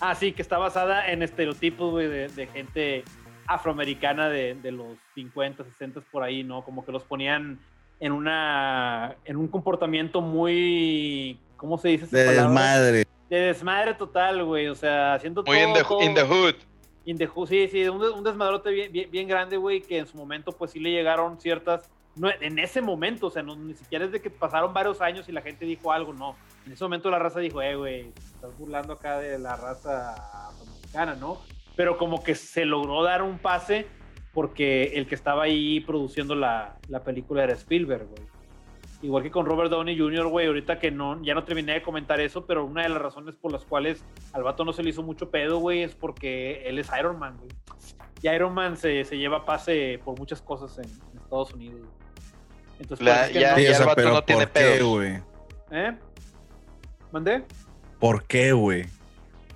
[0.00, 3.04] Ah, sí, que está basada en estereotipos, güey, de, de gente
[3.46, 6.62] afroamericana de, de los 50, 60 por ahí, ¿no?
[6.64, 7.58] Como que los ponían
[8.00, 12.04] en una, en un comportamiento muy, ¿cómo se dice?
[12.06, 12.42] esa De palabra?
[12.50, 13.06] desmadre.
[13.28, 16.54] De desmadre total, güey, o sea, haciendo Muy todo, in the, todo- in the hood.
[17.04, 20.06] In the Hood, sí, sí, un, un desmadrote bien, bien, bien grande, güey, que en
[20.08, 23.74] su momento pues sí le llegaron ciertas, no, en ese momento, o sea, no, ni
[23.74, 26.34] siquiera es de que pasaron varios años y la gente dijo algo, no.
[26.66, 30.14] En ese momento la raza dijo, eh, güey, estás burlando acá de la raza
[30.48, 31.40] afroamericana, ¿no?
[31.76, 33.86] Pero como que se logró dar un pase
[34.32, 38.25] porque el que estaba ahí produciendo la, la película era Spielberg, güey.
[39.02, 42.18] Igual que con Robert Downey Jr., güey, ahorita que no, ya no terminé de comentar
[42.20, 44.02] eso, pero una de las razones por las cuales
[44.32, 47.36] al vato no se le hizo mucho pedo, güey, es porque él es Iron Man,
[47.36, 47.50] güey.
[48.22, 51.80] Y Iron Man se, se lleva pase por muchas cosas en, en Estados Unidos.
[51.80, 51.90] güey.
[52.80, 54.10] Entonces, La- por eso es que ya- no- Sí, ya o el sea, vato pero
[54.12, 54.88] no tiene ¿por qué, pedos.
[54.88, 55.18] güey?
[55.70, 55.96] ¿Eh?
[57.12, 57.44] ¿Mandé?
[58.00, 58.86] ¿Por qué, güey?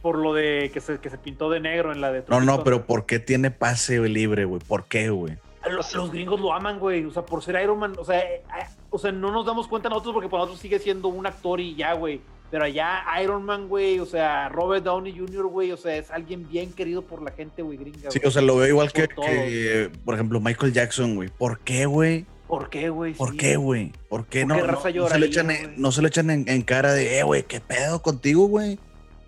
[0.03, 2.45] Por lo de que se, que se pintó de negro en la de No, Tropic
[2.47, 2.65] no, Thunder.
[2.65, 4.61] pero ¿por qué tiene pase libre, güey?
[4.67, 5.37] ¿Por qué, güey?
[5.71, 7.05] Los, los gringos lo aman, güey.
[7.05, 7.95] O sea, por ser Iron Man.
[7.99, 10.79] O sea, eh, eh, o sea, no nos damos cuenta nosotros porque para nosotros sigue
[10.79, 12.21] siendo un actor y ya, güey.
[12.51, 14.01] Pero allá Iron Man, güey.
[14.01, 15.71] O sea, Robert Downey Jr., güey.
[15.71, 18.11] O sea, es alguien bien querido por la gente, güey, gringa.
[18.11, 19.25] Sí, o sea, lo veo igual que, Por todo.
[19.27, 21.29] que, por ejemplo, Michael Jackson, güey.
[21.29, 22.27] ¿Por qué, güey?
[22.49, 23.15] ¿Por qué, güey?
[23.15, 23.37] ¿Por Sí.
[23.37, 23.93] qué, güey?
[24.09, 26.09] ¿Por qué ¿Por no, qué no, raza no se le echan, en, no se le
[26.09, 28.81] echan en, en cara de, eh, güey, qué pedo contigo, güey?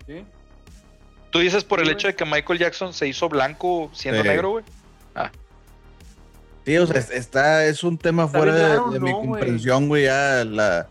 [0.05, 0.25] ¿Sí?
[1.29, 4.27] Tú dices por Sí, el hecho de que Michael Jackson se hizo blanco siendo Sí.
[4.27, 4.65] negro, güey.
[6.65, 8.55] Sí, o sea, es- está, es un tema Está fuera
[8.89, 10.87] de, mi comprensión, güey, ya la,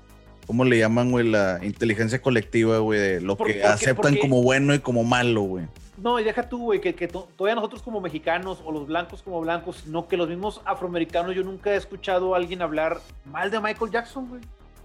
[0.46, 1.26] ¿cómo le llaman, güey?
[1.28, 5.66] La inteligencia colectiva, güey, de lo ¿Por- que aceptan como bueno y como malo, güey.
[5.96, 9.22] No, y deja tú, güey, que, que to- todavía nosotros como mexicanos o los blancos
[9.22, 13.50] como blancos, no que los mismos afroamericanos, yo nunca he escuchado a alguien hablar mal
[13.50, 14.40] de Michael Jackson, güey.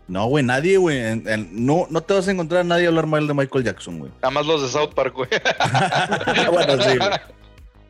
[0.08, 1.00] No, güey, nadie, güey.
[1.00, 4.00] en- en- no, no te vas a encontrar a nadie hablar mal de Michael Jackson,
[4.00, 4.12] güey.
[4.22, 5.30] Nada más los de South Park, güey.
[6.52, 7.10] bueno, sí, güey.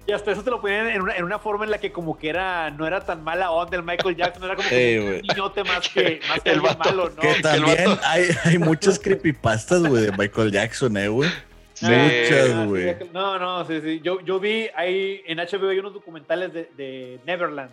[0.07, 2.17] Y hasta eso te lo ponían en una, en una forma en la que como
[2.17, 5.19] que era, no era tan mala onda el Michael Jackson, era como, Sí, como güey.
[5.19, 7.21] un niñote más que, más que El vato malo, ¿no?
[7.21, 11.29] Que el también vato- hay, hay muchas creepypastas, güey, de Michael Jackson, eh, güey.
[11.73, 11.85] Sí.
[11.87, 12.97] Ah, Muchas, sí, güey.
[12.97, 13.99] que- no, no, sí, sí.
[14.01, 17.69] Yo, yo vi ahí en HBO hay unos documentales de, de Neverland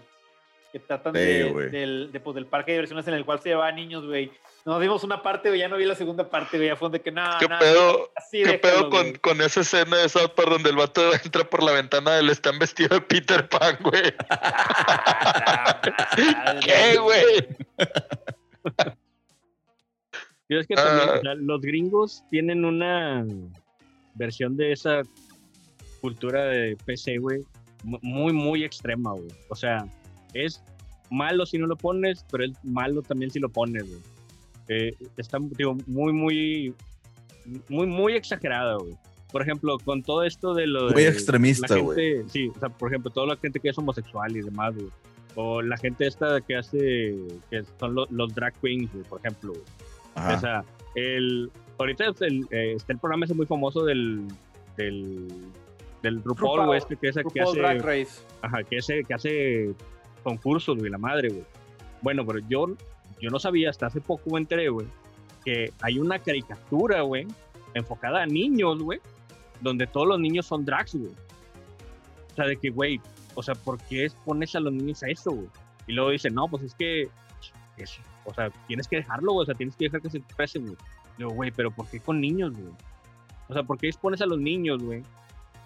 [0.73, 3.51] que tratan Sí, de, del, de, pues, del parque de diversiones en el cual se
[3.51, 4.32] llevaban niños, güey.
[4.66, 7.03] Nos vimos una parte, güey, ya no vi la segunda parte, güey, ya fue de
[7.03, 8.11] que nada, ¿Qué nada, pedo?
[8.16, 11.45] así ¿Qué déjalo, pedo con, con esa escena de South Park donde el vato entra
[11.45, 14.03] por la ventana del están vestido de Peter Pan, güey?
[16.65, 17.47] ¿Qué, güey?
[20.49, 21.15] Yo es que también, Ah.
[21.19, 23.24] o sea, los gringos tienen una
[24.15, 25.03] versión de esa
[26.01, 27.41] cultura de PC, güey,
[27.82, 29.28] mu- muy, muy extrema, güey.
[29.51, 29.85] O sea,
[30.35, 30.62] es
[31.11, 34.01] malo si no lo pones, pero es malo también si lo pones, güey.
[34.69, 36.74] Eh, está, digo, muy, muy,
[37.69, 38.95] muy, muy exagerada, güey.
[39.31, 42.23] Por ejemplo, con todo esto de lo Muy de extremista, güey.
[42.28, 44.89] Sí, o sea, por ejemplo, toda la gente que es homosexual y demás, güey.
[45.35, 47.15] O la gente esta que hace,
[47.51, 49.53] que son lo- los drag queens, güey, por ejemplo.
[50.15, 50.36] Ajá.
[50.36, 50.65] O sea,
[50.95, 54.23] el, ahorita es el, eh, está el programa ese muy famoso del,
[54.77, 55.27] del,
[56.05, 58.23] del RuPaul, RuPaul, güey, este que, es, que RuPaul hace, Drag Race.
[58.43, 59.74] ajá, que hace, que hace
[60.23, 61.45] concursos, güey, la madre, güey.
[62.01, 62.69] Bueno, pero yo,
[63.25, 64.87] yo no sabía, hasta hace poco me enteré, güey,
[65.45, 67.27] que hay una caricatura, güey,
[67.75, 69.01] enfocada a niños, güey,
[69.61, 71.13] donde todos los niños son drags, güey.
[72.33, 73.01] O sea, de que, güey,
[73.35, 75.49] o sea, ¿por qué pones a los niños a eso, güey?
[75.87, 77.09] Y luego dicen, no, pues es que,
[77.77, 80.63] es- o sea, tienes que dejarlo, güey, o sea, tienes que dejar que se expresen,
[80.67, 80.77] güey.
[81.19, 82.73] Digo, güey, pero ¿por qué con niños, güey?
[83.49, 85.03] O sea, ¿por qué expones a los niños, güey?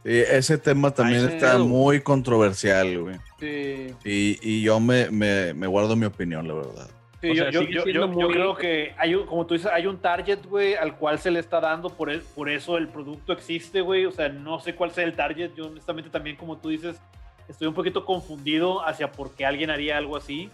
[0.04, 3.16] Sí, ese tema también está muy controversial, güey.
[3.38, 3.94] Sí.
[4.04, 6.88] Y, y yo me, me, me guardo mi opinión, la verdad.
[7.20, 9.86] Sí, yo, sea, yo, yo- yo muy- creo que hay un, como tú dices, hay
[9.86, 13.32] un target, güey, al cual se le está dando, por, el- por eso el producto
[13.32, 14.06] existe, güey.
[14.06, 15.52] O sea, no sé cuál sea el target.
[15.56, 17.00] Yo honestamente también, como tú dices,
[17.48, 20.48] estoy un poquito confundido hacia por qué alguien haría algo así.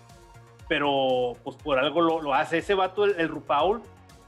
[0.69, 2.59] Pero, pues por algo lo, lo hace.
[2.59, 3.83] Ese vato, el, el Rupaul,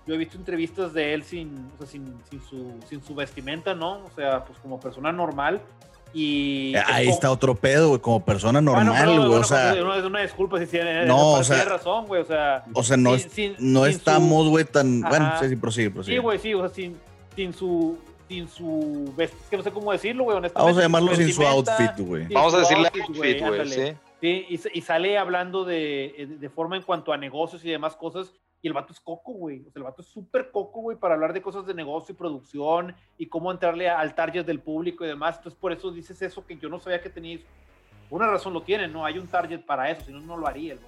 [0.07, 3.75] yo he visto entrevistas de él sin, o sea, sin, sin su, sin su vestimenta,
[3.75, 4.05] ¿no?
[4.05, 5.63] O sea, pues como persona normal.
[6.15, 9.19] Y Eh, Ahí es está otro pedo, güey, como persona Ah, no, normal, güey.
[9.19, 12.23] bueno, o sea, no, es una disculpa si tiene, No, o tiene sea- razón, güey,
[12.23, 15.03] o sea, o sea, no, sin- es- sin- no estamos, güey, tan.
[15.03, 16.17] Bueno, sí, sí, prosigue, prosigue.
[16.17, 16.97] Sí, güey, sí, o sea, sin,
[17.35, 19.13] sin su sin su
[19.51, 20.65] que no sé cómo decirlo, güey, honestamente.
[20.67, 22.27] Vamos a llamarlo sin su outfit, güey.
[22.33, 23.93] Vamos a decirle outfit, güey, sí.
[24.21, 28.33] Sí, y, y sale hablando de, de forma en cuanto a negocios y demás cosas.
[28.67, 29.61] Y el vato es coco, güey.
[29.61, 32.19] O sea, el vato es súper coco, güey, para hablar de cosas de negocio y
[32.19, 35.37] producción y cómo entrarle al target del público y demás.
[35.37, 37.43] Entonces, por eso dices eso que yo no sabía que tenías.
[38.11, 39.05] Una razón lo tiene, ¿no?
[39.07, 40.87] Hay un target para eso, si no, no lo haría, güey.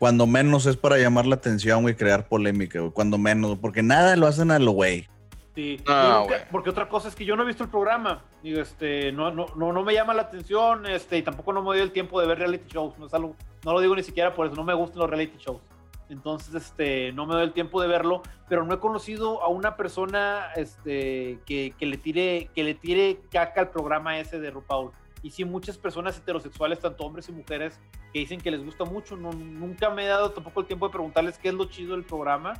[0.00, 2.90] Cuando menos es para llamar la atención, güey, crear polémica, güey.
[2.90, 5.06] Cuando menos, porque nada lo hacen a lo güey.
[5.54, 8.24] Sí, No, nunca- porque otra cosa es que yo no he visto el programa.
[8.42, 11.68] Digo, este, no, no, no, no me llama la atención, este, y tampoco no me
[11.68, 12.98] doy el tiempo de ver reality shows.
[12.98, 15.38] No, es algo, no lo digo ni siquiera por eso, no me gustan los reality
[15.38, 15.60] shows.
[16.08, 19.76] Entonces, este, no me doy el tiempo de verlo, pero no he conocido a una
[19.76, 24.92] persona este, que, que le tire, que le tire caca al programa ese de RuPaul.
[25.22, 27.80] Y sí, muchas personas heterosexuales, tanto hombres y mujeres,
[28.12, 29.16] que dicen que les gusta mucho.
[29.16, 32.04] No, nunca me he dado tampoco el tiempo de preguntarles qué es lo chido del
[32.04, 32.54] programa.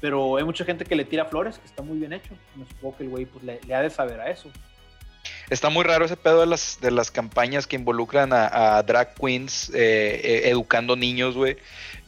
[0.00, 2.34] Pero hay mucha gente que le tira flores, que está muy bien hecho.
[2.56, 4.50] Me supongo que el güey pues, le, le ha de saber a eso.
[5.50, 9.70] Está muy raro ese pedo de las, de las campañas que involucran a, drag queens
[9.70, 11.56] eh, eh, educando niños, güey.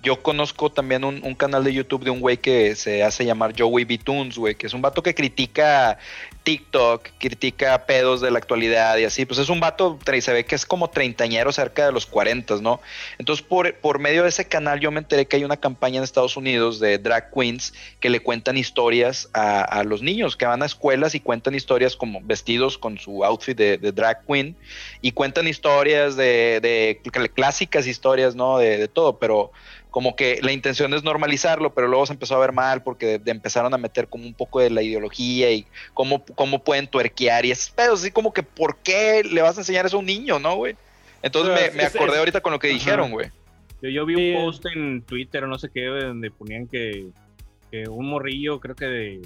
[0.02, 3.84] Yo conozco también un, canal de YouTube de un güey que se hace llamar Joey
[3.84, 3.98] B.
[3.98, 5.98] Toons, güey, que es un vato que critica
[6.42, 9.26] TikTok, critica pedos de la actualidad y así.
[9.26, 12.80] Pues es un vato, se ve que es como treintañero cerca de los 40, ¿no?
[13.18, 16.04] Entonces, por, por medio de ese canal, yo me enteré que hay una campaña en
[16.04, 20.62] Estados Unidos de drag queens que le cuentan historias a, a los niños que van
[20.62, 24.57] a escuelas y cuentan historias como vestidos con su outfit de, de drag queen
[25.01, 28.59] y cuentan historias de, de cl- clásicas historias, ¿no?
[28.59, 29.51] De, de todo, pero
[29.90, 33.19] como que la intención es normalizarlo, pero luego se empezó a ver mal porque de-
[33.19, 37.44] de empezaron a meter como un poco de la ideología y cómo, cómo pueden tuerquear
[37.47, 40.07] y esos pedos, así como que ¿por qué le vas a enseñar eso a un
[40.07, 40.77] niño, no, güey?
[41.23, 42.74] Entonces me, me es- acordé es- ahorita con lo que Ajá.
[42.74, 43.31] dijeron, güey.
[43.82, 44.32] Yo, yo vi Sí.
[44.35, 47.07] un post en Twitter o no sé qué, donde ponían que,
[47.70, 49.20] que un morrillo, creo que de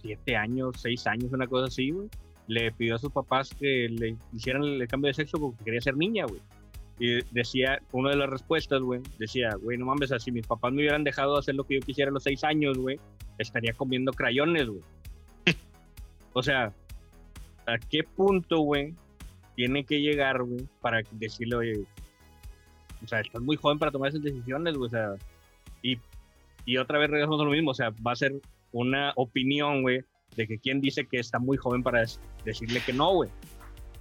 [0.00, 2.08] 7 años, 6 años, una cosa así, güey,
[2.48, 5.96] le pidió a sus papás que le hicieran el cambio de sexo porque quería ser
[5.96, 6.40] niña, güey.
[6.98, 10.82] Y decía, una de las respuestas, güey, decía, güey, no mames, así mis papás me
[10.82, 13.00] hubieran dejado hacer lo que yo quisiera a los 6 años, güey,
[13.38, 14.82] estaría comiendo crayones, güey.
[16.32, 16.72] o sea,
[17.66, 18.94] ¿a qué punto, güey,
[19.56, 21.84] tiene que llegar, güey, para decirle, oye,
[23.02, 25.14] o sea, estás muy joven para tomar esas decisiones, güey, o sea,
[25.82, 25.98] y,
[26.64, 28.32] y otra vez regresamos a lo mismo, o sea, va a ser
[28.70, 30.04] una opinión, güey,
[30.36, 32.04] de que quien dice que está muy joven para
[32.44, 33.30] decirle que no, güey.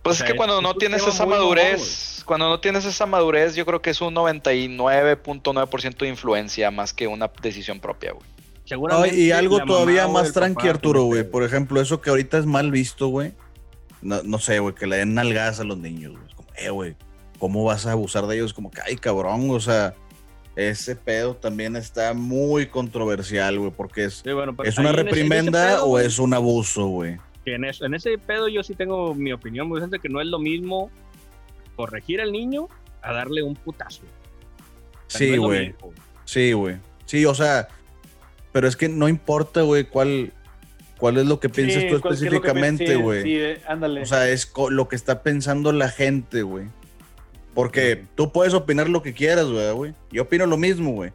[0.02, 3.06] Pues O sea, es que cuando es no tienes esa madurez, cuando no tienes esa
[3.06, 8.26] madurez, yo creo que es un 99.9% de influencia más que una decisión propia, güey.
[8.26, 11.30] No, Seguramente y algo todavía más tranqui, Arturo, güey.
[11.30, 13.34] Por ejemplo, eso que ahorita es mal visto, güey.
[14.02, 16.24] No, no sé, güey, que le den nalgadas a los niños, güey.
[16.26, 16.96] Es Como, eh, güey,
[17.38, 18.54] ¿cómo vas a abusar de ellos?
[18.54, 19.94] Como que, ay, cabrón, o sea,
[20.56, 25.00] ese pedo también está muy controversial, güey, porque es, Sí, bueno, pero ¿es una ese-
[25.02, 27.18] ese reprimenda pedo, o es un abuso, güey.
[27.46, 30.20] que en, eso- en ese pedo yo sí tengo mi opinión muy gente que no
[30.22, 30.92] es lo mismo
[31.76, 32.68] corregir al niño
[33.02, 34.04] a darle un putazo.
[35.08, 35.74] Sí, güey.
[36.26, 36.78] Sí, güey.
[37.06, 37.68] Sí, o sea,
[38.52, 40.32] pero es que no importa, güey, cuál,
[40.98, 43.24] cuál es lo que piensas Sí, tú específicamente, güey.
[43.24, 44.02] Sí, sí, eh, ándale.
[44.02, 46.68] O sea, es lo que está pensando la gente, güey.
[47.54, 49.94] Porque tú puedes opinar lo que quieras, güey.
[50.12, 51.12] Yo opino lo mismo, güey.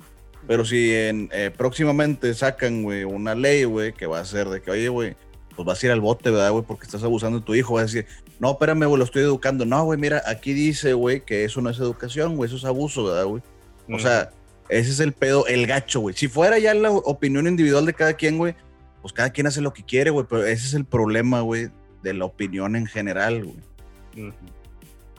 [0.47, 4.63] Pero si en, eh, próximamente sacan, güey, una ley, güey, que va a ser de
[4.63, 5.17] que, oye, güey,
[5.57, 6.65] pues vas a ir al bote, ¿verdad, güey?
[6.65, 7.75] Porque estás abusando de tu hijo.
[7.75, 8.07] Vas a decir,
[8.39, 9.65] no, espérame, güey, lo estoy educando.
[9.65, 13.05] No, güey, mira, aquí dice, güey, que eso no es educación, güey, eso es abuso,
[13.05, 13.43] ¿verdad, güey?
[13.91, 14.31] O sea,
[14.69, 16.15] ese es el pedo, el gacho, güey.
[16.15, 18.55] Si fuera ya la opinión individual de cada quien, güey,
[19.01, 20.27] pues cada quien hace lo que quiere, güey.
[20.29, 21.71] Pero ese es el problema, güey,
[22.03, 24.29] de la opinión en general, güey.
[24.29, 24.35] Ujú.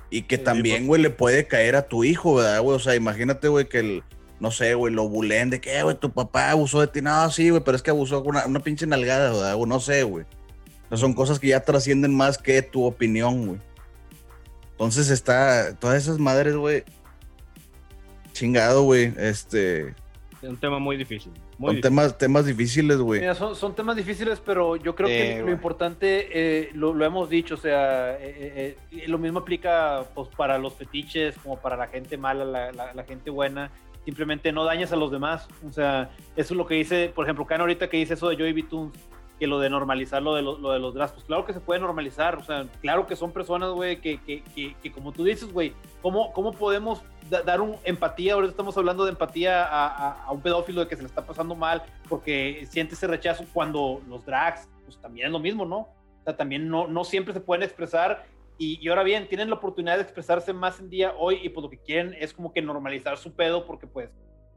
[0.10, 2.76] Y que Sí, también, pues- güey, le puede caer a tu hijo, ¿verdad, güey?
[2.76, 4.04] O sea, imagínate, güey, que el,
[4.40, 7.02] no sé, güey, lo bulen de que, "Eh, güey, tu papá abusó de ti.
[7.02, 9.68] No, sí, güey, pero es que abusó con una, una pinche nalgada, ¿verdad, güey?
[9.70, 10.26] No sé, güey.
[10.86, 13.60] O sea, son cosas que ya trascienden más que tu opinión, güey.
[14.72, 16.84] Entonces está, todas esas madres, güey,
[18.34, 19.96] chingado, güey, este, Es
[20.44, 21.32] un tema muy difícil.
[21.58, 21.82] Muy son difícil.
[21.82, 23.22] temas, temas difíciles, güey.
[23.22, 27.30] Mira, son, son temas difíciles, pero yo creo que lo importante, eh, lo, lo hemos
[27.30, 31.76] dicho, o sea, eh, eh, eh, lo mismo aplica pues, para los fetiches, como para
[31.78, 33.72] la gente mala, la, la- la gente buena.
[34.06, 35.48] Simplemente no dañas a los demás.
[35.68, 38.38] O sea, eso es lo que dice, por ejemplo, Can ahorita que dice eso de
[38.38, 38.94] Joey Bitunes,
[39.40, 41.60] que lo de normalizar lo de, lo, lo de los drags, pues claro que se
[41.60, 45.24] puede normalizar, o sea, claro que son personas, güey, que, que, que, que como tú
[45.24, 48.34] dices, güey, ¿cómo, ¿cómo podemos da- dar un empatía?
[48.34, 51.26] Ahorita estamos hablando de empatía a, a- a un pedófilo de que se le está
[51.26, 55.78] pasando mal porque siente ese rechazo cuando los drags, pues también es lo mismo, ¿no?
[55.80, 58.26] O sea, también no, no siempre se pueden expresar
[58.58, 61.64] y, y ahora bien, tienen la oportunidad de expresarse más en día hoy y pues
[61.64, 64.10] lo que quieren es como que normalizar su pedo porque pues,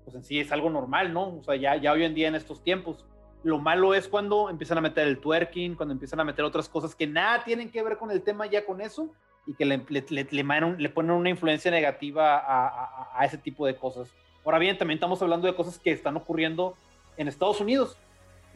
[0.05, 1.36] pues en sí es algo normal, ¿no?
[1.36, 3.05] O sea, ya, ya hoy en día en estos tiempos.
[3.43, 6.95] Lo malo es cuando empiezan a meter el twerking, cuando empiezan a meter otras cosas
[6.95, 9.09] que nada tienen que ver con el tema ya con eso
[9.47, 13.65] y que le, le, le- le ponen una influencia negativa a, a- a ese tipo
[13.67, 14.09] de cosas.
[14.45, 16.75] Ahora bien, también estamos hablando de cosas que están ocurriendo
[17.17, 17.97] en Estados Unidos.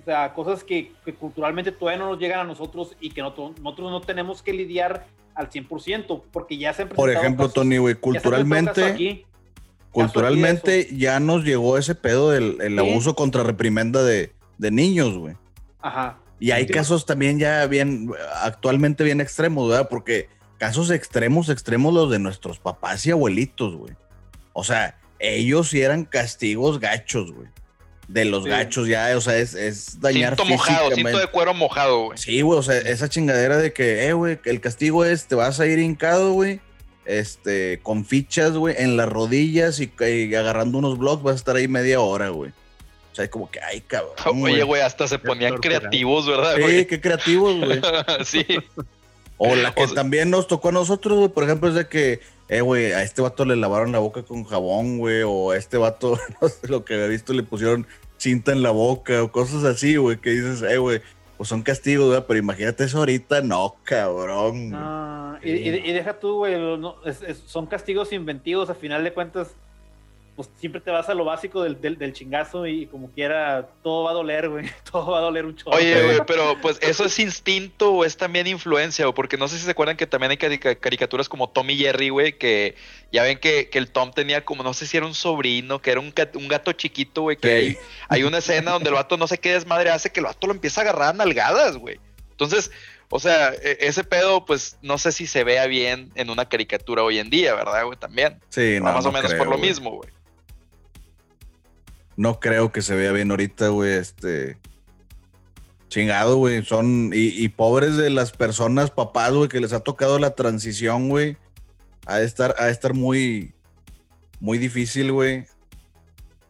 [0.01, 3.59] O sea, cosas que, que culturalmente todavía no nos llegan a nosotros y que nosotros,
[3.61, 7.79] nosotros no tenemos que lidiar al 100%, porque ya se han Por ejemplo, casos- Tony,
[7.79, 9.25] güey, culturalmente,
[9.91, 12.91] culturalmente ya nos llegó ese pedo del el Sí.
[12.91, 15.35] abuso contra reprimenda de, de niños, güey.
[15.81, 16.19] Ajá.
[16.41, 18.11] Y hay casos también ya bien,
[18.43, 19.89] actualmente bien extremos, ¿verdad?
[19.89, 20.29] Porque
[20.59, 23.95] casos extremos, extremos los de nuestros papás y abuelitos, güey.
[24.53, 27.49] O sea, ellos sí eran castigos gachos, güey.
[28.09, 28.51] De los Sí.
[28.51, 32.19] gachos ya, o sea, es, es dañar Cinto mojado, cinto de cuero mojado, güey.
[32.19, 35.59] Sí, güey, o sea, esa chingadera de que, eh, güey, el castigo es, te vas
[35.61, 36.61] a ir hincado, güey,
[37.07, 41.57] este, con fichas, güey, en las rodillas y, y agarrando unos blogs, vas a estar
[41.57, 42.53] ahí media hora, güey.
[43.15, 44.13] O sea, como que, ay, cabrón.
[44.43, 47.81] Oye, güey, hasta se ponían creativos, ¿verdad, Sí, qué creativos, güey.
[48.25, 48.45] sí.
[49.37, 51.87] O la que O sea- también nos tocó a nosotros, güey, por ejemplo, es de
[51.87, 52.19] que,
[52.49, 55.77] eh, güey, a este vato le lavaron la boca con jabón, güey, o a este
[55.77, 57.87] vato, no sé lo que había visto, le pusieron
[58.17, 61.01] cinta en la boca, o cosas así, güey, que dices, eh, güey,
[61.37, 64.71] pues son castigos, güey, pero imagínate eso ahorita, no, cabrón.
[64.71, 69.05] No, y, y- y deja tú, güey, no, es- es- son castigos inventivos, a final
[69.05, 69.55] de cuentas,
[70.37, 74.05] pues siempre te vas a lo básico del, del, del chingazo y como quiera, todo
[74.05, 75.77] va a doler, güey, todo va a doler un chorro.
[75.77, 79.59] Oye, güey, pero pues eso es instinto o es también influencia, o porque no sé
[79.59, 82.75] si se acuerdan que también hay carica- caricaturas como Tom y Jerry, güey, que
[83.13, 85.91] ya ven que, que el Tom tenía como, no sé si era un sobrino, que
[85.93, 87.55] era un, un gato chiquito, güey, que Sí.
[87.55, 87.77] hay,
[88.09, 90.53] hay una escena donde el vato no sé qué desmadre hace, que el vato lo
[90.53, 92.01] empieza a agarrar a nalgadas, güey.
[92.33, 92.73] Entonces,
[93.11, 97.05] o sea, e- ese pedo, pues no sé si se vea bien en una caricatura
[97.05, 97.97] hoy en día, ¿verdad, güey?
[97.97, 98.41] También.
[98.49, 99.69] Sí, no, más no o menos creo, por lo güey.
[99.71, 100.11] mismo, güey.
[102.17, 104.57] No creo que se vea bien ahorita, güey, este...
[105.89, 107.11] Chingado, güey, son...
[107.15, 111.37] Y, y pobres de las personas, papás, güey, que les ha tocado la transición, güey.
[112.07, 113.53] Ha de estar, ha de estar muy...
[114.41, 115.47] Muy difícil, güey.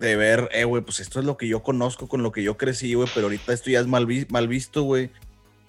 [0.00, 2.56] De ver, eh, güey, pues esto es lo que yo conozco, con lo que yo
[2.56, 5.10] crecí, güey, pero ahorita esto ya es mal, vi- mal visto, güey.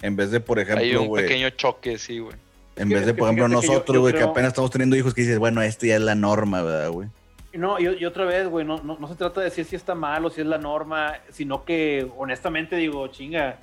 [0.02, 1.24] En vez de, por Hay ejemplo, un güey...
[1.24, 2.34] pequeño choque, sí, güey.
[2.76, 5.38] En vez de, por ejemplo, nosotros, güey, que creo- apenas estamos teniendo hijos, que dices,
[5.38, 7.08] bueno, esto ya es la norma, ¿verdad, güey?
[7.56, 9.94] No, y, y otra vez, güey, no, no, no se trata de decir si está
[9.94, 13.58] mal o si es la norma, sino que honestamente digo, chinga,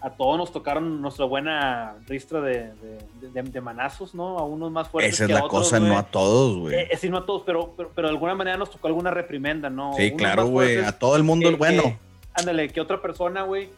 [0.00, 4.38] a todos nos tocaron nuestra buena ristra de, de, de- de manazos, ¿no?
[4.38, 6.74] A unos más fuertes Esa es que a la otros, cosa, no a todos, güey.
[6.76, 9.10] Eh, eh, sí, no a todos, pero, pero, pero de alguna manera nos tocó alguna
[9.10, 9.92] reprimenda, ¿no?
[9.94, 10.78] sí, Unos claro, güey.
[10.78, 11.82] A todo el mundo, que- bueno.
[11.82, 11.98] que-
[12.34, 13.70] ándale, que otra persona, güey.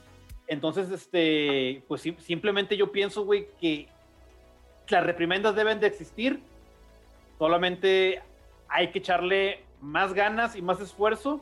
[0.47, 3.89] Entonces, este, pues sim- simplemente yo pienso, güey, que
[4.89, 6.41] las reprimendas deben de existir.
[7.39, 8.21] Solamente
[8.71, 11.41] hay que echarle más ganas y más esfuerzo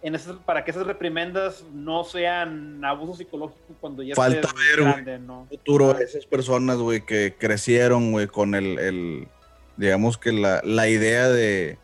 [0.00, 5.18] en esas, para que esas reprimendas no sean abuso psicológico cuando ya Falta ver, grande,
[5.18, 5.46] ¿no?
[5.50, 6.00] futuro Ah.
[6.02, 9.28] esas personas, güey, que crecieron, güey, con el, el-
[9.76, 11.78] digamos que la, la idea de,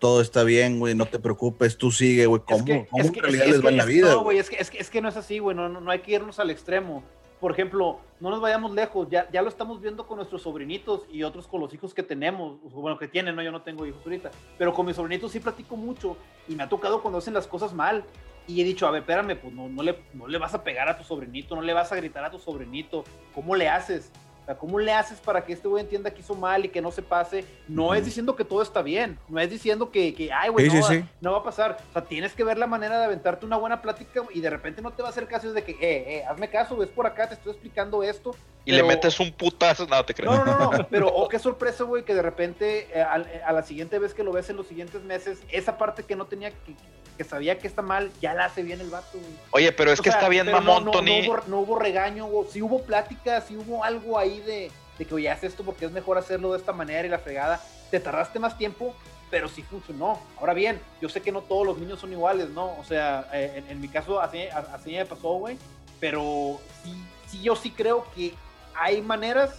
[0.00, 2.40] todo está bien, güey, no te preocupes, tú sigue, güey.
[2.44, 4.08] ¿Cómo, Es que- ¿cómo es en realidad es les va en la vida?
[4.08, 4.24] No, güey?
[4.24, 5.54] güey, es que, es, que, es que no es así, güey.
[5.54, 7.04] No, no, no hay que irnos al extremo.
[7.40, 9.08] Por ejemplo, no nos vayamos lejos.
[9.10, 12.60] Ya, ya lo estamos viendo con nuestros sobrinitos y otros con los hijos que tenemos.
[12.72, 13.42] Bueno, que tienen, ¿no?
[13.42, 14.30] Yo no tengo hijos ahorita.
[14.58, 16.16] Pero con mis sobrinitos sí platico mucho.
[16.46, 18.04] Y me ha tocado cuando hacen las cosas mal.
[18.46, 20.88] Y he dicho, a ver, espérame, pues no, no, le, no le vas a pegar
[20.88, 23.04] a tu sobrinito, no le vas a gritar a tu sobrinito.
[23.34, 24.12] ¿Cómo le haces?
[24.50, 26.90] Sea, ¿cómo le haces para que este güey entienda que hizo mal y que no
[26.90, 27.44] se pase?
[27.68, 29.16] No es diciendo que todo está bien.
[29.28, 31.08] No es diciendo que, que ay, güey, Sí, no, sí, va- sí.
[31.20, 31.76] no va a pasar.
[31.90, 34.82] O sea, tienes que ver la manera de aventarte una buena plática y de repente
[34.82, 35.78] no te va a hacer caso es de que, eh,
[36.18, 38.34] eh, hazme caso, ves por acá, te estoy explicando esto.
[38.64, 40.34] Y le metes un putazo, no te creas.
[40.34, 43.52] No, no, no, pero oh, qué sorpresa, güey, que de repente eh, al- eh, a,
[43.52, 46.50] la siguiente vez que lo ves en los siguientes meses, esa parte que no tenía,
[46.50, 46.74] que,
[47.16, 49.32] que sabía que está mal, ya la hace bien el vato, güey.
[49.52, 51.22] Oye, pero es O que sea, está bien pero no- mamón, no, Tony.
[51.26, 55.14] No hubo, no hubo regaño, hubo- sí hubo plática, sí hubo algo ahí de, que,
[55.14, 57.60] oye, haz esto porque es mejor hacerlo de esta manera y la fregada.
[57.90, 58.94] Te tardaste más tiempo,
[59.30, 60.20] pero sí funcionó.
[60.38, 62.78] Ahora bien, yo sé que no todos los niños son iguales, ¿no?
[62.78, 65.56] O sea, eh, en, en mi caso así, así me pasó, güey,
[65.98, 66.94] pero sí,
[67.28, 68.34] sí, yo sí creo que
[68.74, 69.58] hay maneras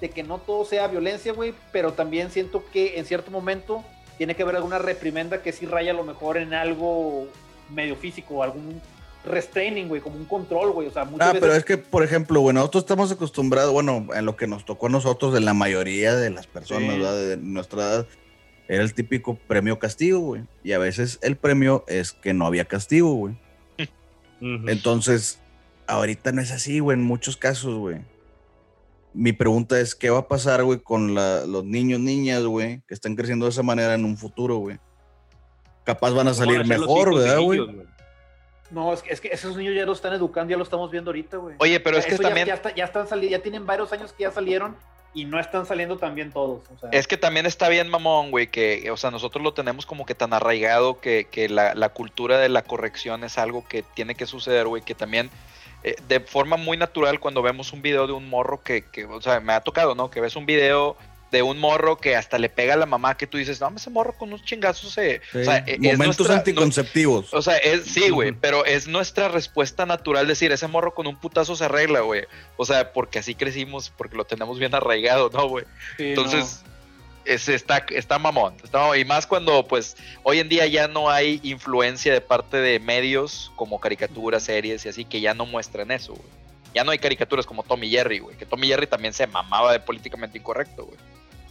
[0.00, 3.84] de que no todo sea violencia, güey, pero también siento que en cierto momento
[4.16, 7.26] tiene que haber alguna reprimenda que sí raya a lo mejor en algo
[7.70, 8.80] medio físico, algún
[9.24, 10.88] restraining, güey, como un control, güey.
[10.88, 11.40] O sea, muchas Ah, veces.
[11.40, 14.86] pero es que, por ejemplo, bueno, nosotros estamos acostumbrados, bueno, en lo que nos tocó
[14.86, 16.98] a nosotros, de la mayoría de las personas, Sí.
[17.00, 17.16] ¿verdad?
[17.16, 18.06] De nuestra edad,
[18.68, 20.42] era el típico premio castigo, güey.
[20.62, 23.34] Y a veces el premio es que no había castigo, güey.
[24.40, 25.38] Entonces,
[25.86, 27.98] ahorita no es así, güey, en muchos casos, güey.
[29.12, 32.94] Mi pregunta es, ¿qué va a pasar, güey, con la- los niños, niñas, güey, que
[32.94, 34.78] están creciendo de esa manera en un futuro, güey?
[35.84, 37.60] Capaz van a ¿Cómo salir van a mejor, ¿verdad, güey?
[38.74, 41.10] No, es que, es que esos niños ya lo están educando, ya lo estamos viendo
[41.10, 41.54] ahorita, güey.
[41.58, 44.12] Oye, pero es que ya- también, Ya, está- ya están saliendo, ya tienen varios años
[44.12, 44.76] que ya salieron
[45.14, 46.62] y no están saliendo tan bien todos.
[46.74, 49.86] O sea, es que también está bien, mamón, güey, que, o sea, nosotros lo tenemos
[49.86, 53.82] como que tan arraigado que, que la, la cultura de la corrección es algo que
[53.82, 55.30] tiene que suceder, güey, que también
[55.84, 59.20] eh, de forma muy natural cuando vemos un video de un morro que, que, o
[59.22, 60.10] sea, me ha tocado, ¿no?
[60.10, 60.96] Que ves un video
[61.32, 63.90] de un morro que hasta le pega a la mamá que tú dices, no, ese
[63.90, 65.20] morro con unos chingazos se...
[65.32, 65.38] Sí.
[65.38, 67.34] O sea, e- es Momentos nuestra- anticonceptivos.
[67.34, 71.16] O sea, es, sí, güey, pero es nuestra respuesta natural decir, ese morro con un
[71.18, 72.22] putazo se arregla, güey.
[72.56, 75.64] O sea, porque así crecimos, porque lo tenemos bien arraigado, ¿no, güey?
[75.96, 76.62] sí, Entonces,
[77.24, 78.98] es, está, está mamón, está mamón.
[78.98, 83.50] Y más cuando, pues, hoy en día ya no hay influencia de parte de medios
[83.56, 86.28] como caricaturas, series y así, que ya no muestran eso, güey.
[86.74, 88.36] Ya no hay caricaturas como Tommy Jerry, güey.
[88.36, 90.98] Que Tommy Jerry también se mamaba de políticamente incorrecto, güey.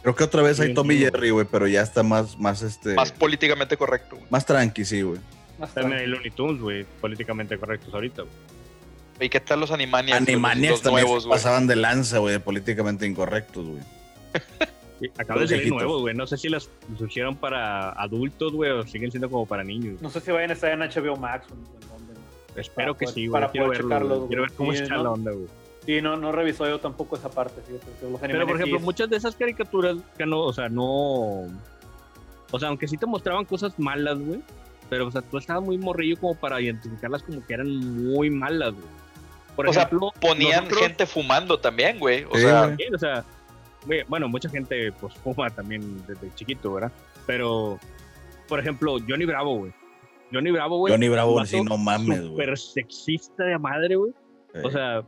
[0.04, 0.98] Creo que otra vez hay Tommy.
[0.98, 4.42] Jerry, güey, pero ya está más, más, este, Más más, políticamente correcto, güey.
[4.42, 5.18] tranqui, sí, güey.
[5.58, 6.06] más También hay.
[6.06, 8.34] Looney Tunes, güey, políticamente correctos ahorita, güey.
[9.20, 10.10] ¿Y qué tal los Animaniacs?
[10.10, 10.20] güey?
[10.20, 11.38] Los- Animaniacs los también nuevos, se güey.
[11.38, 13.80] pasaban de lanza, güey, de políticamente incorrectos, güey.
[15.00, 16.14] Sí, Acaban de salir nuevos, güey.
[16.14, 20.00] No sé si las surgieron para adultos, güey, o siguen siendo como para niños.
[20.00, 22.14] No sé si vayan a estar en HBO Max o en dónde.
[22.60, 23.40] Espero para que sí, güey.
[23.40, 24.26] para Quiero poder verlo.
[24.28, 25.02] Quiero ver cómo Sí, está ¿no?
[25.02, 25.46] la onda, güey.
[25.86, 29.16] Sí, no, no revisó yo tampoco esa parte, los Pero, por ejemplo, sí- muchas de
[29.16, 31.46] esas caricaturas que no, o sea, no.
[32.50, 34.40] O sea, aunque sí te mostraban cosas malas, güey.
[34.88, 37.68] Pero, o sea, tú estabas muy morrillo como para identificarlas como que eran
[38.04, 38.86] muy malas, güey.
[39.56, 42.24] Por O sea, ejemplo, Ponían nosotros- gente fumando también, güey.
[42.24, 42.76] O Sí, sea, güey.
[42.76, 43.24] Sí, o sea,
[43.86, 46.92] güey, bueno, mucha gente pues fuma también desde chiquito, ¿verdad?
[47.26, 47.78] Pero,
[48.48, 49.72] por ejemplo, Johnny Bravo, güey.
[50.32, 50.92] Johnny Bravo, güey.
[50.92, 52.28] Johnny Bravo, sí, no mames, güey.
[52.30, 54.12] Súper sexista de madre, güey.
[54.62, 55.02] O sea,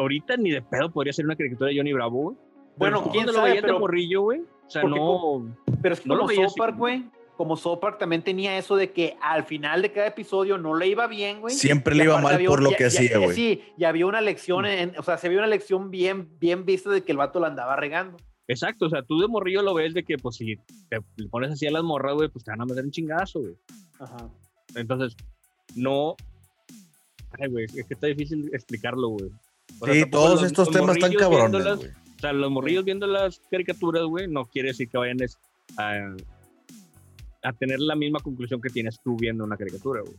[0.00, 2.36] ahorita ni de pedo podría ser una caricatura de Johnny Bravo, güey.
[2.76, 4.40] Bueno, quién sabe, lo veías de pero- morrillo, güey.
[4.40, 5.54] O sea, no.
[5.82, 7.04] Pero es que No lo como veía como- güey,
[7.36, 10.88] como South Park también tenía eso de que al final de cada episodio no le
[10.88, 11.54] iba bien, güey.
[11.54, 13.34] siempre le iba mal había por lo ya- que hacía, güey.
[13.34, 16.90] Sí, y había una lección, en- o sea, se vio una lección bien, bien vista
[16.90, 18.16] de que el vato la andaba regando.
[18.46, 20.56] Exacto, o sea, tú de morrillo lo ves de que, pues, si
[20.88, 23.40] te le pones así a las morras, güey, pues te van a meter un chingazo,
[23.40, 23.54] güey.
[24.00, 24.28] Ajá.
[24.74, 25.16] Entonces,
[25.76, 26.16] no.
[27.38, 29.30] Ay, güey, es que está difícil explicarlo, güey.
[29.78, 31.66] O sea, Sí, todos los- estos los temas están cabrones.
[31.66, 35.16] O sea, los morrillos viendo las caricaturas, güey, no quiere decir que vayan
[35.78, 36.14] a,
[37.42, 40.14] a tener la misma conclusión que tienes tú viendo una caricatura, güey.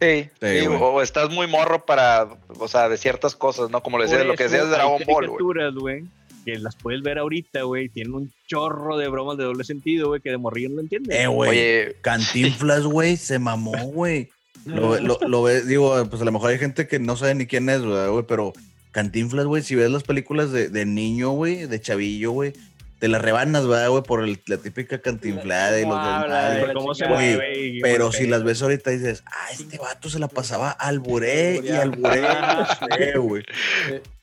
[0.00, 2.28] sí, Sí, o estás muy morro para,
[2.58, 3.82] o sea, de ciertas cosas, ¿no?
[3.82, 5.16] Como lo decías, lo que decías de Dragon Ball, güey.
[5.26, 6.04] caricaturas, güey,
[6.44, 10.20] que las puedes ver ahorita, güey, tienen un chorro de bromas de doble sentido, güey,
[10.20, 11.16] que de morrillo no lo entiendes.
[11.18, 11.50] Eh, güey.
[11.50, 14.28] Oye, Cantinflas, güey, se mamó, güey.
[14.66, 17.34] Lo, ve- lo, lo ves, digo, pues a lo mejor hay gente que no sabe
[17.34, 18.52] ni quién es, ¿verdad, güey, pero
[18.92, 22.52] Cantinflas, güey, si ves las películas de, de niño, güey, de chavillo, güey,
[22.98, 24.02] te las rebanas, ¿verdad, güey?
[24.02, 27.06] Por el- la típica cantinflada y los ¿Cómo habla, cómo se.
[27.06, 31.60] Güey, Pero si las ves ahorita dices, ah, este vato se la pasaba al buré
[31.62, 32.56] y al buré, Alburear.
[32.56, 33.44] no sé, güey.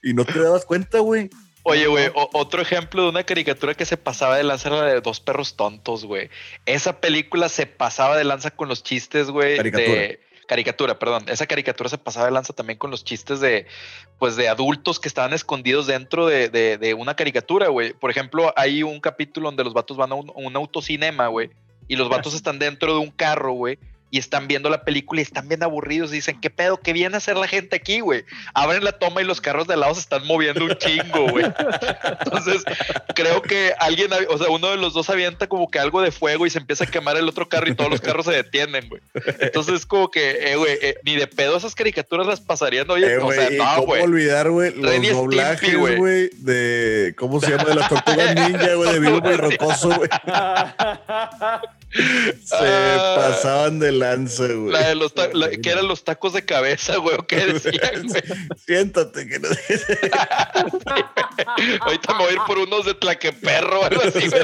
[0.01, 1.29] Y no te dabas cuenta, güey.
[1.65, 4.99] Oye, güey, otro ejemplo de una caricatura que se pasaba de lanza era la de
[5.01, 6.29] Dos Perros Tontos, güey.
[6.65, 9.55] Esa película se pasaba de lanza con los chistes, güey.
[9.55, 9.93] Caricatura.
[10.01, 10.19] De...
[10.53, 11.25] Caricatura, perdón.
[11.29, 13.65] Esa caricatura se pasaba de lanza también con los chistes de,
[14.19, 17.93] pues, de adultos que estaban escondidos dentro de, de- de una caricatura, güey.
[17.93, 21.49] Por ejemplo, hay un capítulo donde los vatos van a un, a un autocinema, güey.
[21.87, 23.79] Y los vatos están dentro de un carro, güey.
[24.13, 26.11] Y están viendo la película y están bien aburridos.
[26.11, 26.77] Y dicen, ¿qué pedo?
[26.79, 28.23] ¿Qué viene a hacer la gente aquí, güey?
[28.53, 31.45] Abren la toma y los carros de al lado se están moviendo un chingo, güey.
[32.19, 32.63] Entonces,
[33.15, 36.45] creo que alguien, o sea, uno de los dos avienta como que algo de fuego
[36.45, 39.01] y se empieza a quemar el otro carro y todos los carros se detienen, güey.
[39.39, 43.17] Entonces, como que, eh, güey, eh, ni de pedo esas caricaturas las pasarían, oye, Eh,
[43.17, 44.01] o sea, ¿y no, ¿Cómo güey.
[44.03, 44.75] olvidar, güey?
[44.75, 45.95] Los doblajes, güey.
[45.97, 47.15] güey, de.
[47.17, 47.63] ¿Cómo se llama?
[47.63, 50.09] De las tortugas ninja, güey, de Vivo y Rocoso, güey.
[52.43, 53.15] Se Ah.
[53.17, 54.71] pasaban de lanza, güey.
[54.71, 58.21] La de los la- que eran los tacos de cabeza, güey, o qué decían, güey.
[58.65, 59.49] Siéntate, que no
[61.81, 64.41] Ahorita me voy a ir por unos de tlaqueperro o algo así, güey.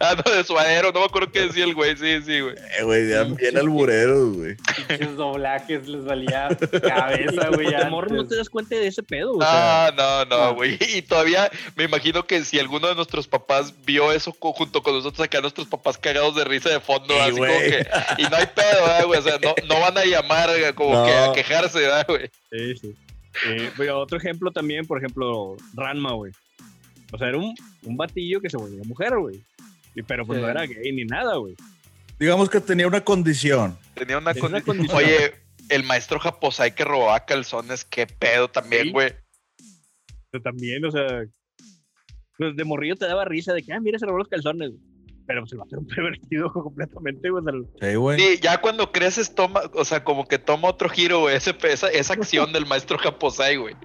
[0.00, 2.54] Ah, no, de suadero, no me acuerdo qué decía el güey, sí, sí, güey.
[2.78, 4.56] Eh, güey, eran bien albureros, güey.
[4.88, 6.48] Pinches doblajes les valía
[6.82, 7.68] cabeza, güey.
[7.90, 10.78] Morro no te das cuenta de ese pedo, sea, Ah, no, no, güey.
[10.80, 15.20] Y todavía me imagino que si alguno de nuestros papás vio eso junto con nosotros
[15.24, 17.70] acá, nuestros papás cagados de risa de fondo, Sí, así como güey.
[17.70, 17.86] que.
[18.18, 19.18] Y no hay pedo, ¿verdad, güey.
[19.18, 21.04] O sea, no, no van a llamar como No.
[21.04, 22.30] que a quejarse, ¿verdad, güey?
[22.50, 22.94] Sí, sí.
[23.46, 26.32] Eh, otro ejemplo también, por ejemplo, Ranma, güey.
[27.12, 29.40] O sea, era un, un batillo que se volvía mujer, güey.
[29.94, 30.42] Y- Pero pues Sí.
[30.44, 31.54] no era gay ni nada, güey.
[32.18, 33.78] Digamos que tenía una condición.
[33.94, 34.96] Tenía una, Tenía una condi- condición.
[34.98, 35.34] Oye,
[35.68, 38.90] el maestro Japosai que robaba calzones, qué pedo también, Sí.
[38.92, 39.12] güey.
[40.30, 41.24] Pero también, o sea,
[42.36, 44.70] pues de morrillo te daba risa de que, ah, mira, se robó los calzones.
[44.70, 44.80] güey.
[45.30, 47.44] Pero pues el vato era un pervertido completamente, güey.
[47.80, 48.18] Sí, güey.
[48.18, 51.88] Sí, ya cuando creces toma, o sea, como que toma otro giro, güey, ese, esa,
[51.88, 53.76] esa acción del maestro Japosai, güey.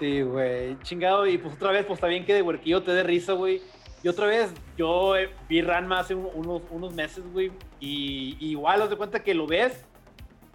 [0.00, 0.76] Sí, güey.
[0.82, 1.24] Chingado.
[1.28, 3.62] Y pues otra vez, pues está bien que de huerquillo te dé risa, güey.
[4.02, 7.52] Y otra vez, yo eh, vi Ranma hace un- unos, unos meses, güey.
[7.78, 9.84] Y, y igual, haz de cuenta que lo ves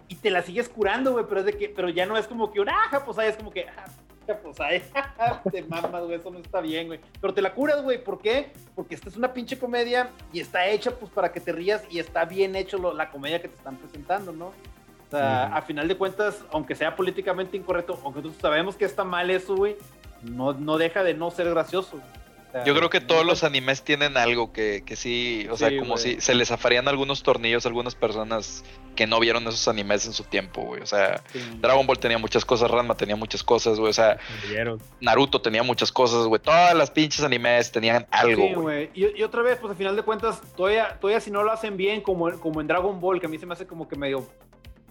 [0.08, 1.24] y te la sigues curando, güey.
[1.26, 3.36] Pero es de que, pero ya no es como que un ah, pues ahí es
[3.36, 3.86] como que ah,
[4.42, 4.82] pues ahí
[5.50, 6.14] te mamas, güey.
[6.16, 7.00] Eso no está bien, güey.
[7.20, 8.02] Pero te la curas, güey.
[8.02, 8.52] ¿Por qué?
[8.74, 11.98] Porque esta es una pinche comedia y está hecha, pues, para que te rías y
[11.98, 14.46] está bien hecho lo- la comedia que te están presentando, ¿no?
[14.46, 15.58] O sea, Ujú.
[15.58, 19.54] a final de cuentas, aunque sea políticamente incorrecto, aunque nosotros sabemos que está mal eso,
[19.56, 19.76] güey,
[20.22, 22.00] no, no deja de no ser gracioso.
[22.64, 25.94] Yo creo que todos los animes tienen algo que, que sí, o sea, Sí, como
[25.94, 26.02] güey.
[26.14, 28.64] si se les afarían algunos tornillos a algunas personas
[28.94, 30.80] que no vieron esos animes en su tiempo, güey.
[30.82, 31.40] O sea, sí.
[31.60, 33.90] Dragon Ball tenía muchas cosas, Ranma tenía muchas cosas, güey.
[33.90, 34.18] O sea.
[35.00, 36.40] Naruto tenía muchas cosas, güey.
[36.40, 38.90] Todas las pinches animes tenían algo, Sí, güey.
[38.94, 41.76] Y, y otra vez, pues al final de cuentas, todavía, todavía si no lo hacen
[41.76, 44.28] bien, como, como en Dragon Ball, que a mí se me hace como que medio.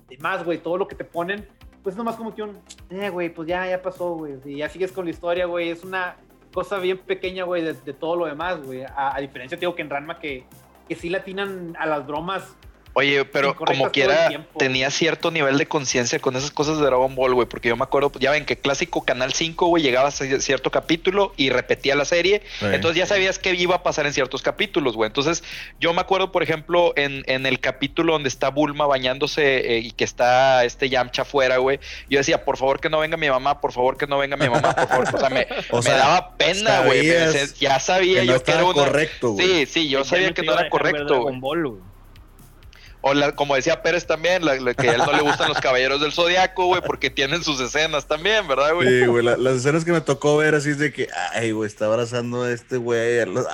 [0.09, 1.47] y Más, güey, todo lo que te ponen,
[1.81, 2.59] pues nomás como que un.
[2.89, 4.33] Eh, güey, pues ya, ya pasó, güey.
[4.45, 5.69] Y ya sigues con la historia, güey.
[5.69, 6.17] Es una
[6.53, 8.83] cosa bien pequeña, güey, de, todo lo demás, güey.
[8.83, 10.45] A, a diferencia, digo que en Ranma que,
[10.87, 12.55] que sí le atinan a las bromas.
[12.95, 14.27] Oye, pero como quiera,
[14.59, 17.47] tenía cierto nivel de conciencia con esas cosas de Dragon Ball, güey.
[17.47, 20.69] Porque yo me acuerdo, ya ven que clásico Canal 5, güey, llegaba a ci- cierto
[20.69, 22.43] capítulo y repetía la serie.
[22.59, 22.65] Sí.
[22.71, 25.07] Entonces ya sabías qué iba a pasar en ciertos capítulos, güey.
[25.07, 25.43] Entonces
[25.79, 29.91] yo me acuerdo, por ejemplo, en, en el capítulo donde está Bulma bañándose eh, y
[29.91, 31.79] que está este Yamcha afuera, güey.
[32.09, 34.49] Yo decía, por favor que no venga mi mamá, por favor que no venga mi
[34.49, 35.15] mamá, por favor.
[35.15, 37.01] O sea, me, O me sea, daba pena, güey.
[37.59, 38.73] Ya sabía que no yo que era una...
[38.73, 39.47] correcto, güey.
[39.47, 41.35] Sí, sí, yo sabía que no era correcto, güey.
[43.05, 45.59] O la- como decía Pérez también, la- la- que a él no le gustan los
[45.59, 48.87] caballeros del zodiaco, güey, porque tienen sus escenas también, ¿verdad, güey?
[48.87, 51.67] Sí, güey, la- las escenas que me tocó ver así es de que, ay, güey,
[51.67, 53.19] está abrazando a este güey.
[53.19, 53.45] ay, o güey.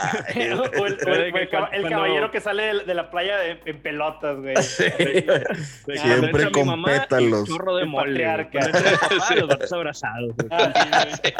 [0.45, 3.43] el, o el- o el cab- el Cuando- caballero que sale de, de la playa
[3.47, 4.55] en, en pelotas, güey.
[4.63, 7.47] Siempre mi con pétalos.
[7.49, 8.23] chorro de El mole.
[8.23, 10.35] papá, los abrazados.
[10.35, 10.47] güey.
[10.51, 11.33] Ah, sí.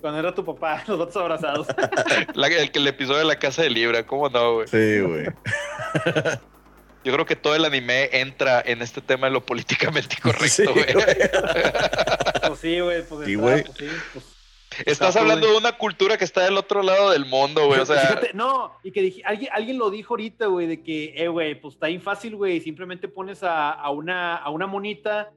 [0.00, 1.66] Cuando era tu papá, los dos abrazados.
[2.34, 4.68] La- el, que el episodio de la casa de Libra, ¿cómo no, güey?
[4.68, 5.26] Sí, güey.
[7.04, 10.16] Yo creo que todo el anime entra en este tema de lo políticamente
[10.48, 10.92] Sí, correcto, güey.
[10.92, 11.16] güey.
[12.46, 13.02] Pues sí, güey.
[13.02, 13.64] Pues, Sí, güey.
[13.64, 14.38] pues sí, pues,
[14.84, 17.80] Estás hablando de una cultura que está del otro lado del mundo, güey.
[17.80, 21.14] O sea, Fíjate, no, y que dije, alguien, alguien lo dijo ahorita, güey, de que,
[21.16, 25.30] eh, güey, pues está bien fácil, güey, simplemente pones a, a una, a una monita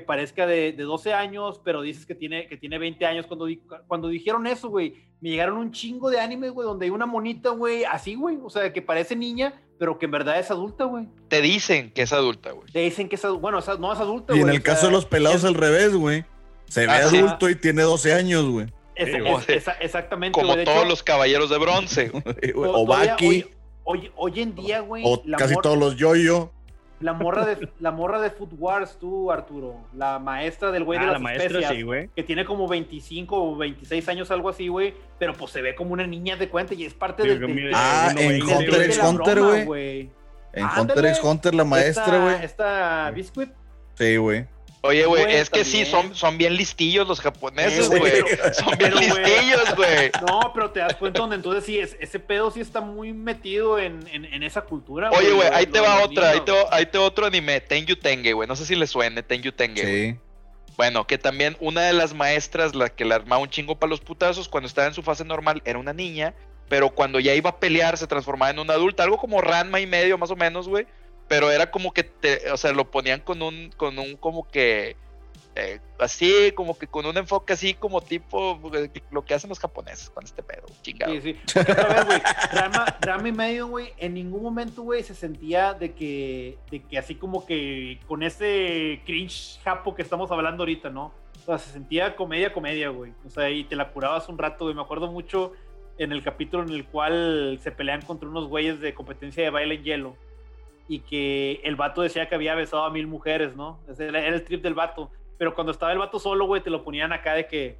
[0.00, 3.26] que parezca de, de 12 años, pero dices que tiene, que tiene 20 años.
[3.26, 6.90] Cuando, di- cuando dijeron eso, güey, me llegaron un chingo de animes, güey, donde hay
[6.90, 10.50] una monita, güey, así, güey, o sea, que parece niña, pero que en verdad es
[10.50, 11.08] adulta, güey.
[11.28, 12.70] te dicen que es adulta, güey.
[12.72, 14.50] Te dicen que es adulta, bueno, o sea, no es adulta, Y güey.
[14.50, 16.24] en el sea, caso de los pelados es- al revés, güey.
[16.66, 17.16] Se ve Ah, sí.
[17.18, 18.66] adulto y tiene 12 años, güey.
[18.94, 22.08] es- es- exactamente, Como todos hecho, los caballeros de bronce.
[22.10, 22.22] güey.
[22.22, 22.30] to-
[22.60, 23.46] O todavía Baki, Hoy,
[23.84, 26.52] hoy, hoy en día, güey, o la casi todos los yoyo.
[27.00, 29.76] La morra de, la morra de Food Wars, tú, Arturo.
[29.94, 31.72] La maestra del güey Ah, de la las maestra, especias.
[31.72, 32.10] sí, güey.
[32.16, 34.94] que tiene como 25 o 26 años, algo así, güey.
[35.18, 37.66] Pero pues se ve como una niña de cuenta y es parte Sí, del- mide-
[37.66, 40.10] del- Ah, en Hunter de x la Hunter, güey.
[40.52, 40.66] En.
[40.76, 42.44] Hunter x Hunter, la maestra, Esta- güey.
[42.44, 43.50] Esta Biscuit.
[43.94, 44.46] Sí, güey.
[44.82, 48.12] Oye, güey, Güey, es que sí, son, son bien listillos los japoneses, güey,
[48.52, 50.10] Son bien pero, listillos, güey.
[50.26, 53.78] No, pero te das cuenta donde entonces sí, es, ese pedo sí está muy metido
[53.78, 55.10] en, en, en esa cultura.
[55.10, 57.96] Oye, güey, ahí te va otra, ahí te va, ahí te va otro anime, Tenyu
[57.96, 58.46] Tenge, güey.
[58.46, 59.82] No sé si le suene, Tenyu Tenge.
[59.82, 60.12] güey.
[60.12, 60.18] Sí.
[60.76, 64.00] Bueno, que también una de las maestras, la que le armaba un chingo para los
[64.00, 66.34] putazos, cuando estaba en su fase normal, era una niña,
[66.68, 69.88] pero cuando ya iba a pelear se transformaba en una adulta, algo como Ranma y
[69.88, 70.86] medio, más o menos, güey.
[71.28, 74.96] Pero era como que, te, o sea, lo ponían con un, con un, como que,
[75.54, 79.58] eh, así, como que con un enfoque así, como tipo, eh, lo que hacen los
[79.58, 81.12] japoneses con este pedo, chingado.
[81.14, 81.36] Sí, sí.
[81.58, 82.22] Otra vez, güey,
[82.52, 86.96] drama, drama y medio, güey, en ningún momento, güey, se sentía de que, de que
[86.96, 91.12] así como que con ese cringe japo que estamos hablando ahorita, ¿no?
[91.42, 93.12] O sea, se sentía comedia, comedia, güey.
[93.26, 94.74] O sea, y te la curabas un rato, güey.
[94.74, 95.52] Me acuerdo mucho
[95.98, 99.74] en el capítulo en el cual se pelean contra unos güeyes de competencia de baile
[99.76, 100.16] en hielo.
[100.88, 103.80] Y que el vato decía que había besado a mil mujeres, ¿no?
[103.88, 105.10] Ese era el trip del vato.
[105.36, 107.78] Pero cuando estaba el vato solo, güey, te lo ponían acá de que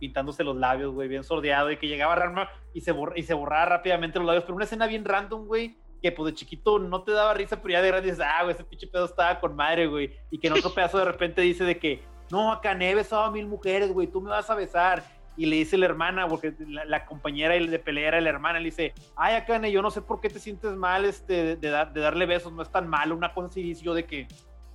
[0.00, 3.34] pintándose los labios, güey, bien sordeado, y que llegaba Ranma y se, borra, y se
[3.34, 7.02] borraba rápidamente los labios, pero una escena bien random, güey, que pues de chiquito no
[7.02, 9.54] te daba risa, pero ya de grande dices, ah, güey, ese pinche pedo estaba con
[9.54, 12.94] madre, güey, y que en otro pedazo de repente dice de que, no, acá he
[12.94, 15.04] besado a mil mujeres, güey, tú me vas a besar,
[15.36, 18.66] y le dice la hermana, porque la, la compañera de pelea era la hermana, le
[18.66, 21.92] dice, ay, Akane, yo no sé por qué te sientes mal este, de, de dar-
[21.92, 24.26] de darle besos, no es tan malo, una cosa así, dice yo de que,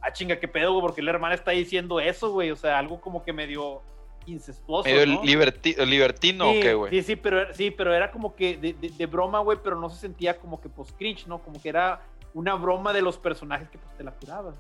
[0.02, 3.00] ah, chinga, qué pedo, güey, porque la hermana está diciendo eso, güey, o sea, algo
[3.02, 3.82] como que medio
[4.26, 5.22] incestuoso, Medio ¿no?
[5.24, 6.92] liberti- libertino, sí, ¿o qué, güey?
[6.92, 9.90] Sí, sí, pero, sí, pero era como que de, de- de broma, güey, pero no
[9.90, 11.40] se sentía como que pues cringe, ¿no?
[11.44, 12.02] Como que era
[12.34, 14.56] una broma de los personajes que pues te la curabas.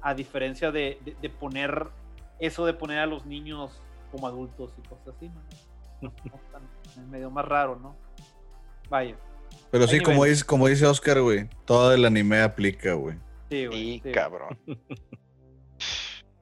[0.00, 1.86] A diferencia de, de- de poner
[2.38, 5.30] eso de poner a los niños como adultos y cosas así,
[6.00, 6.12] ¿no?
[6.84, 7.96] Es medio más raro, ¿no?
[8.88, 9.16] Vaya.
[9.70, 13.16] Pero sí, como dice, como dice Oscar, güey, todo el anime aplica, güey.
[13.50, 13.78] Sí, güey.
[13.78, 14.12] Sí, sí.
[14.12, 14.58] cabrón.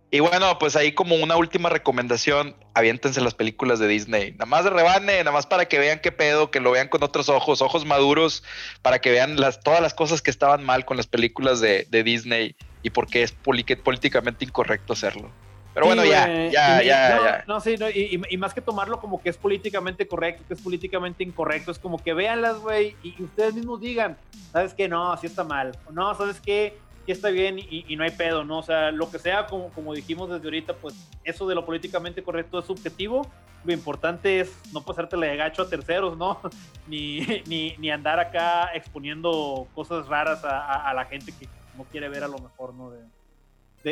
[0.08, 4.32] Y bueno, pues ahí como una última recomendación, aviéntense las películas de Disney.
[4.32, 7.02] Nada más de rebane, nada más para que vean qué pedo, que lo vean con
[7.02, 8.44] otros ojos, ojos maduros,
[8.82, 12.04] para que vean las, todas las cosas que estaban mal con las películas de, de
[12.04, 15.32] Disney y por qué es políticamente incorrecto hacerlo.
[15.76, 16.50] Pero Sí, bueno, ya, güey.
[16.50, 17.44] ya, Y- ya, no, ya.
[17.46, 20.62] No, sí, no, y, y- más que tomarlo como que es políticamente correcto, que es
[20.62, 24.16] políticamente incorrecto, es como que véanlas, güey, y, y ustedes mismos digan,
[24.52, 24.88] ¿sabes qué?
[24.88, 25.76] No, así está mal.
[25.92, 26.78] No, ¿sabes qué?
[27.04, 28.60] Sí está bien y, y no hay pedo, ¿no?
[28.60, 30.94] O sea, lo que sea, como, como dijimos desde ahorita, pues
[31.24, 33.30] eso de lo políticamente correcto es subjetivo.
[33.62, 36.40] Lo importante es no pasártela de gacho a terceros, ¿no?
[36.88, 41.46] Ni, ni, ni andar acá exponiendo cosas raras a, a- a la gente que
[41.76, 42.90] no quiere ver a lo mejor, ¿no?
[42.90, 43.00] De,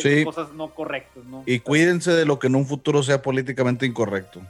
[0.03, 0.25] de Sí.
[0.25, 1.43] cosas no correctas, ¿no?
[1.47, 4.41] Y cuídense de lo que en un futuro sea políticamente incorrecto.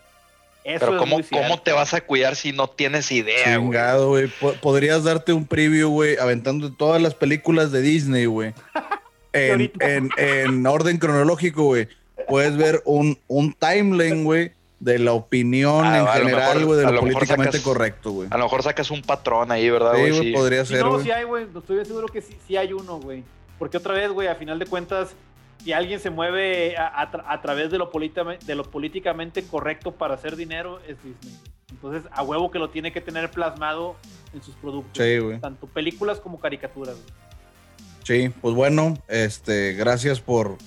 [0.65, 3.57] Eso Pero ¿cómo, ¿cómo te vas a cuidar si no tienes idea?
[3.57, 4.29] Chingado, güey.
[4.29, 8.55] Po- Podrías darte un preview, güey, aventando todas las películas de Disney, güey.
[9.35, 9.91] En, ahorita.
[9.91, 11.89] en, en orden cronológico, güey.
[12.29, 17.01] Puedes ver un, un timeline, güey, de la opinión Ah, en general, güey, de lo
[17.01, 18.29] políticamente sacas- correcto, güey.
[18.31, 20.23] A lo mejor sacas un patrón ahí, ¿verdad, Sí, güey?
[20.23, 20.33] Sí.
[20.33, 21.47] podría Sí, ser, no, sí hay, güey.
[21.55, 23.25] Estoy bien seguro que sí, sí hay uno, güey.
[23.59, 25.11] Porque otra vez, güey, a final de cuentas,
[25.65, 29.43] si alguien se mueve a, a tra- a través de lo, polítame- de lo políticamente
[29.45, 31.35] correcto para hacer dinero, es Disney.
[31.71, 33.97] Entonces, a huevo que lo tiene que tener plasmado
[34.33, 35.03] en sus productos.
[35.03, 35.41] Sí, güey.
[35.41, 37.09] Tanto películas como caricaturas, güey.
[38.05, 40.59] Sí, pues bueno, este, gracias por,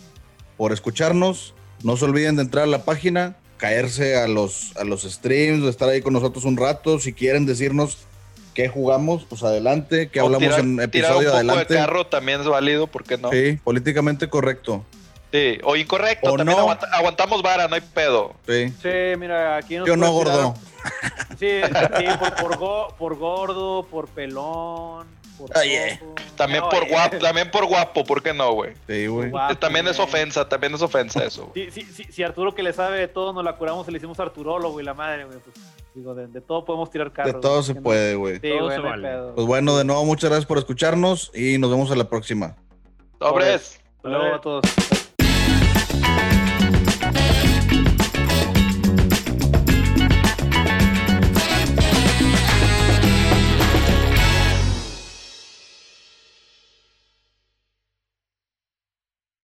[0.57, 1.53] por escucharnos.
[1.83, 5.69] No se olviden de entrar a la página, caerse a los, a los streams, de
[5.69, 6.97] estar ahí con nosotros un rato.
[6.99, 8.06] Si quieren decirnos
[8.57, 11.73] qué jugamos, pues adelante, que O hablamos tirar- en tirar episodio un poco adelante.
[11.75, 13.29] de carro también es válido, ¿por qué no?
[13.29, 13.51] Sí.
[13.51, 14.83] Sí, políticamente correcto.
[15.63, 16.63] O incorrecto, O también no.
[16.63, 18.33] aguanta- aguantamos vara, no hay pedo.
[18.47, 18.73] Sí.
[18.81, 18.89] Sí,
[19.19, 20.53] mira, aquí nos Yo no, pueden tirar- gordo.
[21.37, 21.61] Sí,
[21.99, 25.05] sí, por, por, go- por gordo, por pelón,
[25.37, 26.15] por Oye, cojo.
[26.35, 26.91] También No, por oye.
[26.91, 28.73] guapo, también por guapo, ¿por qué no, güey?
[28.87, 29.31] Sí, güey.
[29.59, 30.07] También es güey.
[30.07, 31.47] ofensa, también es ofensa eso.
[31.53, 31.69] güey.
[31.71, 33.97] Sí, sí, sí, si Arturo que le sabe de todo nos la curamos y le
[33.97, 35.39] hicimos Arturólogo y la madre, güey.
[35.39, 35.55] Pues,
[35.95, 37.41] digo, de, de todo podemos tirar De carros.
[37.41, 38.35] todo güey, se puede, güey.
[38.39, 39.09] Sí, Todo güey, se vale.
[39.35, 42.55] Pues bueno, de nuevo, muchas gracias por escucharnos y nos vemos a la próxima.
[43.19, 43.79] Sobres.
[43.97, 44.61] Hasta luego a todos.